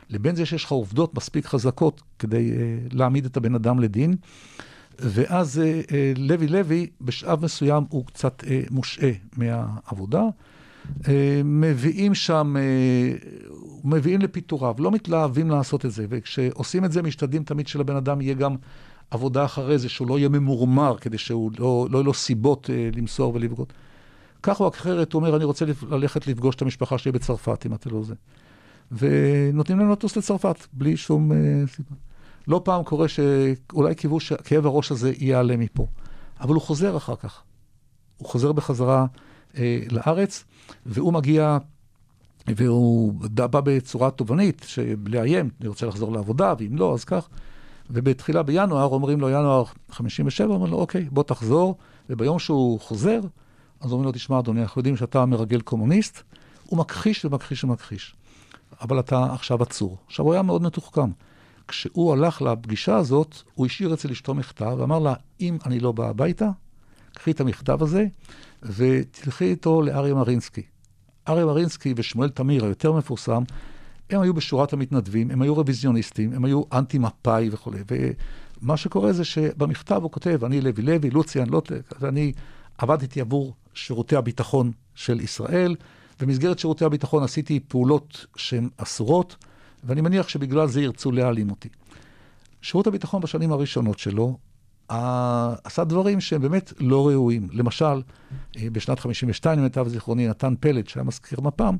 לבין 0.09 0.35
זה 0.35 0.45
שיש 0.45 0.63
לך 0.63 0.71
עובדות 0.71 1.15
מספיק 1.15 1.45
חזקות 1.45 2.01
כדי 2.19 2.51
להעמיד 2.91 3.25
את 3.25 3.37
הבן 3.37 3.55
אדם 3.55 3.79
לדין. 3.79 4.15
ואז 4.99 5.61
לוי 6.17 6.47
לוי, 6.47 6.87
בשלב 7.01 7.45
מסוים 7.45 7.83
הוא 7.89 8.05
קצת 8.05 8.43
מושעה 8.71 9.11
מהעבודה. 9.37 10.21
אה, 11.07 11.41
מביאים 11.45 12.15
שם, 12.15 12.55
אה, 12.57 13.11
מביאים 13.83 14.21
לפיטוריו, 14.21 14.75
לא 14.79 14.91
מתלהבים 14.91 15.49
לעשות 15.49 15.85
את 15.85 15.91
זה, 15.91 16.05
וכשעושים 16.09 16.85
את 16.85 16.91
זה 16.91 17.01
משתדלים 17.01 17.43
תמיד 17.43 17.67
שלבן 17.67 17.95
אדם 17.95 18.21
יהיה 18.21 18.33
גם 18.33 18.55
עבודה 19.11 19.45
אחרי 19.45 19.77
זה, 19.77 19.89
שהוא 19.89 20.07
לא 20.07 20.17
יהיה 20.17 20.29
ממורמר, 20.29 20.97
כדי 20.97 21.17
שהוא 21.17 21.51
לא, 21.59 21.87
לא 21.91 21.97
יהיו 21.97 22.03
לו 22.03 22.13
סיבות 22.13 22.69
אה, 22.69 22.89
למסור 22.95 23.35
ולבגוד. 23.35 23.73
כך 24.43 24.59
או 24.59 24.67
אחרת, 24.67 25.13
הוא 25.13 25.19
אומר, 25.19 25.35
אני 25.35 25.43
רוצה 25.43 25.65
ללכת 25.89 26.27
לפגוש 26.27 26.55
את 26.55 26.61
המשפחה 26.61 26.97
שלי 26.97 27.11
בצרפת, 27.11 27.65
אם 27.65 27.73
אתה 27.73 27.89
לא 27.89 28.03
זה. 28.03 28.13
ונותנים 28.91 29.79
להם 29.79 29.91
לטוס 29.91 30.17
לצרפת, 30.17 30.67
בלי 30.73 30.97
שום 30.97 31.31
סיבה. 31.67 31.95
לא 32.47 32.61
פעם 32.63 32.83
קורה 32.83 33.07
שאולי 33.07 33.95
קיוו 33.95 34.19
שכאב 34.19 34.65
הראש 34.65 34.91
הזה 34.91 35.11
ייעלם 35.17 35.59
מפה, 35.59 35.87
אבל 36.39 36.53
הוא 36.53 36.61
חוזר 36.61 36.97
אחר 36.97 37.15
כך. 37.15 37.41
הוא 38.17 38.27
חוזר 38.27 38.51
בחזרה 38.51 39.05
אה, 39.57 39.79
לארץ, 39.91 40.43
והוא 40.85 41.13
מגיע, 41.13 41.57
והוא 42.47 43.13
בא 43.21 43.61
בצורה 43.63 44.11
תובענית, 44.11 44.65
לאיים, 45.05 45.49
רוצה 45.65 45.85
לחזור 45.85 46.11
לעבודה, 46.11 46.53
ואם 46.59 46.77
לא, 46.77 46.93
אז 46.93 47.03
כך. 47.03 47.29
ובתחילה 47.89 48.43
בינואר 48.43 48.85
אומרים 48.85 49.19
לו, 49.19 49.29
ינואר 49.29 49.63
57, 49.91 50.53
אומרים 50.53 50.71
לו, 50.71 50.77
אוקיי, 50.77 51.07
בוא 51.11 51.23
תחזור, 51.23 51.77
וביום 52.09 52.39
שהוא 52.39 52.79
חוזר, 52.79 53.19
אז 53.81 53.91
אומרים 53.91 54.05
לו, 54.05 54.11
תשמע, 54.11 54.39
אדוני, 54.39 54.61
אנחנו 54.61 54.79
יודעים 54.79 54.97
שאתה 54.97 55.25
מרגל 55.25 55.61
קומוניסט, 55.61 56.23
הוא 56.65 56.79
מכחיש 56.79 57.25
ומכחיש 57.25 57.63
ומכחיש. 57.63 58.15
אבל 58.81 58.99
אתה 58.99 59.33
עכשיו 59.33 59.63
עצור. 59.63 59.97
עכשיו, 60.07 60.25
הוא 60.25 60.33
היה 60.33 60.41
מאוד 60.41 60.61
מתוחכם. 60.61 61.11
כשהוא 61.67 62.13
הלך 62.13 62.41
לפגישה 62.41 62.95
הזאת, 62.95 63.35
הוא 63.53 63.65
השאיר 63.65 63.93
אצל 63.93 64.11
אשתו 64.11 64.33
מכתב, 64.33 64.75
ואמר 64.77 64.99
לה, 64.99 65.13
אם 65.41 65.57
אני 65.65 65.79
לא 65.79 65.91
בא 65.91 66.09
הביתה, 66.09 66.49
קחי 67.13 67.31
את 67.31 67.41
המכתב 67.41 67.83
הזה, 67.83 68.05
ותלכי 68.63 69.45
איתו 69.45 69.81
לאריה 69.81 70.13
מרינסקי. 70.13 70.61
אריה 71.27 71.45
מרינסקי 71.45 71.93
ושמואל 71.97 72.29
תמיר, 72.29 72.65
היותר 72.65 72.91
מפורסם, 72.91 73.43
הם 74.09 74.21
היו 74.21 74.33
בשורת 74.33 74.73
המתנדבים, 74.73 75.31
הם 75.31 75.41
היו 75.41 75.55
רוויזיוניסטים, 75.55 76.33
הם 76.33 76.45
היו 76.45 76.61
אנטי-מפא"י 76.73 77.49
וכולי. 77.51 77.79
ומה 78.61 78.77
שקורה 78.77 79.13
זה 79.13 79.25
שבמכתב 79.25 79.99
הוא 80.03 80.11
כותב, 80.11 80.43
אני 80.43 80.61
לוי 80.61 80.83
לוי, 80.83 81.09
לוציאן, 81.09 81.49
לא... 81.49 81.61
ואני 81.99 82.33
עבדתי 82.77 83.21
עבור 83.21 83.53
שירותי 83.73 84.15
הביטחון 84.15 84.71
של 84.95 85.19
ישראל. 85.19 85.75
במסגרת 86.19 86.59
שירותי 86.59 86.85
הביטחון 86.85 87.23
עשיתי 87.23 87.59
פעולות 87.59 88.25
שהן 88.35 88.69
אסורות, 88.77 89.35
ואני 89.83 90.01
מניח 90.01 90.27
שבגלל 90.27 90.67
זה 90.67 90.81
ירצו 90.81 91.11
להעלים 91.11 91.49
אותי. 91.49 91.69
שירות 92.61 92.87
הביטחון 92.87 93.21
בשנים 93.21 93.51
הראשונות 93.51 93.99
שלו 93.99 94.37
עשה 95.63 95.83
דברים 95.83 96.21
שהם 96.21 96.41
באמת 96.41 96.73
לא 96.79 97.07
ראויים. 97.07 97.47
למשל, 97.51 98.01
אה, 98.57 98.69
בשנת 98.71 98.99
52, 98.99 99.59
למיטב 99.59 99.87
זיכרוני, 99.87 100.27
נתן 100.27 100.53
פלד, 100.59 100.87
שהיה 100.87 101.03
מזכיר 101.03 101.41
מפ"ם, 101.41 101.75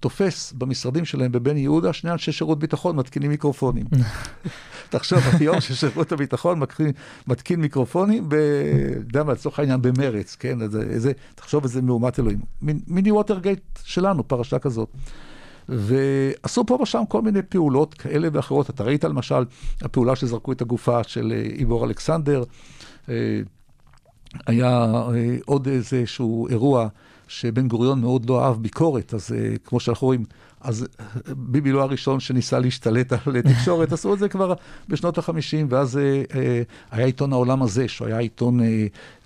תופס 0.00 0.52
במשרדים 0.52 1.04
שלהם 1.04 1.32
בבן 1.32 1.56
יהודה 1.56 1.92
שני 1.92 2.10
אנשי 2.10 2.32
שירות 2.32 2.58
ביטחון 2.58 2.96
מתקינים 2.96 3.30
מיקרופונים. 3.30 3.86
תחשוב, 4.90 5.18
היום 5.40 5.60
ששירות 5.60 6.12
הביטחון 6.12 6.58
מתקין, 6.58 6.92
מתקין 7.26 7.60
מיקרופונים, 7.60 8.28
יודע 8.98 9.22
מה, 9.22 9.32
לצורך 9.32 9.58
העניין 9.58 9.82
במרץ, 9.82 10.36
כן? 10.36 10.62
איזה, 10.62 10.82
איזה, 10.82 11.12
תחשוב 11.34 11.62
איזה 11.62 11.82
מהומת 11.82 12.20
אלוהים. 12.20 12.40
מיני 12.86 13.12
ווטרגייט 13.12 13.78
שלנו, 13.84 14.28
פרשה 14.28 14.58
כזאת. 14.58 14.90
ועשו 15.68 16.66
פה 16.66 16.78
ושם 16.82 17.02
כל 17.08 17.22
מיני 17.22 17.42
פעולות 17.42 17.94
כאלה 17.94 18.28
ואחרות. 18.32 18.70
אתה 18.70 18.84
ראית 18.84 19.04
למשל, 19.04 19.44
הפעולה 19.82 20.16
שזרקו 20.16 20.52
את 20.52 20.62
הגופה 20.62 21.04
של 21.04 21.32
אה, 21.36 21.40
איבור 21.40 21.84
אלכסנדר, 21.84 22.44
אה, 23.08 23.40
היה 24.46 24.84
אה, 25.14 25.36
עוד 25.46 25.68
איזשהו 25.68 26.48
אירוע 26.48 26.88
שבן 27.28 27.68
גוריון 27.68 28.00
מאוד 28.00 28.30
לא 28.30 28.44
אהב 28.44 28.62
ביקורת, 28.62 29.14
אז 29.14 29.34
כמו 29.64 29.80
שאנחנו 29.80 30.06
רואים, 30.06 30.24
אז 30.60 30.86
ביבי 31.36 31.72
לא 31.72 31.82
הראשון 31.82 32.20
שניסה 32.20 32.58
להשתלט 32.58 33.12
על 33.12 33.40
תקשורת, 33.40 33.92
עשו 33.92 34.14
את 34.14 34.18
זה 34.18 34.28
כבר 34.28 34.54
בשנות 34.88 35.18
ה-50, 35.18 35.32
ואז 35.68 36.00
היה 36.90 37.06
עיתון 37.06 37.32
העולם 37.32 37.62
הזה, 37.62 37.88
שהוא 37.88 38.08
היה 38.08 38.18
עיתון, 38.18 38.60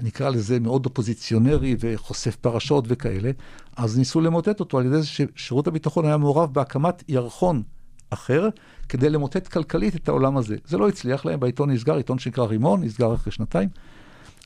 נקרא 0.00 0.30
לזה, 0.30 0.60
מאוד 0.60 0.86
אופוזיציונרי 0.86 1.76
וחושף 1.80 2.36
פרשות 2.36 2.84
וכאלה, 2.88 3.30
אז 3.76 3.98
ניסו 3.98 4.20
למוטט 4.20 4.60
אותו 4.60 4.78
על 4.78 4.86
ידי 4.86 5.02
זה 5.02 5.06
ששירות 5.06 5.66
הביטחון 5.66 6.04
היה 6.04 6.16
מעורב 6.16 6.54
בהקמת 6.54 7.02
ירחון 7.08 7.62
אחר, 8.10 8.48
כדי 8.88 9.10
למוטט 9.10 9.48
כלכלית 9.48 9.96
את 9.96 10.08
העולם 10.08 10.36
הזה. 10.36 10.56
זה 10.66 10.78
לא 10.78 10.88
הצליח 10.88 11.24
להם, 11.24 11.40
בעיתון 11.40 11.70
נסגר, 11.70 11.96
עיתון 11.96 12.18
שנקרא 12.18 12.44
רימון, 12.44 12.84
נסגר 12.84 13.14
אחרי 13.14 13.32
שנתיים. 13.32 13.68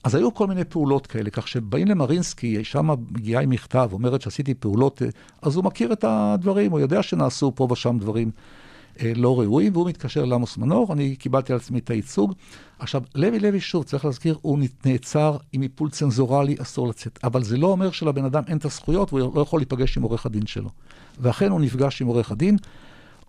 אז 0.04 0.14
היו 0.14 0.34
כל 0.34 0.46
מיני 0.46 0.64
פעולות 0.64 1.06
כאלה, 1.06 1.30
כך 1.30 1.48
שבאים 1.48 1.86
למרינסקי, 1.86 2.64
שם 2.64 2.90
מגיעה 3.10 3.42
עם 3.42 3.50
מכתב, 3.50 3.88
אומרת 3.92 4.22
שעשיתי 4.22 4.54
פעולות, 4.54 5.02
אז 5.42 5.56
הוא 5.56 5.64
מכיר 5.64 5.92
את 5.92 6.04
הדברים, 6.08 6.70
הוא 6.70 6.80
יודע 6.80 7.02
שנעשו 7.02 7.52
פה 7.54 7.68
ושם 7.70 7.96
דברים 8.00 8.30
אה, 9.00 9.12
לא 9.16 9.40
ראויים, 9.40 9.72
והוא 9.72 9.88
מתקשר 9.88 10.24
לעמוס 10.24 10.56
מנור, 10.58 10.92
אני 10.92 11.16
קיבלתי 11.16 11.52
על 11.52 11.58
עצמי 11.58 11.78
את 11.78 11.90
הייצוג. 11.90 12.32
עכשיו, 12.78 13.02
לוי 13.14 13.38
לוי, 13.38 13.60
שוב, 13.60 13.84
צריך 13.84 14.04
להזכיר, 14.04 14.38
הוא 14.42 14.58
נעצר 14.84 15.36
עם 15.52 15.62
איפול 15.62 15.90
צנזורלי, 15.90 16.56
אסור 16.62 16.88
לצאת. 16.88 17.18
אבל 17.24 17.42
זה 17.42 17.56
לא 17.56 17.66
אומר 17.66 17.90
שלבן 17.90 18.24
אדם 18.24 18.42
אין 18.48 18.56
את 18.56 18.64
הזכויות, 18.64 19.12
והוא 19.12 19.36
לא 19.36 19.40
יכול 19.40 19.60
להיפגש 19.60 19.96
עם 19.96 20.02
עורך 20.02 20.26
הדין 20.26 20.46
שלו. 20.46 20.70
ואכן 21.20 21.50
הוא 21.50 21.60
נפגש 21.60 22.02
עם 22.02 22.08
עורך 22.08 22.30
הדין, 22.30 22.56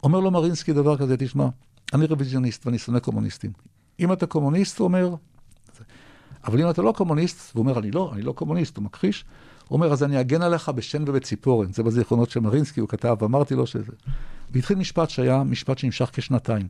אומר 0.04 0.20
לו 0.20 0.32
מרינסקי 0.32 0.74
דבר 0.74 0.98
כזה, 0.98 1.18
תשמע, 1.18 1.48
אני 1.94 2.06
רוויזיוניסט 2.06 2.66
ואני 2.66 2.78
שונא 2.78 3.00
קומוניסטים. 3.00 3.52
אם 4.00 4.14
אתה 4.14 4.26
קומוניסט, 4.26 4.80
הוא 4.80 4.86
אומר, 4.86 5.16
אבל 6.46 6.62
אם 6.62 6.70
אתה 6.70 6.82
לא 6.82 6.92
קומוניסט, 6.92 7.56
הוא 7.56 7.62
אומר, 7.62 7.80
אני 7.80 7.92
לא, 7.92 8.12
אני 8.14 8.22
לא 8.22 8.32
קומוניסט, 8.32 8.78
הוא 8.78 8.84
מכחיש, 8.86 9.26
הוא 9.68 9.78
אומר, 9.78 9.92
אז 9.92 10.04
אני 10.04 10.20
אגן 10.20 10.42
עליך 10.42 10.70
בשן 10.70 11.04
ובציפורן. 11.08 11.74
זה 11.74 11.84
בזיכרונות 11.84 12.30
של 12.30 12.40
מרינסקי, 12.40 12.80
הוא 12.80 12.90
כתב, 12.90 13.18
אמרתי 13.24 13.56
לו 13.56 13.68
שזה... 13.68 13.92
והתחיל 14.52 14.78
משפט 14.78 15.10
שהיה 15.10 15.44
משפט 15.44 15.78
שנמשך 15.78 16.10
כשנתיים. 16.14 16.68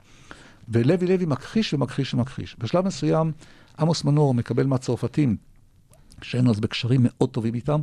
ולוי 0.69 1.07
לוי 1.07 1.25
מכחיש 1.25 1.73
ומכחיש 1.73 2.13
ומכחיש. 2.13 2.55
בשלב 2.59 2.85
מסוים, 2.85 3.31
עמוס 3.79 4.03
מנור 4.03 4.33
מקבל 4.33 4.65
מהצרפתים, 4.65 5.37
שהיינו 6.21 6.51
אז 6.51 6.59
בקשרים 6.59 7.01
מאוד 7.03 7.29
טובים 7.29 7.53
איתם, 7.53 7.81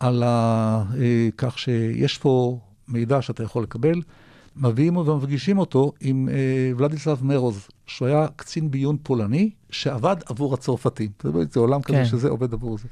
על 0.00 0.22
ה... 0.22 0.84
אה, 0.98 1.28
כך 1.36 1.58
שיש 1.58 2.18
פה 2.18 2.58
מידע 2.88 3.22
שאתה 3.22 3.42
יכול 3.42 3.62
לקבל, 3.62 4.00
מביאים 4.56 4.96
ומפגישים 4.96 5.58
אותו 5.58 5.92
עם 6.00 6.28
אה, 6.28 6.72
ולדיסלב 6.76 7.24
מרוז, 7.24 7.68
שהוא 7.86 8.08
היה 8.08 8.26
קצין 8.36 8.70
ביון 8.70 8.96
פולני, 9.02 9.50
שעבד 9.70 10.16
עבור 10.26 10.54
הצרפתים. 10.54 11.10
זה 11.50 11.60
עולם 11.60 11.82
כזה 11.82 11.96
כן. 11.96 12.04
שזה 12.04 12.28
עובד 12.28 12.52
עבור 12.52 12.78
זה. 12.78 12.88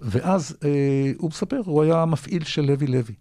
ואז 0.00 0.56
אה, 0.64 1.12
הוא 1.18 1.30
מספר, 1.30 1.60
הוא 1.64 1.82
היה 1.82 2.04
מפעיל 2.04 2.44
של 2.44 2.62
לוי 2.62 2.86
לוי. 2.86 3.14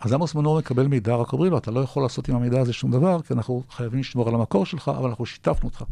אז 0.00 0.12
עמוס 0.12 0.34
מנור 0.34 0.58
מקבל 0.58 0.86
מידע, 0.86 1.16
רק 1.16 1.32
אומרים 1.32 1.52
לו, 1.52 1.58
אתה 1.58 1.70
לא 1.70 1.80
יכול 1.80 2.02
לעשות 2.02 2.28
עם 2.28 2.36
המידע 2.36 2.60
הזה 2.60 2.72
שום 2.72 2.90
דבר, 2.90 3.22
כי 3.22 3.34
אנחנו 3.34 3.62
חייבים 3.70 4.00
לשמור 4.00 4.28
על 4.28 4.34
המקור 4.34 4.66
שלך, 4.66 4.90
אבל 4.98 5.08
אנחנו 5.08 5.26
שיתפנו 5.26 5.68
אותך. 5.68 5.84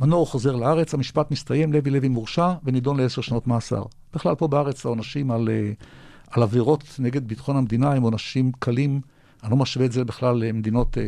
מנור 0.00 0.26
חוזר 0.26 0.56
לארץ, 0.56 0.94
המשפט 0.94 1.30
מסתיים, 1.30 1.72
לוי 1.72 1.90
לוי 1.90 2.08
מורשע 2.08 2.52
ונידון 2.64 2.96
לעשר 3.00 3.22
שנות 3.22 3.46
מאסר. 3.46 3.82
בכלל, 4.14 4.34
פה 4.34 4.48
בארץ 4.48 4.86
העונשים 4.86 5.30
על, 5.30 5.48
אה, 5.48 5.72
על 6.30 6.42
עבירות 6.42 6.84
נגד 6.98 7.28
ביטחון 7.28 7.56
המדינה 7.56 7.92
הם 7.92 8.02
עונשים 8.02 8.52
קלים. 8.58 9.00
אני 9.42 9.50
לא 9.50 9.56
משווה 9.56 9.86
את 9.86 9.92
זה 9.92 10.04
בכלל 10.04 10.36
למדינות 10.36 10.98
אה, 10.98 11.02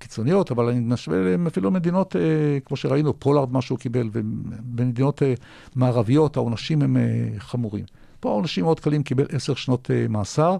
קיצוניות, 0.00 0.50
אבל 0.50 0.68
אני 0.68 0.80
משווה 0.80 1.18
להם 1.18 1.46
אפילו 1.46 1.70
מדינות, 1.70 2.16
אה, 2.16 2.60
כמו 2.64 2.76
שראינו, 2.76 3.20
פולארד, 3.20 3.52
מה 3.52 3.62
שהוא 3.62 3.78
קיבל, 3.78 4.08
ובמדינות 4.12 5.22
אה, 5.22 5.34
מערביות 5.74 6.36
העונשים 6.36 6.82
הם 6.82 6.96
אה, 6.96 7.02
חמורים. 7.38 7.84
פה 8.20 8.30
העונשים 8.30 8.64
מאוד 8.64 8.80
קלים, 8.80 9.02
קיבל 9.02 9.24
עשר 9.32 9.54
שנות 9.54 9.90
אה, 9.90 10.06
מאסר, 10.08 10.56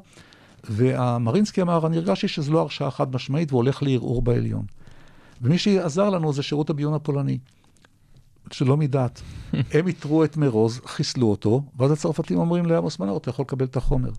והמרינסקי 0.65 1.63
אמר, 1.63 1.87
אני 1.87 1.97
הרגשתי 1.97 2.29
שזו 2.29 2.53
לא 2.53 2.61
הרשעה 2.61 2.91
חד 2.91 3.15
משמעית, 3.15 3.53
והוא 3.53 3.63
הולך 3.63 3.83
לערעור 3.83 4.23
בעליון. 4.23 4.65
ומי 5.43 5.59
שעזר 5.59 6.11
לנו 6.11 6.33
זה 6.33 6.43
שירות 6.43 6.71
הביון 6.71 6.95
הפולני, 6.95 7.39
שלא 8.51 8.77
מדעת. 8.77 9.23
הם 9.75 9.87
איתרו 9.87 10.25
את 10.25 10.37
מרוז, 10.37 10.81
חיסלו 10.87 11.31
אותו, 11.31 11.63
ואז 11.77 11.91
הצרפתים 11.91 12.39
אומרים 12.39 12.67
לעמוס 12.67 12.99
מנור, 12.99 13.17
אתה 13.17 13.31
יכול 13.31 13.43
לקבל 13.43 13.65
את 13.65 13.77
החומר. 13.77 14.11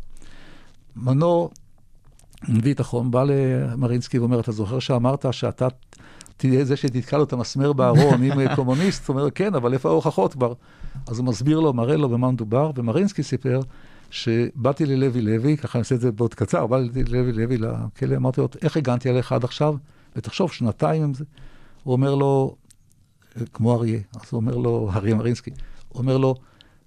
מנור 0.96 1.52
מביא 2.50 2.74
את 2.74 2.80
החומר, 2.80 3.10
בא 3.10 3.24
למרינסקי 3.24 4.20
ואומר, 4.20 4.40
אתה 4.40 4.52
זוכר 4.52 4.80
שאמרת 4.80 5.26
שאתה 5.32 5.68
תהיה 6.38 6.66
זה 6.66 6.76
שתתקע 6.78 7.18
לו 7.18 7.24
את 7.24 7.34
המסמר 7.34 7.74
בארון 7.74 8.24
עם 8.24 8.56
קומוניסט? 8.56 9.08
הוא 9.08 9.18
אומר, 9.18 9.32
כן, 9.32 9.56
אבל 9.56 9.74
איפה 9.74 9.90
ההוכחות 9.90 10.34
כבר? 10.34 10.54
אז 11.08 11.20
הוא 11.20 11.26
מסביר 11.26 11.60
לו, 11.60 11.74
מראה 11.74 11.98
לו 11.98 12.10
במה 12.10 12.32
מדובר, 12.32 12.72
ומרינסקי 12.76 13.24
סיפר 13.24 13.62
שבאתי 14.10 14.86
ללוי 14.86 15.22
לוי, 15.22 15.58
ככה 15.58 15.78
אני 15.78 15.80
אעשה 15.80 15.96
את 15.96 16.02
זה 16.02 16.12
בעוד 16.12 16.34
קצר, 16.34 16.68
באתי 16.68 17.04
ללוי 17.04 17.32
לוי 17.32 17.58
לכלא, 17.58 18.16
אמרתי 18.16 18.42
לו, 18.42 18.48
איך 18.62 18.78
הגנתי 18.78 19.10
עליך 19.10 19.32
עד 19.32 19.44
עכשיו? 19.44 19.76
ותחשוב, 20.16 20.52
שנתיים 20.52 21.04
עם 21.04 21.14
זה. 21.14 21.24
הוא 21.84 21.92
אומר 21.92 22.16
לו, 22.16 22.56
כמו 23.54 23.76
אריה, 23.76 24.00
אז 24.16 24.22
הוא 24.32 24.40
אומר 24.42 24.58
לו, 24.58 24.92
אריה 24.96 25.16
מרינסקי, 25.16 25.52
הוא 25.90 26.00
אומר 26.00 26.18
לו, 26.18 26.36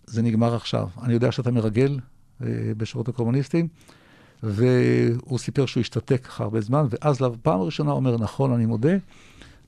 זה 0.07 0.22
נגמר 0.22 0.55
עכשיו. 0.55 0.88
אני 1.02 1.12
יודע 1.12 1.32
שאתה 1.32 1.50
מרגל 1.50 1.98
אה, 2.42 2.46
בשירות 2.76 3.09
הקומוניסטים, 3.09 3.68
והוא 4.45 5.38
סיפר 5.38 5.66
שהוא 5.66 5.80
השתתק 5.80 6.26
ככה 6.26 6.45
הרבה 6.45 6.61
זמן, 6.61 6.86
ואז 6.90 7.20
לפעם 7.20 7.61
הראשונה 7.61 7.90
הוא 7.90 7.97
אומר, 7.97 8.16
נכון, 8.16 8.53
אני 8.53 8.66
מודה. 8.66 8.97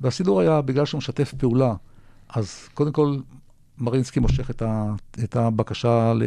והסידור 0.01 0.41
היה, 0.41 0.61
בגלל 0.61 0.85
שהוא 0.85 0.99
משתף 0.99 1.35
פעולה, 1.39 1.75
אז 2.29 2.69
קודם 2.75 2.93
כל, 2.93 3.17
מרינסקי 3.79 4.21
מושך 4.21 4.51
את, 4.51 4.63
ה, 4.63 4.95
את 5.25 5.37
הבקשה, 5.37 6.13
ל, 6.15 6.23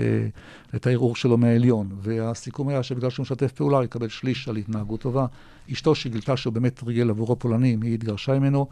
את 0.75 0.87
הערעור 0.87 1.15
שלו 1.15 1.37
מהעליון, 1.37 1.89
והסיכום 2.01 2.67
היה 2.67 2.83
שבגלל 2.83 3.09
שהוא 3.09 3.23
משתף 3.23 3.51
פעולה, 3.51 3.77
הוא 3.77 3.83
יקבל 3.83 4.09
שליש 4.09 4.47
על 4.47 4.55
התנהגות 4.55 5.01
טובה. 5.01 5.25
אשתו 5.71 5.95
שגילתה 5.95 6.37
שהוא 6.37 6.53
באמת 6.53 6.83
ריגל 6.83 7.09
עבורו 7.09 7.39
פולנים, 7.39 7.81
היא 7.81 7.93
התגרשה 7.93 8.39
ממנו, 8.39 8.67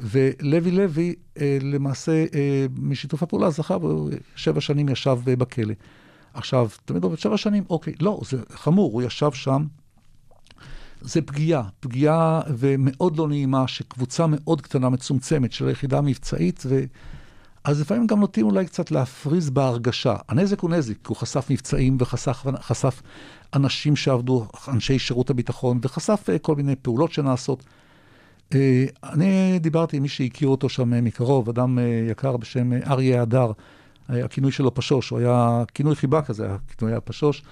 ולוי 0.00 0.70
לוי, 0.70 1.14
אה, 1.40 1.58
למעשה, 1.62 2.24
אה, 2.34 2.66
משיתוף 2.78 3.22
הפעולה 3.22 3.50
זכה, 3.50 3.76
שבע 4.36 4.60
שנים 4.60 4.88
ישב 4.88 5.18
אה, 5.28 5.36
בכלא. 5.36 5.74
עכשיו, 6.34 6.68
תמיד 6.84 7.04
אומרים, 7.04 7.16
שבע 7.18 7.36
שנים, 7.36 7.64
אוקיי, 7.70 7.92
לא, 8.00 8.20
זה 8.28 8.42
חמור, 8.52 8.92
הוא 8.92 9.02
ישב 9.02 9.32
שם. 9.32 9.64
זה 11.00 11.22
פגיעה, 11.22 11.62
פגיעה 11.80 12.40
ומאוד 12.48 13.16
לא 13.16 13.28
נעימה, 13.28 13.68
שקבוצה 13.68 14.26
מאוד 14.26 14.60
קטנה, 14.60 14.88
מצומצמת, 14.88 15.52
של 15.52 15.68
היחידה 15.68 15.98
המבצעית, 15.98 16.62
ו... 16.66 16.84
אז 17.64 17.80
לפעמים 17.80 18.06
גם 18.06 18.20
נוטים 18.20 18.46
אולי 18.46 18.66
קצת 18.66 18.90
להפריז 18.90 19.50
בהרגשה. 19.50 20.16
הנזק 20.28 20.60
הוא 20.60 20.70
נזק, 20.70 21.06
הוא 21.06 21.16
חשף 21.16 21.46
מבצעים 21.50 21.96
וחשף 22.00 22.44
חשף 22.60 23.02
אנשים 23.54 23.96
שעבדו, 23.96 24.46
אנשי 24.68 24.98
שירות 24.98 25.30
הביטחון, 25.30 25.78
וחשף 25.82 26.26
אה, 26.30 26.38
כל 26.38 26.56
מיני 26.56 26.76
פעולות 26.76 27.12
שנעשות. 27.12 27.64
אה, 28.54 28.84
אני 29.04 29.58
דיברתי 29.58 29.96
עם 29.96 30.02
מי 30.02 30.08
שהכיר 30.08 30.48
אותו 30.48 30.68
שם 30.68 31.04
מקרוב, 31.04 31.48
אדם 31.48 31.78
אה, 31.78 31.84
יקר 32.10 32.36
בשם 32.36 32.72
אריה 32.72 33.22
הדר, 33.22 33.52
הכינוי 34.08 34.52
שלו 34.52 34.74
פשוש, 34.74 35.10
הוא 35.10 35.18
היה 35.18 35.64
כינוי 35.74 35.96
חיבה 35.96 36.22
כזה, 36.22 36.48
הכינוי 36.54 36.92
היה 36.92 37.00
פשוש. 37.00 37.42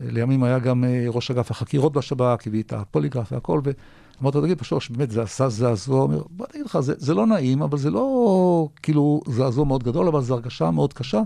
לימים 0.00 0.42
היה 0.42 0.58
גם 0.58 0.84
ראש 1.08 1.30
אגף 1.30 1.50
החקירות 1.50 1.92
בשב"כ, 1.92 2.46
הביא 2.46 2.62
את 2.62 2.72
הפוליגרף 2.72 3.32
והכל, 3.32 3.60
ואמרתי 3.64 4.38
לו, 4.38 4.44
תגיד, 4.44 4.58
פשוש, 4.58 4.90
באמת, 4.90 5.10
זה 5.10 5.22
עשה 5.22 5.48
זעזוע. 5.48 5.96
הוא 5.96 6.02
אומר, 6.04 6.22
בוא 6.30 6.46
נגיד 6.54 6.66
לך, 6.66 6.80
זה, 6.80 6.94
זה 6.96 7.14
לא 7.14 7.26
נעים, 7.26 7.62
אבל 7.62 7.78
זה 7.78 7.90
לא 7.90 8.68
כאילו 8.82 9.20
זעזוע 9.26 9.64
מאוד 9.64 9.82
גדול, 9.82 10.08
אבל 10.08 10.20
זו 10.20 10.34
הרגשה 10.34 10.70
מאוד 10.70 10.92
קשה, 10.92 11.20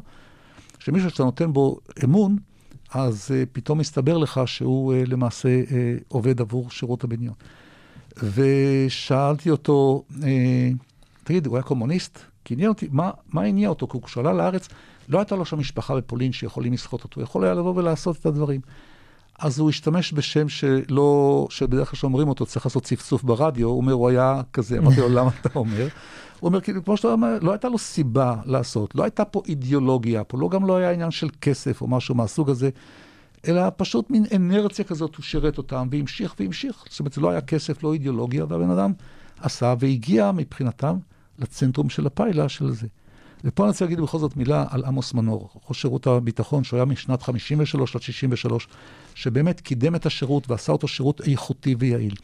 שמישהו 0.78 1.10
שאתה 1.10 1.24
נותן 1.24 1.52
בו 1.52 1.78
אמון, 2.04 2.36
אז 2.92 3.28
uh, 3.30 3.48
פתאום 3.52 3.78
מסתבר 3.78 4.18
לך 4.18 4.40
שהוא 4.46 4.94
uh, 4.94 5.10
למעשה 5.10 5.48
uh, 5.48 5.72
עובד 6.08 6.40
עבור 6.40 6.70
שירות 6.70 7.04
הבניון. 7.04 7.34
ושאלתי 8.16 9.50
אותו, 9.50 10.02
uh, 10.10 10.24
תגיד, 11.24 11.46
הוא 11.46 11.56
היה 11.56 11.62
קומוניסט? 11.62 12.18
כי 12.44 12.54
עניין 12.54 12.68
אותי, 12.68 12.88
מה, 12.90 13.10
מה 13.32 13.42
הניע 13.42 13.68
אותו? 13.68 13.88
כי 13.88 13.98
כשהוא 14.02 14.20
עלה 14.20 14.32
לארץ, 14.32 14.68
לא 15.08 15.18
הייתה 15.18 15.36
לו 15.36 15.44
שם 15.44 15.58
משפחה 15.58 15.96
בפולין 15.96 16.32
שיכולים 16.32 16.72
לסחוט 16.72 17.04
אותו, 17.04 17.20
יכול 17.20 17.44
היה 17.44 17.54
לבוא 17.54 17.74
ולעשות 17.76 18.16
את 18.16 18.26
הדברים. 18.26 18.60
אז 19.38 19.58
הוא 19.58 19.70
השתמש 19.70 20.12
בשם 20.12 20.48
שלא, 20.48 21.46
שבדרך 21.50 21.90
כלל 21.90 21.96
שאומרים 21.96 22.28
אותו, 22.28 22.46
צריך 22.46 22.66
לעשות 22.66 22.82
צפצוף 22.82 23.22
ברדיו, 23.22 23.68
הוא 23.68 23.76
אומר, 23.76 23.92
הוא 23.92 24.08
היה 24.08 24.40
כזה, 24.52 24.78
אמרתי 24.78 25.00
לו, 25.00 25.08
למה 25.08 25.30
אתה 25.40 25.58
אומר? 25.58 25.88
הוא 26.40 26.48
אומר, 26.48 26.60
כאילו, 26.60 26.84
כמו 26.84 26.96
שאתה 26.96 27.12
אומר, 27.12 27.38
לא 27.42 27.52
הייתה 27.52 27.68
לו 27.68 27.78
סיבה 27.78 28.36
לעשות, 28.44 28.94
לא 28.94 29.02
הייתה 29.02 29.24
פה 29.24 29.42
אידיאולוגיה, 29.48 30.24
פה 30.24 30.38
לא 30.38 30.48
גם 30.48 30.66
לא 30.66 30.76
היה 30.76 30.90
עניין 30.90 31.10
של 31.10 31.28
כסף 31.40 31.82
או 31.82 31.86
משהו 31.86 32.14
מהסוג 32.14 32.50
הזה, 32.50 32.70
אלא 33.48 33.62
פשוט 33.76 34.10
מין 34.10 34.24
אנרציה 34.36 34.84
כזאת, 34.84 35.16
הוא 35.16 35.22
שירת 35.22 35.58
אותם, 35.58 35.88
והמשיך 35.90 36.34
והמשיך. 36.40 36.84
זאת 36.88 37.00
אומרת, 37.00 37.12
זה 37.12 37.20
לא 37.20 37.30
היה 37.30 37.40
כסף, 37.40 37.82
לא 37.82 37.92
אידיאולוגיה, 37.92 38.44
והבן 38.48 38.70
אדם 38.70 38.92
עשה 39.40 39.74
והגיע 39.78 40.32
מבחינתם 40.32 40.96
לצנטרום 41.40 41.90
של 41.90 42.06
הפיילה 42.06 42.48
של 42.48 42.70
זה. 42.70 42.86
ופה 43.44 43.62
אני 43.62 43.70
רוצה 43.70 43.84
להגיד 43.84 44.00
בכל 44.00 44.18
זאת 44.18 44.36
מילה 44.36 44.64
על 44.70 44.84
עמוס 44.84 45.14
מנור, 45.14 45.48
ראש 45.68 45.80
שירות 45.80 46.06
הביטחון, 46.06 46.64
שהוא 46.64 46.76
היה 46.76 46.84
משנת 46.84 47.22
53 47.22 47.96
עד 47.96 48.02
63, 48.02 48.68
שבאמת 49.14 49.60
קידם 49.60 49.94
את 49.94 50.06
השירות 50.06 50.50
ועשה 50.50 50.72
אותו 50.72 50.88
שירות 50.88 51.20
איכותי 51.20 51.74
ויעיל. 51.78 52.14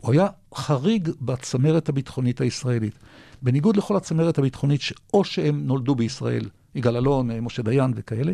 הוא 0.00 0.12
היה 0.12 0.26
חריג 0.54 1.08
בצמרת 1.20 1.88
הביטחונית 1.88 2.40
הישראלית. 2.40 2.98
בניגוד 3.42 3.76
לכל 3.76 3.96
הצמרת 3.96 4.38
הביטחונית, 4.38 4.80
או 5.14 5.24
שהם 5.24 5.66
נולדו 5.66 5.94
בישראל, 5.94 6.48
יגאל 6.74 6.96
אלון, 6.96 7.30
משה 7.40 7.62
דיין 7.62 7.92
וכאלה, 7.96 8.32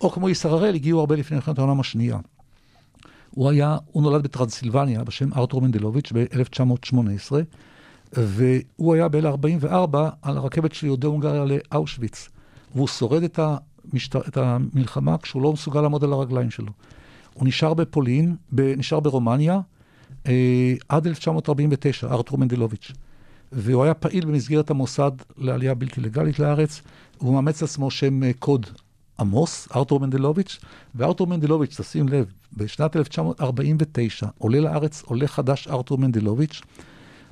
או 0.00 0.10
כמו 0.10 0.28
ישר 0.28 0.54
הראל, 0.54 0.74
הגיעו 0.74 1.00
הרבה 1.00 1.16
לפני 1.16 1.36
מלחמת 1.36 1.58
העולם 1.58 1.80
השנייה. 1.80 2.18
הוא 3.30 3.50
היה, 3.50 3.76
הוא 3.86 4.02
נולד 4.02 4.22
בטרנסילבניה 4.22 5.04
בשם 5.04 5.32
ארתור 5.32 5.60
מנדלוביץ' 5.62 6.12
ב-1918, 6.12 7.32
והוא 8.12 8.94
היה 8.94 9.08
ב-1944 9.08 9.96
על 10.22 10.36
הרכבת 10.36 10.72
של 10.72 10.86
יהודי 10.86 11.06
הונגריה 11.06 11.44
לאושוויץ, 11.44 12.28
והוא 12.74 12.88
שורד 12.88 13.22
את, 13.22 13.38
המשת... 13.38 14.16
את 14.16 14.36
המלחמה 14.36 15.18
כשהוא 15.18 15.42
לא 15.42 15.52
מסוגל 15.52 15.80
לעמוד 15.80 16.04
על 16.04 16.12
הרגליים 16.12 16.50
שלו. 16.50 16.72
הוא 17.34 17.48
נשאר 17.48 17.74
בפולין, 17.74 18.36
ב... 18.52 18.60
נשאר 18.60 19.00
ברומניה, 19.00 19.60
אה, 20.26 20.74
עד 20.88 21.06
1949, 21.06 22.08
ארתור 22.08 22.38
מנדלוביץ'. 22.38 22.92
והוא 23.52 23.84
היה 23.84 23.94
פעיל 23.94 24.24
במסגרת 24.24 24.70
המוסד 24.70 25.10
לעלייה 25.38 25.74
בלתי 25.74 26.00
לגלית 26.00 26.38
לארץ, 26.38 26.82
והוא 27.20 27.34
מאמץ 27.34 27.62
לעצמו 27.62 27.90
שם 27.90 28.22
אה, 28.22 28.30
קוד 28.38 28.66
עמוס, 29.20 29.68
ארתור 29.76 30.00
מנדלוביץ', 30.00 30.58
וארתור 30.94 31.26
מנדלוביץ', 31.26 31.80
תשים 31.80 32.08
לב, 32.08 32.32
בשנת 32.56 32.96
1949 32.96 34.26
עולה 34.38 34.60
לארץ 34.60 35.02
עולה 35.02 35.26
חדש 35.26 35.68
ארתור 35.68 35.98
מנדלוביץ', 35.98 36.60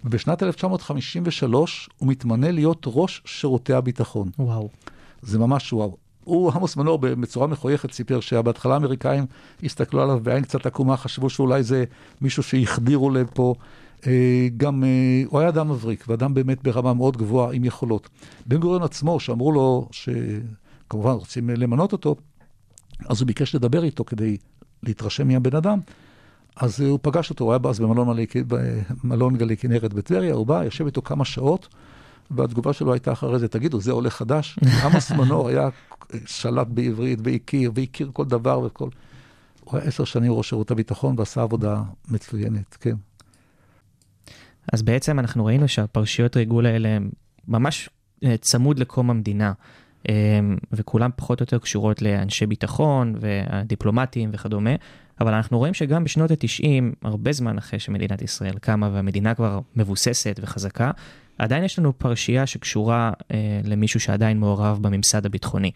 ובשנת 0.05 0.43
1953 0.43 1.89
הוא 1.99 2.09
מתמנה 2.09 2.51
להיות 2.51 2.87
ראש 2.87 3.23
שירותי 3.25 3.73
הביטחון. 3.73 4.29
וואו. 4.39 4.69
זה 5.23 5.39
ממש 5.39 5.73
וואו. 5.73 5.97
הוא, 6.25 6.53
עמוס 6.53 6.77
מנור, 6.77 6.99
בצורה 6.99 7.47
מחויכת 7.47 7.93
סיפר 7.93 8.21
שבהתחלה 8.21 8.75
האמריקאים 8.75 9.27
הסתכלו 9.63 10.03
עליו 10.03 10.21
בעין 10.23 10.43
קצת 10.43 10.67
עקומה, 10.67 10.97
חשבו 10.97 11.31
שאולי 11.31 11.63
זה 11.63 11.85
מישהו 12.21 12.43
שהחדירו 12.43 13.11
לפה. 13.11 13.55
אה, 14.07 14.49
גם, 14.57 14.85
אה, 14.85 15.23
הוא 15.27 15.41
היה 15.41 15.49
אדם 15.49 15.71
מבריק, 15.71 16.05
ואדם 16.09 16.35
באמת 16.35 16.63
ברמה 16.63 16.95
מאוד 16.95 17.17
גבוהה 17.17 17.53
עם 17.53 17.65
יכולות. 17.65 18.09
בן 18.47 18.57
גוריון 18.57 18.83
עצמו, 18.83 19.21
שאמרו 19.21 19.53
לו 19.53 19.89
שכמובן 19.91 21.11
רוצים 21.11 21.51
למנות 21.51 21.93
אותו, 21.93 22.17
אז 23.09 23.21
הוא 23.21 23.27
ביקש 23.27 23.55
לדבר 23.55 23.85
איתו 23.85 24.05
כדי 24.05 24.37
להתרשם 24.83 25.29
מהבן 25.29 25.57
אדם. 25.57 25.79
אז 26.61 26.81
הוא 26.81 26.99
פגש 27.03 27.31
אותו, 27.31 27.45
הוא 27.45 27.53
היה 27.53 27.61
אז 27.69 27.81
במלון 27.81 28.09
מלא- 28.09 28.43
במלון 29.05 29.37
גלי 29.37 29.57
כנרת 29.57 29.95
בטבריה, 29.95 30.35
הוא 30.35 30.47
בא, 30.47 30.65
יושב 30.65 30.87
איתו 30.87 31.03
כמה 31.03 31.25
שעות, 31.25 31.69
והתגובה 32.31 32.73
שלו 32.73 32.93
הייתה 32.93 33.13
אחרי 33.13 33.39
זה, 33.39 33.49
תגידו, 33.49 33.81
זה 33.81 33.93
עולה 33.93 34.11
חדש? 34.11 34.59
עמוס 34.85 35.11
מנור 35.11 35.49
היה 35.49 35.69
שלט 36.27 36.67
בעברית 36.67 37.19
והכיר, 37.25 37.73
והכיר 37.75 38.11
כל 38.13 38.25
דבר 38.25 38.61
וכל... 38.61 38.89
הוא 39.65 39.79
היה 39.79 39.89
עשר 39.89 40.05
שנים 40.05 40.33
ראש 40.33 40.49
שירות 40.49 40.71
הביטחון 40.71 41.15
ועשה 41.19 41.43
עבודה 41.43 41.83
מצוינת, 42.09 42.77
כן. 42.81 42.95
אז 44.73 44.83
בעצם 44.83 45.19
אנחנו 45.19 45.45
ראינו 45.45 45.69
שהפרשיות 45.69 46.37
ריגול 46.37 46.67
האלה 46.67 46.89
הם 46.89 47.11
ממש 47.49 47.89
אה, 48.25 48.37
צמוד 48.37 48.79
לקום 48.79 49.11
המדינה, 49.11 49.53
אה, 50.09 50.15
וכולם 50.73 51.11
פחות 51.17 51.41
או 51.41 51.43
יותר 51.43 51.59
קשורות 51.59 52.03
לאנשי 52.03 52.47
ביטחון 52.47 53.15
והדיפלומטים 53.21 54.31
וכדומה, 54.33 54.71
אבל 55.21 55.35
אנחנו 55.35 55.59
רואים 55.59 55.75
שגם 55.75 56.05
בשנות 56.05 56.31
ה-90, 56.31 56.95
הרבה 57.03 57.33
זמן 57.33 57.59
אחרי 57.59 57.79
שמדינת 57.79 58.23
ישראל 58.23 58.59
קמה 58.59 58.91
והמדינה 58.93 59.35
כבר 59.35 59.61
מבוססת 59.77 60.41
וחזקה, 60.43 60.91
עדיין 61.39 61.65
יש 61.65 61.79
לנו 61.79 61.99
פרשייה 61.99 62.47
שקשורה 62.47 63.13
אה, 63.31 63.61
למישהו 63.65 64.01
שעדיין 64.01 64.41
מעורב 64.41 64.79
בממסד 64.83 65.27
הביטחוני, 65.27 65.71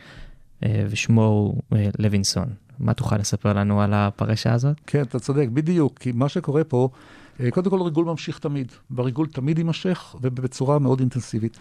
אה, 0.64 0.84
ושמו 0.90 1.24
הוא 1.24 1.62
אה, 1.72 1.88
לוינסון. 1.98 2.48
מה 2.78 2.94
תוכל 2.94 3.16
לספר 3.16 3.52
לנו 3.52 3.82
על 3.82 3.94
הפרשה 3.94 4.52
הזאת? 4.52 4.76
כן, 4.86 5.02
אתה 5.02 5.18
צודק, 5.18 5.48
בדיוק, 5.52 5.98
כי 5.98 6.12
מה 6.12 6.28
שקורה 6.28 6.64
פה, 6.64 6.88
אה, 7.40 7.50
קודם 7.50 7.70
כל 7.70 7.82
ריגול 7.82 8.04
ממשיך 8.04 8.38
תמיד, 8.38 8.72
והריגול 8.90 9.26
תמיד 9.26 9.58
יימשך 9.58 10.14
ובצורה 10.22 10.78
מאוד 10.78 11.00
אינטנסיבית. 11.00 11.58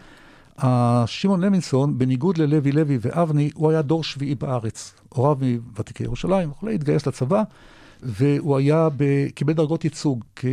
שמעון 1.05 1.41
לוינסון, 1.41 1.97
בניגוד 1.97 2.37
ללוי 2.37 2.71
לוי 2.71 2.97
ואבני, 3.01 3.49
הוא 3.53 3.69
היה 3.69 3.81
דור 3.81 4.03
שביעי 4.03 4.35
בארץ. 4.35 4.93
הוריו 5.09 5.37
מוותיקי 5.67 6.03
ירושלים 6.03 6.51
וכולי, 6.51 6.75
התגייס 6.75 7.07
לצבא, 7.07 7.43
והוא 8.03 8.57
היה, 8.57 8.87
ב... 8.97 9.27
קיבל 9.35 9.53
דרגות 9.53 9.83
ייצוג. 9.83 10.23
כ- 10.35 10.45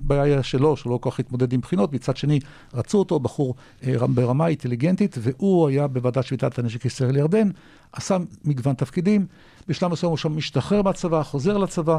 בעיה, 0.00 0.42
שלו, 0.42 0.76
שלא 0.76 0.98
כל 1.02 1.10
כך 1.10 1.20
התמודד 1.20 1.52
עם 1.52 1.60
בחינות, 1.60 1.92
מצד 1.92 2.16
שני, 2.16 2.40
רצו 2.74 2.98
אותו, 2.98 3.20
בחור 3.20 3.54
אה, 3.86 4.06
ברמה 4.06 4.46
אינטליגנטית, 4.48 5.16
והוא 5.20 5.68
היה 5.68 5.86
בוועדת 5.86 6.24
שביתת 6.24 6.58
הנשק 6.58 6.84
ישראל 6.84 7.16
ירדן, 7.16 7.48
עשה 7.92 8.16
מגוון 8.44 8.74
תפקידים. 8.74 9.26
בשלב 9.68 9.92
מסוים 9.92 10.10
הוא 10.10 10.16
שם 10.16 10.36
משתחרר 10.36 10.82
מהצבא, 10.82 11.22
חוזר 11.22 11.58
לצבא. 11.58 11.98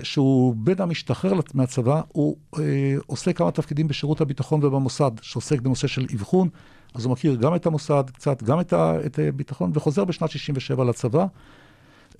כשהוא 0.00 0.54
בין 0.58 0.80
המשתחרר 0.80 1.32
מהצבא, 1.54 2.00
הוא 2.08 2.36
אה, 2.58 2.62
עושה 3.06 3.32
כמה 3.32 3.50
תפקידים 3.50 3.88
בשירות 3.88 4.20
הביטחון 4.20 4.64
ובמוסד, 4.64 5.10
שעוסק 5.22 5.60
בנושא 5.60 5.86
של 5.88 6.06
אבחון. 6.14 6.48
אז 6.94 7.04
הוא 7.04 7.12
מכיר 7.12 7.34
גם 7.34 7.54
את 7.54 7.66
המוסד, 7.66 8.04
קצת, 8.12 8.42
גם 8.42 8.60
את 8.60 8.72
ה- 8.72 9.06
את 9.06 9.18
הביטחון, 9.28 9.70
וחוזר 9.74 10.04
בשנת 10.04 10.30
67 10.30 10.84
לצבא. 10.84 11.26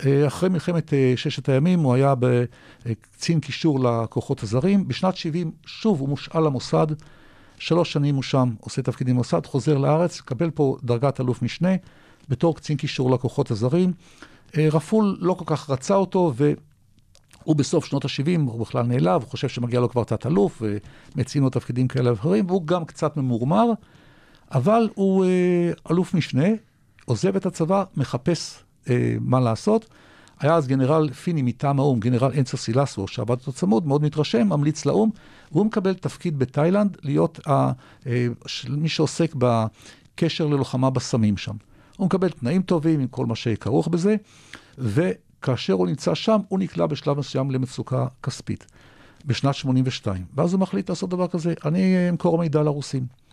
אה, 0.05 0.27
אחרי 0.27 0.49
מלחמת 0.49 0.93
אה, 0.93 1.13
ששת 1.15 1.49
הימים 1.49 1.79
הוא 1.79 1.93
היה 1.93 2.13
בקצין 2.19 3.39
קישור 3.39 3.79
לכוחות 3.79 4.43
הזרים. 4.43 4.87
בשנת 4.87 5.15
70 5.15 5.51
שוב 5.65 5.99
הוא 5.99 6.09
מושאל 6.09 6.45
למוסד, 6.45 6.87
שלוש 7.57 7.93
שנים 7.93 8.15
הוא 8.15 8.23
שם, 8.23 8.53
עושה 8.59 8.81
תפקידים 8.81 9.15
במוסד, 9.15 9.45
חוזר 9.45 9.77
לארץ, 9.77 10.21
מקבל 10.21 10.49
פה 10.49 10.77
דרגת 10.83 11.21
אלוף 11.21 11.41
משנה, 11.41 11.69
בתור 12.29 12.55
קצין 12.55 12.77
קישור 12.77 13.11
לכוחות 13.11 13.51
הזרים. 13.51 13.93
אה, 14.57 14.67
רפול 14.71 15.17
לא 15.19 15.33
כל 15.33 15.45
כך 15.47 15.69
רצה 15.69 15.95
אותו, 15.95 16.33
והוא 16.35 17.55
בסוף 17.55 17.85
שנות 17.85 18.05
ה-70, 18.05 18.39
הוא 18.39 18.59
בכלל 18.59 18.85
נעלב, 18.85 19.21
הוא 19.21 19.29
חושב 19.29 19.47
שמגיע 19.49 19.79
לו 19.79 19.89
כבר 19.89 20.03
תת-אלוף, 20.03 20.61
ומציעים 21.15 21.43
לו 21.43 21.49
תפקידים 21.49 21.87
כאלה 21.87 22.11
ואחרים, 22.11 22.45
והוא 22.47 22.67
גם 22.67 22.85
קצת 22.85 23.17
ממורמר, 23.17 23.65
אבל 24.51 24.89
הוא 24.95 25.25
אלוף 25.91 26.13
משנה, 26.13 26.47
עוזב 27.05 27.35
את 27.35 27.45
הצבא, 27.45 27.83
מחפש 27.97 28.63
אה, 28.89 29.15
מה 29.19 29.39
לעשות. 29.39 29.85
היה 30.39 30.55
אז 30.55 30.67
גנרל 30.67 31.09
פיני 31.13 31.41
מטעם 31.41 31.79
האו"ם, 31.79 31.99
גנרל 31.99 32.31
אנצו 32.37 32.57
סילסו, 32.57 33.07
שעבד 33.07 33.31
אותו 33.39 33.51
צמוד, 33.51 33.87
מאוד 33.87 34.03
מתרשם, 34.03 34.47
ממליץ 34.47 34.85
לאו"ם, 34.85 35.09
והוא 35.51 35.65
מקבל 35.65 35.93
תפקיד 35.93 36.39
בתאילנד, 36.39 36.97
להיות 37.03 37.47
ה, 37.47 37.71
אה, 38.07 38.27
מי 38.69 38.89
שעוסק 38.89 39.35
בקשר 39.35 40.47
ללוחמה 40.47 40.89
בסמים 40.89 41.37
שם. 41.37 41.55
הוא 41.97 42.05
מקבל 42.05 42.29
תנאים 42.29 42.61
טובים 42.61 42.99
עם 42.99 43.07
כל 43.07 43.25
מה 43.25 43.35
שכרוך 43.35 43.87
בזה, 43.87 44.15
וכאשר 44.77 45.73
הוא 45.73 45.87
נמצא 45.87 46.15
שם, 46.15 46.39
הוא 46.47 46.59
נקלע 46.59 46.85
בשלב 46.85 47.19
מסוים 47.19 47.51
למצוקה 47.51 48.07
כספית, 48.23 48.65
בשנת 49.25 49.55
82. 49.55 50.25
ואז 50.35 50.53
הוא 50.53 50.61
מחליט 50.61 50.89
לעשות 50.89 51.09
דבר 51.09 51.27
כזה, 51.27 51.53
אני 51.65 52.09
אמכור 52.09 52.37
מידע 52.37 52.63
לרוסים. 52.63 53.26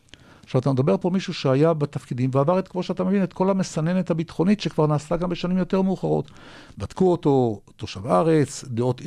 עכשיו, 0.44 0.60
אתה 0.60 0.72
מדבר 0.72 0.96
פה 0.96 1.10
מישהו 1.10 1.34
שהיה 1.34 1.74
בתפקידים 1.74 2.30
ועבר 2.32 2.58
את, 2.58 2.68
כמו 2.68 2.82
שאתה 2.82 3.04
מבין, 3.04 3.22
את 3.22 3.32
כל 3.32 3.50
המסננת 3.50 4.10
הביטחונית 4.10 4.60
שכבר 4.60 4.86
נעשתה 4.86 5.16
גם 5.16 5.28
בשנים 5.28 5.58
יותר 5.58 5.82
מאוחרות. 5.82 6.30
בדקו 6.78 7.12
אותו, 7.12 7.60
תושב 7.76 8.06
הארץ, 8.06 8.64
דעות, 8.68 9.02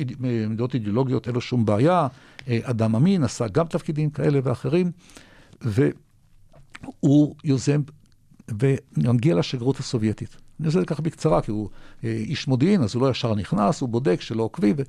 דעות 0.56 0.74
אידיאולוגיות, 0.74 1.26
אין 1.26 1.34
לו 1.34 1.40
שום 1.40 1.64
בעיה, 1.64 2.06
אה, 2.48 2.58
אדם 2.62 2.96
אמין, 2.96 3.24
עשה 3.24 3.48
גם 3.48 3.66
תפקידים 3.66 4.10
כאלה 4.10 4.40
ואחרים, 4.42 4.90
והוא 5.60 7.34
יוזם 7.44 7.80
ומגיע 8.48 9.34
לשגרירות 9.34 9.78
הסובייטית. 9.78 10.36
אני 10.60 10.66
עושה 10.66 10.78
את 10.78 10.82
זה 10.82 10.86
ככה 10.86 11.02
בקצרה, 11.02 11.42
כי 11.42 11.50
הוא 11.50 11.68
אה, 12.04 12.10
איש 12.10 12.48
מודיעין, 12.48 12.82
אז 12.82 12.94
הוא 12.94 13.02
לא 13.02 13.10
ישר 13.10 13.34
נכנס, 13.34 13.80
הוא 13.80 13.88
בודק 13.88 14.20
שלא 14.20 14.42
עוקבים, 14.42 14.74
ו... 14.78 14.82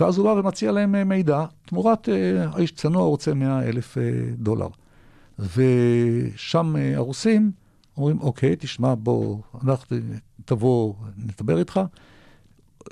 ואז 0.00 0.18
הוא 0.18 0.24
בא 0.24 0.40
ומציע 0.40 0.72
להם 0.72 0.94
אה, 0.94 1.04
מידע, 1.04 1.44
תמורת 1.66 2.08
האיש 2.52 2.72
צנוע 2.72 3.02
רוצה 3.02 3.34
100 3.34 3.62
אלף 3.62 3.98
אה, 3.98 4.02
דולר. 4.36 4.68
ושם 5.38 6.76
אה, 6.76 6.96
הרוסים 6.96 7.52
אומרים, 7.96 8.20
אוקיי, 8.20 8.56
תשמע, 8.58 8.94
בוא, 8.98 9.38
אנחנו 9.64 9.96
תבוא, 10.44 10.94
נדבר 11.16 11.58
איתך. 11.58 11.80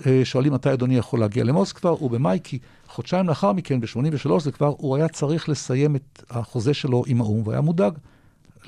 אה, 0.06 0.20
שואלים 0.24 0.52
מתי 0.52 0.72
אדוני 0.72 0.96
יכול 0.96 1.20
להגיע 1.20 1.44
למוסקבה, 1.44 1.90
הוא 1.90 2.10
במאי, 2.10 2.38
כי 2.44 2.58
חודשיים 2.86 3.28
לאחר 3.28 3.52
מכן, 3.52 3.80
ב-83, 3.80 4.38
זה 4.38 4.52
כבר, 4.52 4.74
הוא 4.78 4.96
היה 4.96 5.08
צריך 5.08 5.48
לסיים 5.48 5.96
את 5.96 6.22
החוזה 6.30 6.74
שלו 6.74 7.04
עם 7.06 7.20
האו"ם, 7.20 7.46
והיה 7.46 7.60
מודאג, 7.60 7.92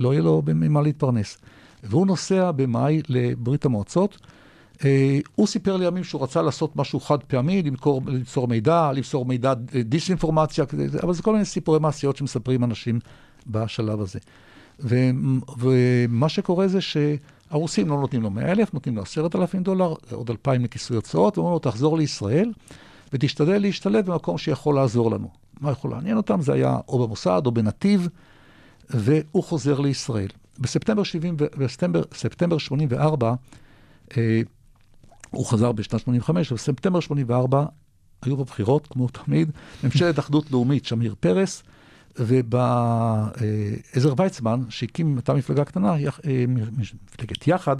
לא 0.00 0.12
יהיה 0.12 0.22
לו 0.22 0.42
ממה 0.46 0.82
להתפרנס. 0.82 1.38
והוא 1.82 2.06
נוסע 2.06 2.50
במאי 2.50 3.02
לברית 3.08 3.64
המועצות. 3.64 4.18
אה, 4.84 5.18
הוא 5.34 5.46
סיפר 5.46 5.76
לימים 5.76 6.04
שהוא 6.04 6.22
רצה 6.22 6.42
לעשות 6.42 6.76
משהו 6.76 7.00
חד 7.00 7.22
פעמי, 7.22 7.62
למכור, 7.62 8.02
למסור 8.06 8.48
מידע, 8.48 8.92
למסור 8.92 9.24
מידע, 9.24 9.54
דיסאינפורמציה, 9.84 10.64
אבל 11.02 11.14
זה 11.14 11.22
כל 11.22 11.32
מיני 11.32 11.44
סיפורי 11.44 11.78
מעשיות 11.78 12.16
שמספרים 12.16 12.64
אנשים 12.64 12.98
בשלב 13.46 14.00
הזה. 14.00 14.18
ו, 14.80 14.96
ומה 15.58 16.28
שקורה 16.28 16.68
זה 16.68 16.78
שהרוסים 16.80 17.88
לא 17.88 18.00
נותנים 18.00 18.22
לו 18.22 18.30
100 18.30 18.52
אלף, 18.52 18.74
נותנים 18.74 18.96
לו 18.96 19.02
10,000 19.02 19.62
דולר, 19.62 19.94
עוד 20.10 20.30
2,000 20.30 20.64
לכיסוי 20.64 20.96
הוצאות, 20.96 21.38
ואומרים 21.38 21.52
לו, 21.52 21.58
תחזור 21.58 21.98
לישראל 21.98 22.52
ותשתדל 23.12 23.58
להשתלב 23.58 24.06
במקום 24.06 24.38
שיכול 24.38 24.74
לעזור 24.74 25.10
לנו. 25.10 25.28
מה 25.60 25.70
יכול 25.70 25.90
לעניין 25.90 26.16
אותם? 26.16 26.42
זה 26.42 26.52
היה 26.52 26.78
או 26.88 27.06
במוסד 27.06 27.42
או 27.46 27.52
בנתיב, 27.52 28.08
והוא 28.90 29.44
חוזר 29.44 29.80
לישראל. 29.80 30.28
בספטמבר, 30.58 31.02
70, 31.02 31.36
ו- 31.40 31.46
בספטמבר, 31.58 32.02
ספטמבר 32.14 32.58
84, 32.58 33.34
אה, 34.16 34.40
הוא 35.30 35.46
חזר 35.46 35.72
בשנת 35.72 36.00
85, 36.00 36.52
ובספטמבר 36.52 37.00
84 37.00 37.64
היו 38.22 38.36
בבחירות, 38.36 38.86
כמו 38.86 39.08
תמיד, 39.08 39.50
ממשלת 39.84 40.18
אחדות 40.18 40.50
לאומית, 40.50 40.84
שמיר 40.84 41.14
פרס, 41.20 41.62
ובעזר 42.18 43.34
ויצמן, 44.16 44.60
שהקים 44.68 45.18
את 45.18 45.28
המפלגה 45.28 45.64
קטנה, 45.64 46.00
יח- 46.00 46.20
אה, 46.26 46.44
מפלגת 46.48 47.48
יחד, 47.48 47.76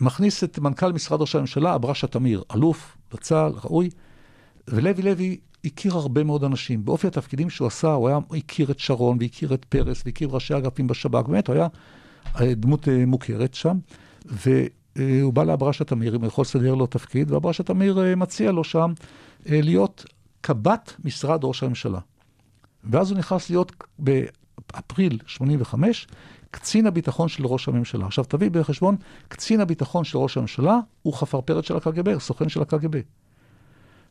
מכניס 0.00 0.44
את 0.44 0.58
מנכ"ל 0.58 0.92
משרד 0.92 1.20
ראש 1.20 1.36
הממשלה, 1.36 1.74
אברשה 1.74 2.06
תמיר, 2.06 2.42
אלוף 2.54 2.96
בצה"ל, 3.12 3.52
ראוי, 3.64 3.90
ולוי 4.68 5.02
לוי 5.02 5.36
הכיר 5.64 5.94
הרבה 5.94 6.24
מאוד 6.24 6.44
אנשים. 6.44 6.84
באופי 6.84 7.06
התפקידים 7.06 7.50
שהוא 7.50 7.66
עשה, 7.66 7.92
הוא 7.92 8.08
היה, 8.08 8.18
הכיר 8.36 8.70
את 8.70 8.78
שרון, 8.78 9.18
והכיר 9.20 9.54
את 9.54 9.64
פרס, 9.64 10.02
והכיר 10.06 10.28
ראשי 10.32 10.56
אגפים 10.56 10.86
בשב"כ, 10.86 11.26
באמת, 11.26 11.48
הוא 11.48 11.56
היה 11.56 11.66
אה, 12.40 12.54
דמות 12.54 12.88
אה, 12.88 13.06
מוכרת 13.06 13.54
שם, 13.54 13.78
והוא 14.24 15.32
בא 15.32 15.44
לאברשה 15.44 15.84
תמיר, 15.84 16.16
אם 16.16 16.20
הוא 16.20 16.26
יכול 16.28 16.42
לסדר 16.42 16.74
לו 16.74 16.86
תפקיד, 16.86 17.30
ואברשה 17.30 17.62
תמיר 17.62 17.98
מציע 18.16 18.52
לו 18.52 18.64
שם 18.64 18.92
להיות 19.46 20.04
קב"ט 20.40 20.92
משרד 21.04 21.44
ראש 21.44 21.62
הממשלה. 21.62 21.98
ואז 22.84 23.10
הוא 23.10 23.18
נכנס 23.18 23.50
להיות 23.50 23.72
באפריל 23.98 25.18
85, 25.26 26.06
קצין 26.50 26.86
הביטחון 26.86 27.28
של 27.28 27.46
ראש 27.46 27.68
הממשלה. 27.68 28.06
עכשיו 28.06 28.24
תביא 28.24 28.50
בחשבון, 28.50 28.96
קצין 29.28 29.60
הביטחון 29.60 30.04
של 30.04 30.18
ראש 30.18 30.36
הממשלה 30.36 30.78
הוא 31.02 31.14
חפרפרת 31.14 31.64
של 31.64 31.76
הקג"ב, 31.76 32.18
סוכן 32.18 32.48
של 32.48 32.62
הקג"ב. 32.62 33.00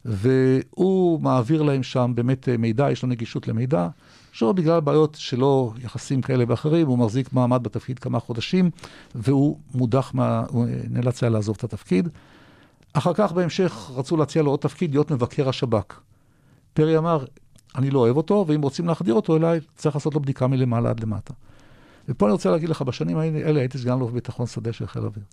והוא 0.06 1.22
מעביר 1.22 1.62
להם 1.62 1.84
שם 1.84 2.12
באמת 2.16 2.50
אה, 2.50 2.58
מידע, 2.58 2.92
יש 2.92 3.04
לו 3.04 3.10
נגישות 3.10 3.48
למידע. 3.48 3.88
שוב, 4.32 4.56
בגלל 4.56 4.80
בעיות 4.80 5.18
שלו, 5.20 5.74
יחסים 5.84 6.22
כאלה 6.22 6.44
ואחרים, 6.48 6.88
הוא 6.88 6.98
מחזיק 6.98 7.34
מעמד 7.34 7.64
בתפקיד 7.64 8.00
כמה 8.00 8.20
חודשים, 8.20 8.70
והוא 9.16 9.58
מודח, 9.74 10.12
מה, 10.14 10.44
הוא 10.50 10.66
נאלץ 10.90 11.24
היה 11.24 11.30
לעזוב 11.30 11.56
את 11.60 11.64
התפקיד. 11.64 12.10
אחר 12.94 13.14
כך 13.14 13.32
בהמשך 13.32 13.92
רצו 13.96 14.18
להציע 14.18 14.42
לו 14.42 14.52
עוד 14.52 14.60
תפקיד, 14.60 14.92
להיות 14.92 15.12
מבקר 15.12 15.50
השב"כ. 15.50 16.00
פרי 16.74 16.98
אמר, 16.98 17.26
אני 17.76 17.90
לא 17.90 18.00
אוהב 18.00 18.18
אותו, 18.18 18.46
ואם 18.48 18.62
רוצים 18.62 18.88
להחדיר 18.88 19.14
אותו 19.14 19.38
אליי, 19.38 19.60
צריך 19.76 19.96
לעשות 19.96 20.14
לו 20.14 20.20
בדיקה 20.20 20.48
מלמעלה 20.48 20.90
עד 20.90 21.00
למטה. 21.00 21.34
ופה 22.10 22.26
אני 22.26 22.32
רוצה 22.32 22.52
להגיד 22.52 22.70
לך, 22.70 22.82
בשנים 22.82 23.18
האלה 23.18 23.60
הייתי 23.60 23.78
סגן 23.78 23.94
אלוף 23.94 24.12
ביטחון 24.12 24.48
שדה 24.48 24.74
של 24.74 24.88
חיל 24.88 25.04
האוויר. 25.04 25.24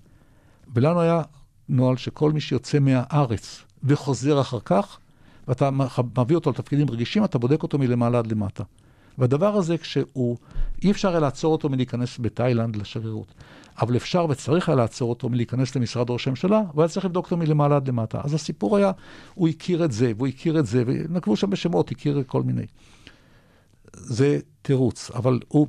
ולנו 0.74 1.01
היה 1.01 1.22
נוהל 1.68 1.97
שכל 1.97 2.32
מי 2.32 2.41
שיוצא 2.41 2.78
מהארץ 2.78 3.62
וחוזר 3.84 4.41
אחר 4.41 4.61
כך, 4.64 4.99
ואתה 5.49 5.70
מביא 6.18 6.36
אותו 6.36 6.51
לתפקידים 6.51 6.91
רגישים, 6.91 7.24
אתה 7.24 7.39
בודק 7.39 7.62
אותו 7.62 7.78
מלמעלה 7.78 8.18
עד 8.18 8.26
למטה. 8.26 8.64
והדבר 9.19 9.57
הזה, 9.57 9.79
כשהוא, 9.79 10.37
אי 10.83 10.91
אפשר 10.91 11.11
היה 11.11 11.21
לעצור 11.21 11.53
אותו 11.53 11.69
מלהיכנס 11.69 12.19
בתאילנד 12.21 12.77
לשגרירות, 12.77 13.35
אבל 13.81 13.97
אפשר 13.97 14.27
וצריך 14.31 14.69
היה 14.69 14.77
לעצור 14.77 15.11
אותו 15.11 15.29
מלהיכנס 15.29 15.77
למשרד 15.77 16.11
ראש 16.11 16.27
הממשלה, 16.27 16.62
והיה 16.75 16.89
צריך 16.89 17.07
לבדוק 17.07 17.25
אותו 17.25 17.37
מלמעלה 17.37 17.77
עד 17.77 17.89
למטה. 17.89 18.21
אז 18.25 18.35
הסיפור 18.35 18.77
היה, 18.77 18.93
הוא 19.35 19.49
הכיר 19.49 19.85
את 19.85 19.93
זה, 19.93 20.12
והוא 20.16 20.27
הכיר 20.27 20.59
את 20.59 20.66
זה, 20.66 20.83
ונקבו 20.87 21.37
שם 21.37 21.51
בשמות, 21.51 21.91
הכיר 21.91 22.23
כל 22.27 22.43
מיני. 22.43 22.66
זה 23.93 24.39
תירוץ, 24.62 25.11
אבל 25.11 25.41
הוא, 25.49 25.66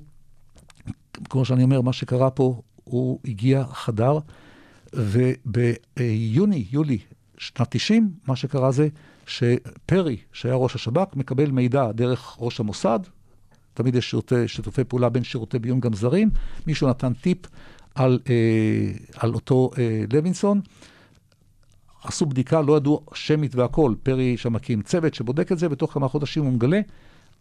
כמו 1.30 1.46
שאני 1.46 1.64
אומר, 1.64 1.82
מה 1.82 1.94
שקרה 1.94 2.30
פה, 2.30 2.62
הוא 2.84 3.20
הגיע 3.26 3.64
חדר, 3.72 4.20
וביוני, 4.94 6.66
יולי 6.72 6.98
שנת 7.38 7.68
90, 7.70 8.12
מה 8.28 8.36
שקרה 8.36 8.72
זה 8.72 8.88
שפרי, 9.28 10.18
שהיה 10.34 10.56
ראש 10.56 10.76
השב"כ, 10.76 11.16
מקבל 11.16 11.52
מידע 11.52 11.92
דרך 11.92 12.38
ראש 12.40 12.60
המוסד, 12.60 13.00
תמיד 13.80 13.96
יש 13.96 14.10
שירותי, 14.10 14.48
שיתופי 14.48 14.84
פעולה 14.84 15.10
בין 15.10 15.24
שירותי 15.24 15.60
ביון 15.60 15.80
גם 15.80 15.94
זרים, 15.94 16.30
מישהו 16.68 16.90
נתן 16.90 17.14
טיפ 17.14 17.38
על, 17.96 18.20
אה, 18.30 18.92
על 19.16 19.34
אותו 19.34 19.70
אה, 19.78 20.04
לוינסון. 20.14 20.62
עשו 22.04 22.26
בדיקה, 22.26 22.62
לא 22.62 22.78
ידעו 22.78 23.06
שמית 23.14 23.56
והכול, 23.56 23.96
פרי 24.04 24.38
שם 24.38 24.54
מקים 24.54 24.82
צוות 24.82 25.14
שבודק 25.14 25.52
את 25.52 25.60
זה, 25.60 25.70
בתוך 25.70 25.94
כמה 25.94 26.08
חודשים 26.08 26.44
הוא 26.44 26.54
מגלה, 26.54 26.82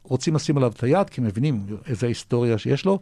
רוצים 0.03 0.35
לשים 0.35 0.57
עליו 0.57 0.73
את 0.77 0.83
היד, 0.83 1.11
כי 1.11 1.21
מבינים 1.21 1.67
איזה 1.87 2.07
היסטוריה 2.07 2.59
שיש 2.59 2.85
לו, 2.85 2.99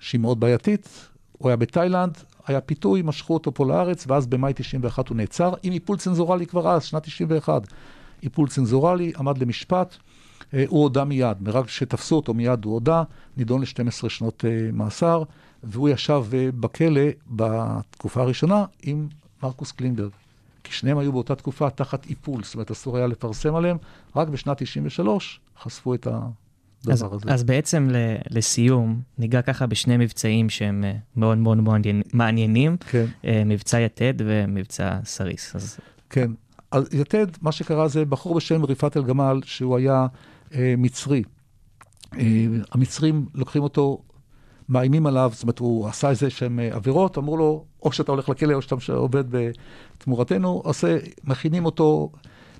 שהיא 0.00 0.20
מאוד 0.20 0.40
בעייתית. 0.40 1.08
הוא 1.32 1.48
היה 1.48 1.56
בתאילנד, 1.56 2.18
היה 2.46 2.60
פיתוי, 2.60 3.02
משכו 3.04 3.34
אותו 3.34 3.54
פה 3.54 3.66
לארץ, 3.66 4.04
ואז 4.08 4.26
במאי 4.26 4.52
91 4.56 5.08
הוא 5.08 5.16
נעצר, 5.16 5.54
עם 5.62 5.72
איפול 5.72 5.96
צנזורלי 5.98 6.46
כבר 6.46 6.68
אז, 6.68 6.84
שנת 6.84 7.02
91. 7.02 7.62
איפול 8.22 8.48
צנזורלי, 8.48 9.12
עמד 9.18 9.38
למשפט, 9.38 9.96
הוא 10.52 10.82
הודה 10.82 11.04
מיד, 11.04 11.36
מרגע 11.40 11.68
שתפסו 11.68 12.16
אותו 12.16 12.34
מיד 12.34 12.64
הוא 12.64 12.72
הודה, 12.72 13.02
נידון 13.36 13.60
ל-12 13.60 14.08
שנות 14.08 14.44
אה, 14.44 14.70
מאסר, 14.72 15.22
והוא 15.62 15.88
ישב 15.88 16.24
אה, 16.34 16.48
בכלא 16.60 17.00
בתקופה 17.30 18.22
הראשונה 18.22 18.64
עם 18.82 19.08
מרקוס 19.42 19.72
קלינברג. 19.72 20.10
כי 20.64 20.72
שניהם 20.72 20.98
היו 20.98 21.12
באותה 21.12 21.34
תקופה 21.34 21.70
תחת 21.70 22.06
איפול, 22.10 22.42
זאת 22.42 22.54
אומרת 22.54 22.70
אסור 22.70 22.96
היה 22.96 23.06
לפרסם 23.06 23.54
עליהם, 23.54 23.76
רק 24.16 24.28
בשנת 24.28 24.62
93 24.62 25.40
חשפו 25.62 25.94
את 25.94 26.06
הדבר 26.06 26.92
אז, 26.92 27.02
הזה. 27.02 27.32
אז 27.34 27.44
בעצם 27.44 27.88
לסיום, 28.30 29.00
ניגע 29.18 29.42
ככה 29.42 29.66
בשני 29.66 29.96
מבצעים 29.96 30.50
שהם 30.50 30.84
אה, 30.84 30.92
מאוד 31.16 31.38
מאוד 31.38 31.58
מעניין- 31.60 32.02
מעניינים, 32.12 32.76
כן. 32.90 33.04
אה, 33.24 33.42
מבצע 33.46 33.80
יתד 33.80 34.14
ומבצע 34.18 34.98
סריס. 35.04 35.56
אז 35.56 35.78
כן. 36.10 36.30
יתד, 36.92 37.26
מה 37.42 37.52
שקרה 37.52 37.88
זה 37.88 38.04
בחור 38.04 38.34
בשם 38.34 38.64
ריפת 38.64 38.96
אל-גמל, 38.96 39.40
שהוא 39.44 39.76
היה 39.76 39.94
אה, 40.02 40.06
מצרי. 40.54 41.22
אה, 42.18 42.46
המצרים 42.72 43.26
לוקחים 43.34 43.62
אותו, 43.62 44.02
מאיימים 44.68 45.06
עליו, 45.06 45.30
זאת 45.34 45.42
אומרת, 45.42 45.58
הוא 45.58 45.88
עשה 45.88 46.10
איזה 46.10 46.30
שהם 46.30 46.60
אה, 46.60 46.74
עבירות, 46.74 47.18
אמרו 47.18 47.36
לו, 47.36 47.64
או 47.82 47.92
שאתה 47.92 48.12
הולך 48.12 48.28
לכלא 48.28 48.54
או 48.54 48.62
שאתה 48.62 48.92
עובד 48.92 49.24
בתמורתנו, 49.30 50.60
עושה, 50.64 50.98
מכינים 51.24 51.64
אותו, 51.64 52.12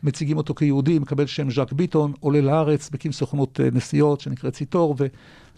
מציגים 0.03 0.37
אותו 0.37 0.55
כיהודי, 0.55 0.99
מקבל 0.99 1.27
שם 1.27 1.51
ז'אק 1.51 1.73
ביטון, 1.73 2.13
עולה 2.21 2.41
לארץ, 2.41 2.91
מקים 2.93 3.13
סוכנות 3.13 3.61
אה, 3.61 3.69
נסיעות 3.73 4.21
שנקראת 4.21 4.53
ציטור, 4.53 4.97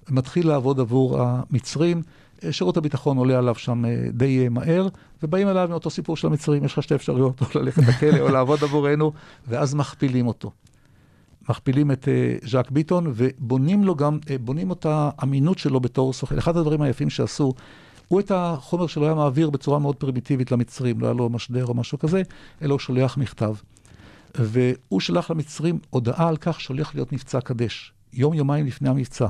ומתחיל 0.08 0.48
לעבוד 0.48 0.80
עבור 0.80 1.20
המצרים. 1.20 2.02
אה, 2.44 2.52
שירות 2.52 2.76
הביטחון 2.76 3.16
עולה 3.16 3.38
עליו 3.38 3.54
שם 3.54 3.84
אה, 3.84 3.96
די 4.12 4.44
אה, 4.44 4.48
מהר, 4.48 4.88
ובאים 5.22 5.48
אליו 5.48 5.66
מאותו 5.70 5.90
סיפור 5.90 6.16
של 6.16 6.26
המצרים, 6.26 6.64
יש 6.64 6.72
לך 6.72 6.82
שתי 6.82 6.94
אפשרויות, 6.94 7.40
או 7.40 7.60
ללכת 7.60 7.82
לכלא 7.88 8.20
או 8.20 8.28
לעבוד 8.28 8.64
עבורנו, 8.64 9.12
ואז 9.48 9.74
מכפילים 9.74 10.26
אותו. 10.26 10.50
מכפילים 11.48 11.90
את 11.90 12.08
אה, 12.08 12.36
ז'אק 12.48 12.70
ביטון, 12.70 13.12
ובונים 13.14 13.84
לו 13.84 13.94
גם, 13.94 14.18
אה, 14.30 14.38
בונים 14.38 14.72
את 14.72 14.86
האמינות 14.88 15.58
שלו 15.58 15.80
בתור 15.80 16.12
סוכן. 16.12 16.38
אחד 16.38 16.56
הדברים 16.56 16.82
היפים 16.82 17.10
שעשו, 17.10 17.52
הוא 18.08 18.20
את 18.20 18.32
החומר 18.34 18.86
שלו 18.86 19.04
היה 19.04 19.14
מעביר 19.14 19.50
בצורה 19.50 19.78
מאוד 19.78 19.96
פרימיטיבית 19.96 20.52
למצרים, 20.52 21.00
לא 21.00 21.06
היה 21.06 21.14
לו 21.14 21.28
משדר 21.28 21.66
או 21.66 21.74
משהו 21.74 21.98
כזה, 21.98 22.22
אלא 22.62 22.72
הוא 22.72 22.78
שולח 22.78 23.16
מכתב. 23.16 23.54
והוא 24.34 25.00
שלח 25.00 25.30
למצרים 25.30 25.78
הודעה 25.90 26.28
על 26.28 26.36
כך 26.36 26.60
שהולך 26.60 26.94
להיות 26.94 27.12
מבצע 27.12 27.40
קדש, 27.40 27.92
יום-יומיים 28.12 28.66
לפני 28.66 28.88
המבצע. 28.88 29.26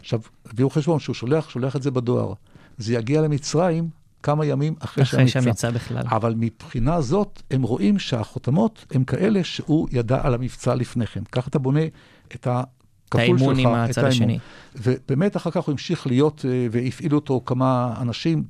עכשיו, 0.00 0.20
הביאו 0.46 0.70
חשבון 0.70 0.98
שהוא 0.98 1.14
שולח, 1.14 1.48
שולח 1.50 1.76
את 1.76 1.82
זה 1.82 1.90
בדואר. 1.90 2.32
זה 2.78 2.94
יגיע 2.94 3.22
למצרים 3.22 3.88
כמה 4.22 4.46
ימים 4.46 4.74
אחרי, 4.78 5.02
אחרי 5.02 5.28
שהמבצע. 5.28 5.40
שהמבצע 5.42 5.70
בכלל. 5.70 6.02
אבל 6.06 6.34
מבחינה 6.36 7.00
זאת, 7.00 7.42
הם 7.50 7.62
רואים 7.62 7.98
שהחותמות 7.98 8.86
הם 8.90 9.04
כאלה 9.04 9.44
שהוא 9.44 9.88
ידע 9.92 10.20
על 10.22 10.34
המבצע 10.34 10.74
לפני 10.74 11.06
כן. 11.06 11.24
ככה 11.32 11.48
אתה 11.48 11.58
בונה 11.58 11.80
את 12.34 12.46
הכפול 12.50 13.38
שלך, 13.38 13.48
האמון 13.48 13.58
עם 13.58 13.84
את 13.84 13.90
הצד. 13.90 14.04
השני. 14.04 14.38
ובאמת 14.76 15.36
אחר 15.36 15.50
כך 15.50 15.64
הוא 15.64 15.72
המשיך 15.72 16.06
להיות, 16.06 16.44
אה, 16.48 16.66
והפעילו 16.70 17.18
אותו 17.18 17.42
כמה 17.46 17.94
אנשים. 18.00 18.44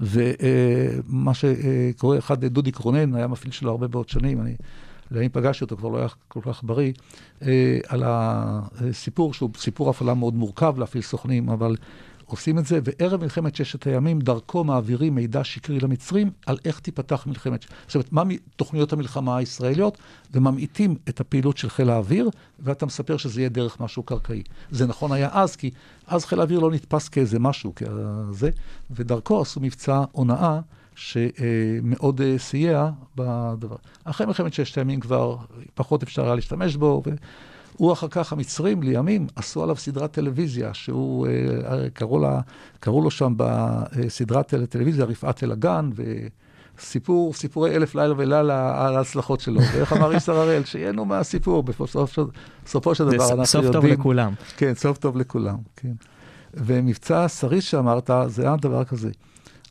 ומה 0.00 1.32
שקורה, 1.34 2.18
אחד, 2.18 2.44
דודי 2.44 2.72
קרונן, 2.72 3.14
היה 3.14 3.26
מפעיל 3.26 3.52
שלו 3.52 3.70
הרבה 3.70 3.86
מאוד 3.88 4.08
שנים, 4.08 4.40
אני, 4.40 4.56
אני 5.12 5.28
פגשתי 5.28 5.64
אותו, 5.64 5.76
כבר 5.76 5.88
לא 5.88 5.98
היה 5.98 6.08
כל 6.28 6.40
כך 6.42 6.64
בריא, 6.64 6.92
אה, 7.42 7.78
על 7.88 8.02
הסיפור, 8.06 9.34
שהוא 9.34 9.50
סיפור 9.56 9.90
הפעלה 9.90 10.14
מאוד 10.14 10.34
מורכב 10.34 10.78
להפעיל 10.78 11.02
סוכנים, 11.02 11.48
אבל 11.48 11.76
עושים 12.28 12.58
את 12.58 12.66
זה, 12.66 12.78
וערב 12.84 13.20
מלחמת 13.20 13.56
ששת 13.56 13.86
הימים, 13.86 14.20
דרכו 14.20 14.64
מעבירים 14.64 15.14
מידע 15.14 15.44
שקרי 15.44 15.80
למצרים 15.80 16.30
על 16.46 16.58
איך 16.64 16.80
תיפתח 16.80 17.26
מלחמת... 17.26 17.64
זאת 17.86 17.94
אומרת, 17.94 18.12
מה 18.12 18.22
תוכניות 18.56 18.92
המלחמה 18.92 19.36
הישראליות, 19.36 19.98
וממעיטים 20.32 20.96
את 21.08 21.20
הפעילות 21.20 21.56
של 21.56 21.70
חיל 21.70 21.90
האוויר, 21.90 22.30
ואתה 22.60 22.86
מספר 22.86 23.16
שזה 23.16 23.40
יהיה 23.40 23.48
דרך 23.48 23.80
משהו 23.80 24.02
קרקעי. 24.02 24.42
זה 24.70 24.86
נכון 24.86 25.12
היה 25.12 25.28
אז, 25.32 25.56
כי 25.56 25.70
אז 26.06 26.24
חיל 26.24 26.40
האוויר 26.40 26.60
לא 26.60 26.70
נתפס 26.70 27.08
כאיזה 27.08 27.38
משהו, 27.38 27.72
כזה, 27.76 28.50
ודרכו 28.90 29.40
עשו 29.40 29.60
מבצע 29.60 30.04
הונאה. 30.12 30.60
שמאוד 30.98 32.20
אה, 32.20 32.38
סייע 32.38 32.90
בדבר. 33.16 33.76
אחרי 34.04 34.26
מלחמת 34.26 34.54
ששת 34.54 34.78
הימים 34.78 35.00
כבר 35.00 35.36
פחות 35.74 36.02
אפשר 36.02 36.24
היה 36.24 36.34
להשתמש 36.34 36.76
בו, 36.76 37.02
והוא 37.80 37.92
אחר 37.92 38.08
כך, 38.10 38.32
המצרים 38.32 38.82
לימים 38.82 39.26
עשו 39.36 39.62
עליו 39.62 39.76
סדרת 39.76 40.12
טלוויזיה, 40.12 40.74
שהוא, 40.74 41.26
אה, 41.26 41.90
קראו, 41.92 42.18
לה, 42.18 42.40
קראו 42.80 43.02
לו 43.02 43.10
שם 43.10 43.34
בסדרת 43.36 44.46
טל- 44.48 44.66
טלוויזיה 44.66 45.04
רפעת 45.04 45.44
אל 45.44 45.52
הגן, 45.52 45.90
וסיפור, 46.78 47.34
סיפורי 47.34 47.76
אלף 47.76 47.94
לילה 47.94 48.14
ולילה 48.16 48.86
על 48.86 48.96
ההצלחות 48.96 49.40
שלו. 49.40 49.60
ואיך 49.72 49.92
אמר 49.92 50.14
איסר 50.14 50.36
הראל, 50.36 50.64
שיהנו 50.64 51.04
מהסיפור, 51.04 51.62
בסופו 51.62 52.06
של- 52.94 53.04
דבר 53.10 53.24
אנחנו 53.30 53.46
סוף 53.46 53.64
יודעים... 53.64 53.82
טוב 53.82 54.00
לכולם. 54.00 54.32
כן, 54.56 54.74
סוף 54.74 54.98
טוב 54.98 55.16
לכולם, 55.16 55.56
כן. 55.76 55.92
ומבצע 56.54 57.28
סריס 57.28 57.64
שאמרת, 57.64 58.10
זה 58.26 58.42
היה 58.42 58.56
דבר 58.56 58.84
כזה. 58.84 59.10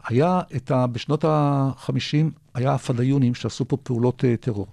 היה 0.08 0.42
את 0.56 0.72
ה... 0.72 0.88
בשנות 0.88 1.26
ה-50 1.26 1.92
היה 2.54 2.74
הפדאיונים 2.74 3.36
שעשו 3.36 3.68
פה 3.68 3.78
פעולות 3.84 4.24
uh, 4.24 4.46
טרור. 4.46 4.68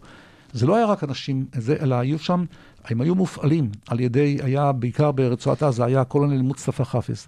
זה 0.52 0.66
לא 0.66 0.76
היה 0.76 0.86
רק 0.86 1.04
אנשים, 1.04 1.46
זה, 1.58 1.76
אלא 1.80 1.94
היו 1.94 2.18
שם, 2.18 2.44
הם 2.84 3.00
היו 3.00 3.14
מופעלים 3.14 3.70
על 3.88 4.00
ידי, 4.00 4.38
היה 4.42 4.72
בעיקר 4.72 5.12
ברצועת 5.12 5.62
עזה, 5.62 5.84
היה 5.84 6.00
הקולונל 6.00 6.42
מוצטפא 6.42 6.84
חאפז. 6.84 7.26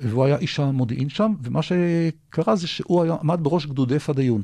והוא 0.00 0.24
היה 0.24 0.36
איש 0.36 0.60
המודיעין 0.60 1.08
שם, 1.08 1.34
ומה 1.42 1.60
שקרה 1.62 2.56
זה 2.56 2.66
שהוא 2.66 3.02
היה, 3.02 3.16
עמד 3.20 3.38
בראש 3.42 3.66
גדודי 3.66 3.98
פדאיון. 3.98 4.42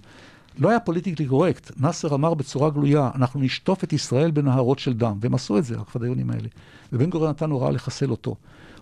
לא 0.59 0.71
היה 0.71 0.81
פוליטיקלי 0.81 1.27
קורקט. 1.27 1.71
נאסר 1.81 2.15
אמר 2.15 2.35
בצורה 2.35 2.71
גלויה, 2.71 3.11
אנחנו 3.15 3.41
נשטוף 3.41 3.85
את 3.85 3.93
ישראל 3.93 4.31
בנהרות 4.31 4.79
של 4.79 4.95
דם. 4.95 5.19
והם 5.21 5.35
עשו 5.35 5.59
את 5.59 5.65
זה, 5.65 5.77
הפדאיונים 5.81 6.31
האלה. 6.31 6.49
ובן 6.93 7.11
גוריון 7.11 7.31
נתן 7.31 7.51
הוראה 7.51 7.71
לחסל 7.71 8.11
אותו. 8.11 8.37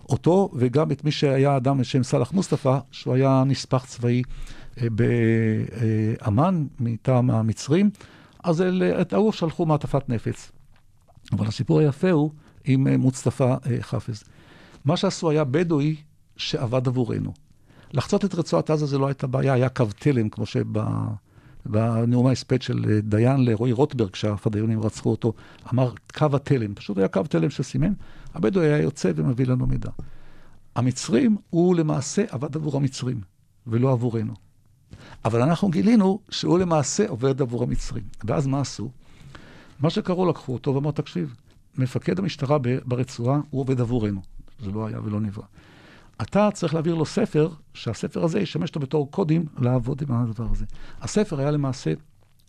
אותו 0.09 0.49
וגם 0.53 0.91
את 0.91 1.03
מי 1.03 1.11
שהיה 1.11 1.57
אדם 1.57 1.77
בשם 1.77 2.03
סאלח 2.03 2.31
מוסטפא, 2.31 2.77
שהוא 2.91 3.13
היה 3.13 3.43
נספח 3.45 3.85
צבאי 3.85 4.21
אה, 4.81 4.87
באמ"ן 4.89 6.65
מטעם 6.79 7.31
המצרים, 7.31 7.89
אז 8.43 8.63
את 9.01 9.13
ההוא 9.13 9.31
שלחו 9.31 9.65
מעטפת 9.65 10.09
נפץ. 10.09 10.51
אבל 11.31 11.47
הסיפור 11.47 11.79
היפה 11.79 12.11
הוא 12.11 12.31
עם 12.65 12.87
אה, 12.87 12.97
מוצטפא 12.97 13.43
אה, 13.43 13.77
חאפז. 13.81 14.23
מה 14.85 14.97
שעשו 14.97 15.29
היה 15.29 15.43
בדואי 15.43 15.95
שעבד 16.37 16.87
עבורנו. 16.87 17.33
לחצות 17.93 18.25
את 18.25 18.35
רצועת 18.35 18.69
עזה 18.69 18.85
זה 18.85 18.97
לא 18.97 19.07
הייתה 19.07 19.27
בעיה, 19.27 19.53
היה 19.53 19.69
קו 19.69 19.85
תלם, 19.99 20.29
כמו 20.29 20.45
שבנאום 20.45 22.27
ההספד 22.27 22.61
של 22.61 22.85
אה, 22.89 23.01
דיין 23.01 23.45
לרועי 23.45 23.71
רוטברג, 23.71 24.09
כשהפדאיונים 24.09 24.81
רצחו 24.81 25.11
אותו, 25.11 25.33
אמר 25.73 25.93
קו 26.17 26.27
התלם, 26.33 26.75
פשוט 26.75 26.97
היה 26.97 27.07
קו 27.07 27.23
תלם 27.23 27.49
שסימן, 27.49 27.93
הבדואי 28.33 28.65
היה 28.65 28.77
יוצא 28.77 29.11
ומביא 29.15 29.45
לנו 29.45 29.67
מידע. 29.67 29.89
המצרים, 30.75 31.37
הוא 31.49 31.75
למעשה 31.75 32.23
עבד 32.29 32.55
עבור 32.55 32.77
המצרים, 32.77 33.21
ולא 33.67 33.91
עבורנו. 33.91 34.33
אבל 35.25 35.41
אנחנו 35.41 35.69
גילינו 35.69 36.19
שהוא 36.29 36.59
למעשה 36.59 37.09
עובד 37.09 37.41
עבור 37.41 37.63
המצרים. 37.63 38.03
ואז 38.25 38.47
מה 38.47 38.61
עשו? 38.61 38.89
מה 39.79 39.89
שקראו, 39.89 40.29
לקחו 40.29 40.53
אותו 40.53 40.75
ואמרו, 40.75 40.91
תקשיב, 40.91 41.35
מפקד 41.77 42.19
המשטרה 42.19 42.57
ברצועה, 42.85 43.39
הוא 43.49 43.61
עובד 43.61 43.81
עבורנו. 43.81 44.21
זה 44.59 44.71
לא 44.71 44.87
היה 44.87 44.99
ולא 45.03 45.19
נברא. 45.19 45.43
אתה 46.21 46.49
צריך 46.53 46.73
להעביר 46.73 46.95
לו 46.95 47.05
ספר, 47.05 47.49
שהספר 47.73 48.23
הזה 48.23 48.39
ישמש 48.39 48.69
אותו 48.69 48.79
בתור 48.79 49.11
קודים 49.11 49.45
לעבוד 49.59 50.01
עם 50.01 50.15
הדבר 50.15 50.47
הזה. 50.51 50.65
הספר 51.01 51.39
היה 51.39 51.51
למעשה 51.51 51.93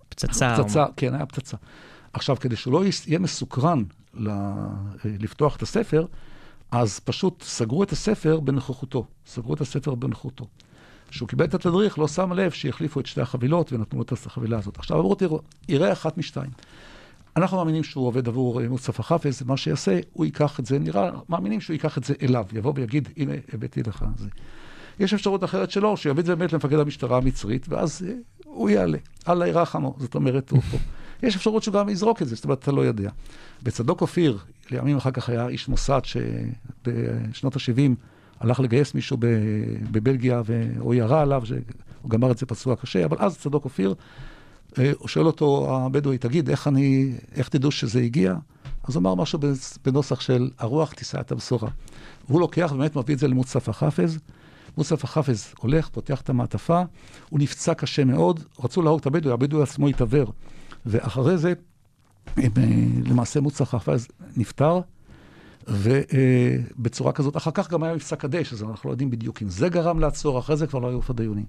פצצה. 0.08 0.56
פצצה, 0.58 0.84
כן, 0.96 1.14
היה 1.14 1.26
פצצה. 1.26 1.56
עכשיו, 2.12 2.36
כדי 2.36 2.56
שהוא 2.56 2.72
לא 2.72 2.82
יהיה 3.06 3.18
מסוקרן 3.18 3.82
ל- 4.14 4.28
אה, 4.28 4.66
לפתוח 5.04 5.56
את 5.56 5.62
הספר, 5.62 6.06
אז 6.70 7.00
פשוט 7.00 7.42
סגרו 7.42 7.82
את 7.82 7.92
הספר 7.92 8.40
בנוכחותו. 8.40 9.06
סגרו 9.26 9.54
את 9.54 9.60
הספר 9.60 9.94
בנוכחותו. 9.94 10.46
כשהוא 11.08 11.28
קיבל 11.28 11.44
את 11.44 11.54
התדריך, 11.54 11.98
לא 11.98 12.08
שם 12.08 12.32
לב 12.32 12.50
שהחליפו 12.50 13.00
את 13.00 13.06
שתי 13.06 13.20
החבילות 13.20 13.72
ונתנו 13.72 13.98
לו 13.98 14.02
את 14.02 14.12
החבילה 14.12 14.58
הזאת. 14.58 14.78
עכשיו, 14.78 15.00
אמרו, 15.00 15.14
תראו, 15.14 15.40
יראה 15.68 15.92
אחת 15.92 16.18
משתיים. 16.18 16.50
אנחנו 17.36 17.56
מאמינים 17.56 17.84
שהוא 17.84 18.06
עובד 18.06 18.28
עבור 18.28 18.68
מוסטפא 18.68 19.02
חאפז, 19.02 19.42
מה 19.42 19.56
שיעשה, 19.56 20.00
הוא 20.12 20.24
ייקח 20.24 20.60
את 20.60 20.66
זה, 20.66 20.78
נראה, 20.78 21.10
מאמינים 21.28 21.60
שהוא 21.60 21.74
ייקח 21.74 21.98
את 21.98 22.04
זה 22.04 22.14
אליו, 22.22 22.44
יבוא 22.52 22.72
ויגיד, 22.76 23.08
הנה, 23.16 23.32
הבאתי 23.52 23.82
לך 23.82 24.04
זה. 24.16 24.28
יש 25.00 25.14
אפשרות 25.14 25.44
אחרת 25.44 25.70
שלו, 25.70 25.96
שיביא 25.96 26.20
את 26.20 26.26
זה 26.26 26.36
באמת 26.36 26.52
למפקד 26.52 26.78
המשטרה 26.78 27.16
המצרית, 27.16 27.66
ואז 27.68 28.02
אה, 28.08 28.14
הוא 28.44 28.70
יעלה. 28.70 28.98
אללה 29.28 29.48
ירחמו, 29.48 29.96
זאת 29.98 30.14
אומרת, 30.14 30.50
הוא 30.50 30.60
פה. 30.70 30.76
יש 31.22 31.36
אפשרות 31.36 31.62
שהוא 31.62 31.74
גם 31.74 31.88
יזרוק 31.88 32.22
את 32.22 32.28
זה, 32.28 32.34
זאת 32.34 32.44
אומרת, 32.44 32.58
אתה 32.58 32.72
לא 32.72 32.80
יודע. 32.80 33.10
וצדוק 33.62 34.00
אופיר, 34.00 34.38
לימים 34.70 34.96
אחר 34.96 35.10
כך 35.10 35.28
היה 35.28 35.48
איש 35.48 35.68
מוסד 35.68 36.00
שבשנות 36.04 37.56
ה-70 37.56 37.94
הלך 38.40 38.60
לגייס 38.60 38.94
מישהו 38.94 39.16
בבלגיה, 39.90 40.42
והוא 40.44 40.94
ירה 40.94 41.22
עליו, 41.22 41.42
שהוא 41.46 42.10
גמר 42.10 42.30
את 42.30 42.38
זה 42.38 42.46
פצוע 42.46 42.76
קשה, 42.76 43.04
אבל 43.04 43.16
אז 43.20 43.38
צדוק 43.38 43.64
אופיר, 43.64 43.88
הוא 43.88 43.96
שואל 45.06 45.26
אותו, 45.26 45.76
הבדואי, 45.76 46.18
תגיד, 46.18 46.50
איך 46.50 46.68
אני, 46.68 47.12
איך 47.34 47.48
תדעו 47.48 47.70
שזה 47.70 48.00
הגיע? 48.00 48.34
אז 48.84 48.96
הוא 48.96 49.00
אמר 49.00 49.14
משהו 49.14 49.38
בנוסח 49.84 50.20
של 50.20 50.50
הרוח 50.58 50.92
תישא 50.92 51.20
את 51.20 51.32
הבשורה. 51.32 51.70
והוא 52.28 52.40
לוקח 52.40 52.70
ובאמת 52.74 52.96
מביא 52.96 53.14
את 53.14 53.18
זה 53.18 53.28
למוצטפא 53.28 53.72
חאפז. 53.72 54.18
מוצטפא 54.76 55.06
חאפז 55.06 55.54
הולך, 55.58 55.88
פותח 55.88 56.20
את 56.20 56.30
המעטפה, 56.30 56.82
הוא 57.30 57.40
נפצע 57.40 57.74
קשה 57.74 58.04
מאוד, 58.04 58.44
רצו 58.64 58.82
להרוג 58.82 59.00
את 59.00 59.06
הבדואי, 59.06 59.34
הבדואי 59.34 59.62
עצמו 59.62 59.88
התעוור. 59.88 60.32
ואחרי 60.86 61.38
זה, 61.38 61.52
אה, 62.38 62.44
למעשה 63.04 63.40
מוצטפא 63.40 63.64
חאפז 63.64 64.08
נפטר, 64.36 64.80
ובצורה 65.68 67.12
כזאת, 67.12 67.36
אחר 67.36 67.50
כך 67.50 67.70
גם 67.70 67.82
היה 67.82 67.94
מבצע 67.94 68.16
קדש, 68.16 68.52
אז 68.52 68.62
אנחנו 68.62 68.88
לא 68.88 68.92
יודעים 68.92 69.10
בדיוק 69.10 69.42
אם 69.42 69.48
זה 69.48 69.68
גרם 69.68 69.98
לעצור, 70.00 70.38
אחרי 70.38 70.56
זה 70.56 70.66
כבר 70.66 70.78
לא 70.78 70.88
היו 70.88 71.02
פדאיונים. 71.02 71.44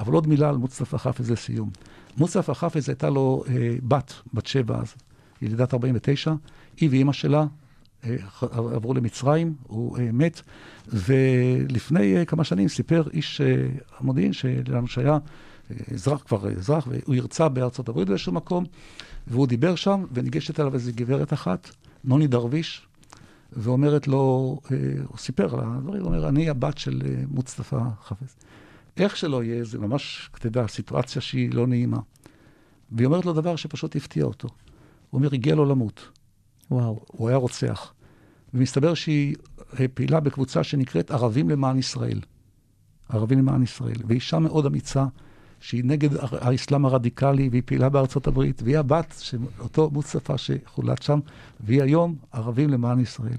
אבל 0.00 0.12
עוד 0.12 0.26
מילה 0.26 0.48
על 0.48 0.56
מוצטפא 0.56 0.96
חאפז 0.96 1.30
לסיום. 1.30 1.70
מוצטפא 2.16 2.54
חאפז 2.54 2.88
הייתה 2.88 3.10
לו 3.10 3.44
אה, 3.48 3.76
בת, 3.82 4.12
בת 4.34 4.46
שבע 4.46 4.80
אז, 4.80 4.94
ילידת 5.42 5.74
49, 5.74 6.34
היא 6.76 6.90
ואימא 6.90 7.12
שלה 7.12 7.46
אה, 8.04 8.16
עברו 8.52 8.94
למצרים, 8.94 9.54
הוא 9.62 9.98
אה, 9.98 10.08
מת, 10.12 10.40
ולפני 10.88 12.16
אה, 12.16 12.24
כמה 12.24 12.44
שנים 12.44 12.68
סיפר 12.68 13.02
איש 13.12 13.40
אה, 13.40 13.66
המודיעין 13.98 14.32
שלנו 14.32 14.86
שהיה 14.86 15.12
אה, 15.70 15.76
אזרח, 15.94 16.22
כבר 16.22 16.50
אזרח, 16.50 16.88
והוא 16.90 17.14
הרצה 17.14 17.48
בארצות 17.48 17.88
הברית 17.88 18.08
באיזשהו 18.08 18.32
מקום, 18.32 18.64
והוא 19.26 19.46
דיבר 19.46 19.74
שם, 19.74 20.04
וניגשת 20.12 20.60
אליו 20.60 20.74
איזו 20.74 20.92
גברת 20.94 21.32
אחת, 21.32 21.70
נוני 22.04 22.26
דרוויש, 22.26 22.86
ואומרת 23.56 24.08
לו, 24.08 24.58
אה, 24.70 24.76
הוא 25.06 25.18
סיפר 25.18 25.60
הדברים, 25.60 26.02
הוא 26.02 26.06
אומר, 26.06 26.28
אני 26.28 26.48
הבת 26.48 26.78
של 26.78 27.02
אה, 27.04 27.22
מוצטפא 27.28 27.80
חאפז. 28.02 28.36
איך 28.96 29.16
שלא 29.16 29.44
יהיה, 29.44 29.64
זה 29.64 29.78
ממש, 29.78 30.30
אתה 30.38 30.46
יודע, 30.46 30.66
סיטואציה 30.66 31.22
שהיא 31.22 31.54
לא 31.54 31.66
נעימה. 31.66 31.98
והיא 32.92 33.06
אומרת 33.06 33.24
לו 33.24 33.32
דבר 33.32 33.56
שפשוט 33.56 33.96
הפתיע 33.96 34.24
אותו. 34.24 34.48
הוא 35.10 35.18
אומר, 35.18 35.28
הגיע 35.32 35.54
לו 35.54 35.64
למות. 35.64 36.08
וואו. 36.70 37.00
הוא 37.06 37.28
היה 37.28 37.36
רוצח. 37.36 37.92
ומסתבר 38.54 38.94
שהיא 38.94 39.36
אה, 39.80 39.88
פעילה 39.94 40.20
בקבוצה 40.20 40.64
שנקראת 40.64 41.10
ערבים 41.10 41.50
למען 41.50 41.78
ישראל. 41.78 42.20
ערבים 43.08 43.38
למען 43.38 43.62
ישראל. 43.62 43.96
והיא 44.06 44.14
אישה 44.14 44.38
מאוד 44.38 44.66
אמיצה, 44.66 45.06
שהיא 45.64 45.84
נגד 45.84 46.08
האסלאם 46.40 46.84
הרדיקלי, 46.84 47.48
והיא 47.48 47.62
פעילה 47.64 47.88
בארצות 47.88 48.26
הברית, 48.26 48.62
והיא 48.62 48.78
הבת 48.78 49.14
של 49.18 49.38
אותו 49.60 49.90
מוצטפא 49.92 50.36
שחולט 50.36 51.02
שם, 51.02 51.20
והיא 51.60 51.82
היום 51.82 52.14
ערבים 52.32 52.70
למען 52.70 53.00
ישראל. 53.00 53.36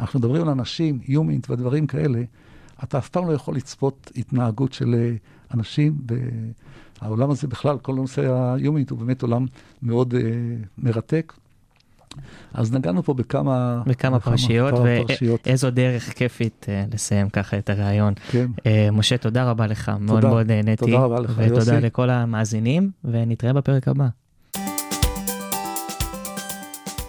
אנחנו 0.00 0.18
מדברים 0.18 0.42
על 0.42 0.48
אנשים, 0.48 0.98
יומינט 1.08 1.50
ודברים 1.50 1.86
כאלה, 1.86 2.22
אתה 2.84 2.98
אף 2.98 3.08
פעם 3.08 3.28
לא 3.28 3.32
יכול 3.32 3.56
לצפות 3.56 4.12
התנהגות 4.16 4.72
של 4.72 4.94
אה, 4.94 5.14
אנשים. 5.54 5.96
העולם 7.00 7.30
הזה 7.30 7.46
בכלל, 7.46 7.78
כל 7.78 7.94
נושא 7.94 8.54
היומינט 8.54 8.90
הוא 8.90 8.98
באמת 8.98 9.22
עולם 9.22 9.46
מאוד 9.82 10.14
אה, 10.14 10.20
מרתק. 10.78 11.32
אז 12.54 12.72
נגענו 12.72 13.02
פה 13.02 13.14
בכמה... 13.14 13.82
בכמה 13.86 14.20
פרשיות. 14.20 14.74
ואיזו 15.46 15.70
דרך 15.70 16.12
כיפית 16.12 16.66
אה, 16.68 16.84
לסיים 16.92 17.28
ככה 17.28 17.58
את 17.58 17.70
הראיון. 17.70 18.14
כן. 18.30 18.46
אה, 18.66 18.88
משה, 18.92 19.18
תודה 19.18 19.50
רבה 19.50 19.66
לך, 19.66 19.92
מאוד 20.00 20.24
מאוד 20.24 20.46
נהניתי. 20.46 20.84
תודה 20.84 20.98
רבה 20.98 21.20
לך, 21.20 21.32
ותודה 21.36 21.56
יוסי. 21.56 21.80
לכל 21.80 22.10
המאזינים, 22.10 22.90
ונתראה 23.04 23.52
בפרק 23.52 23.88
הבא. 23.88 24.06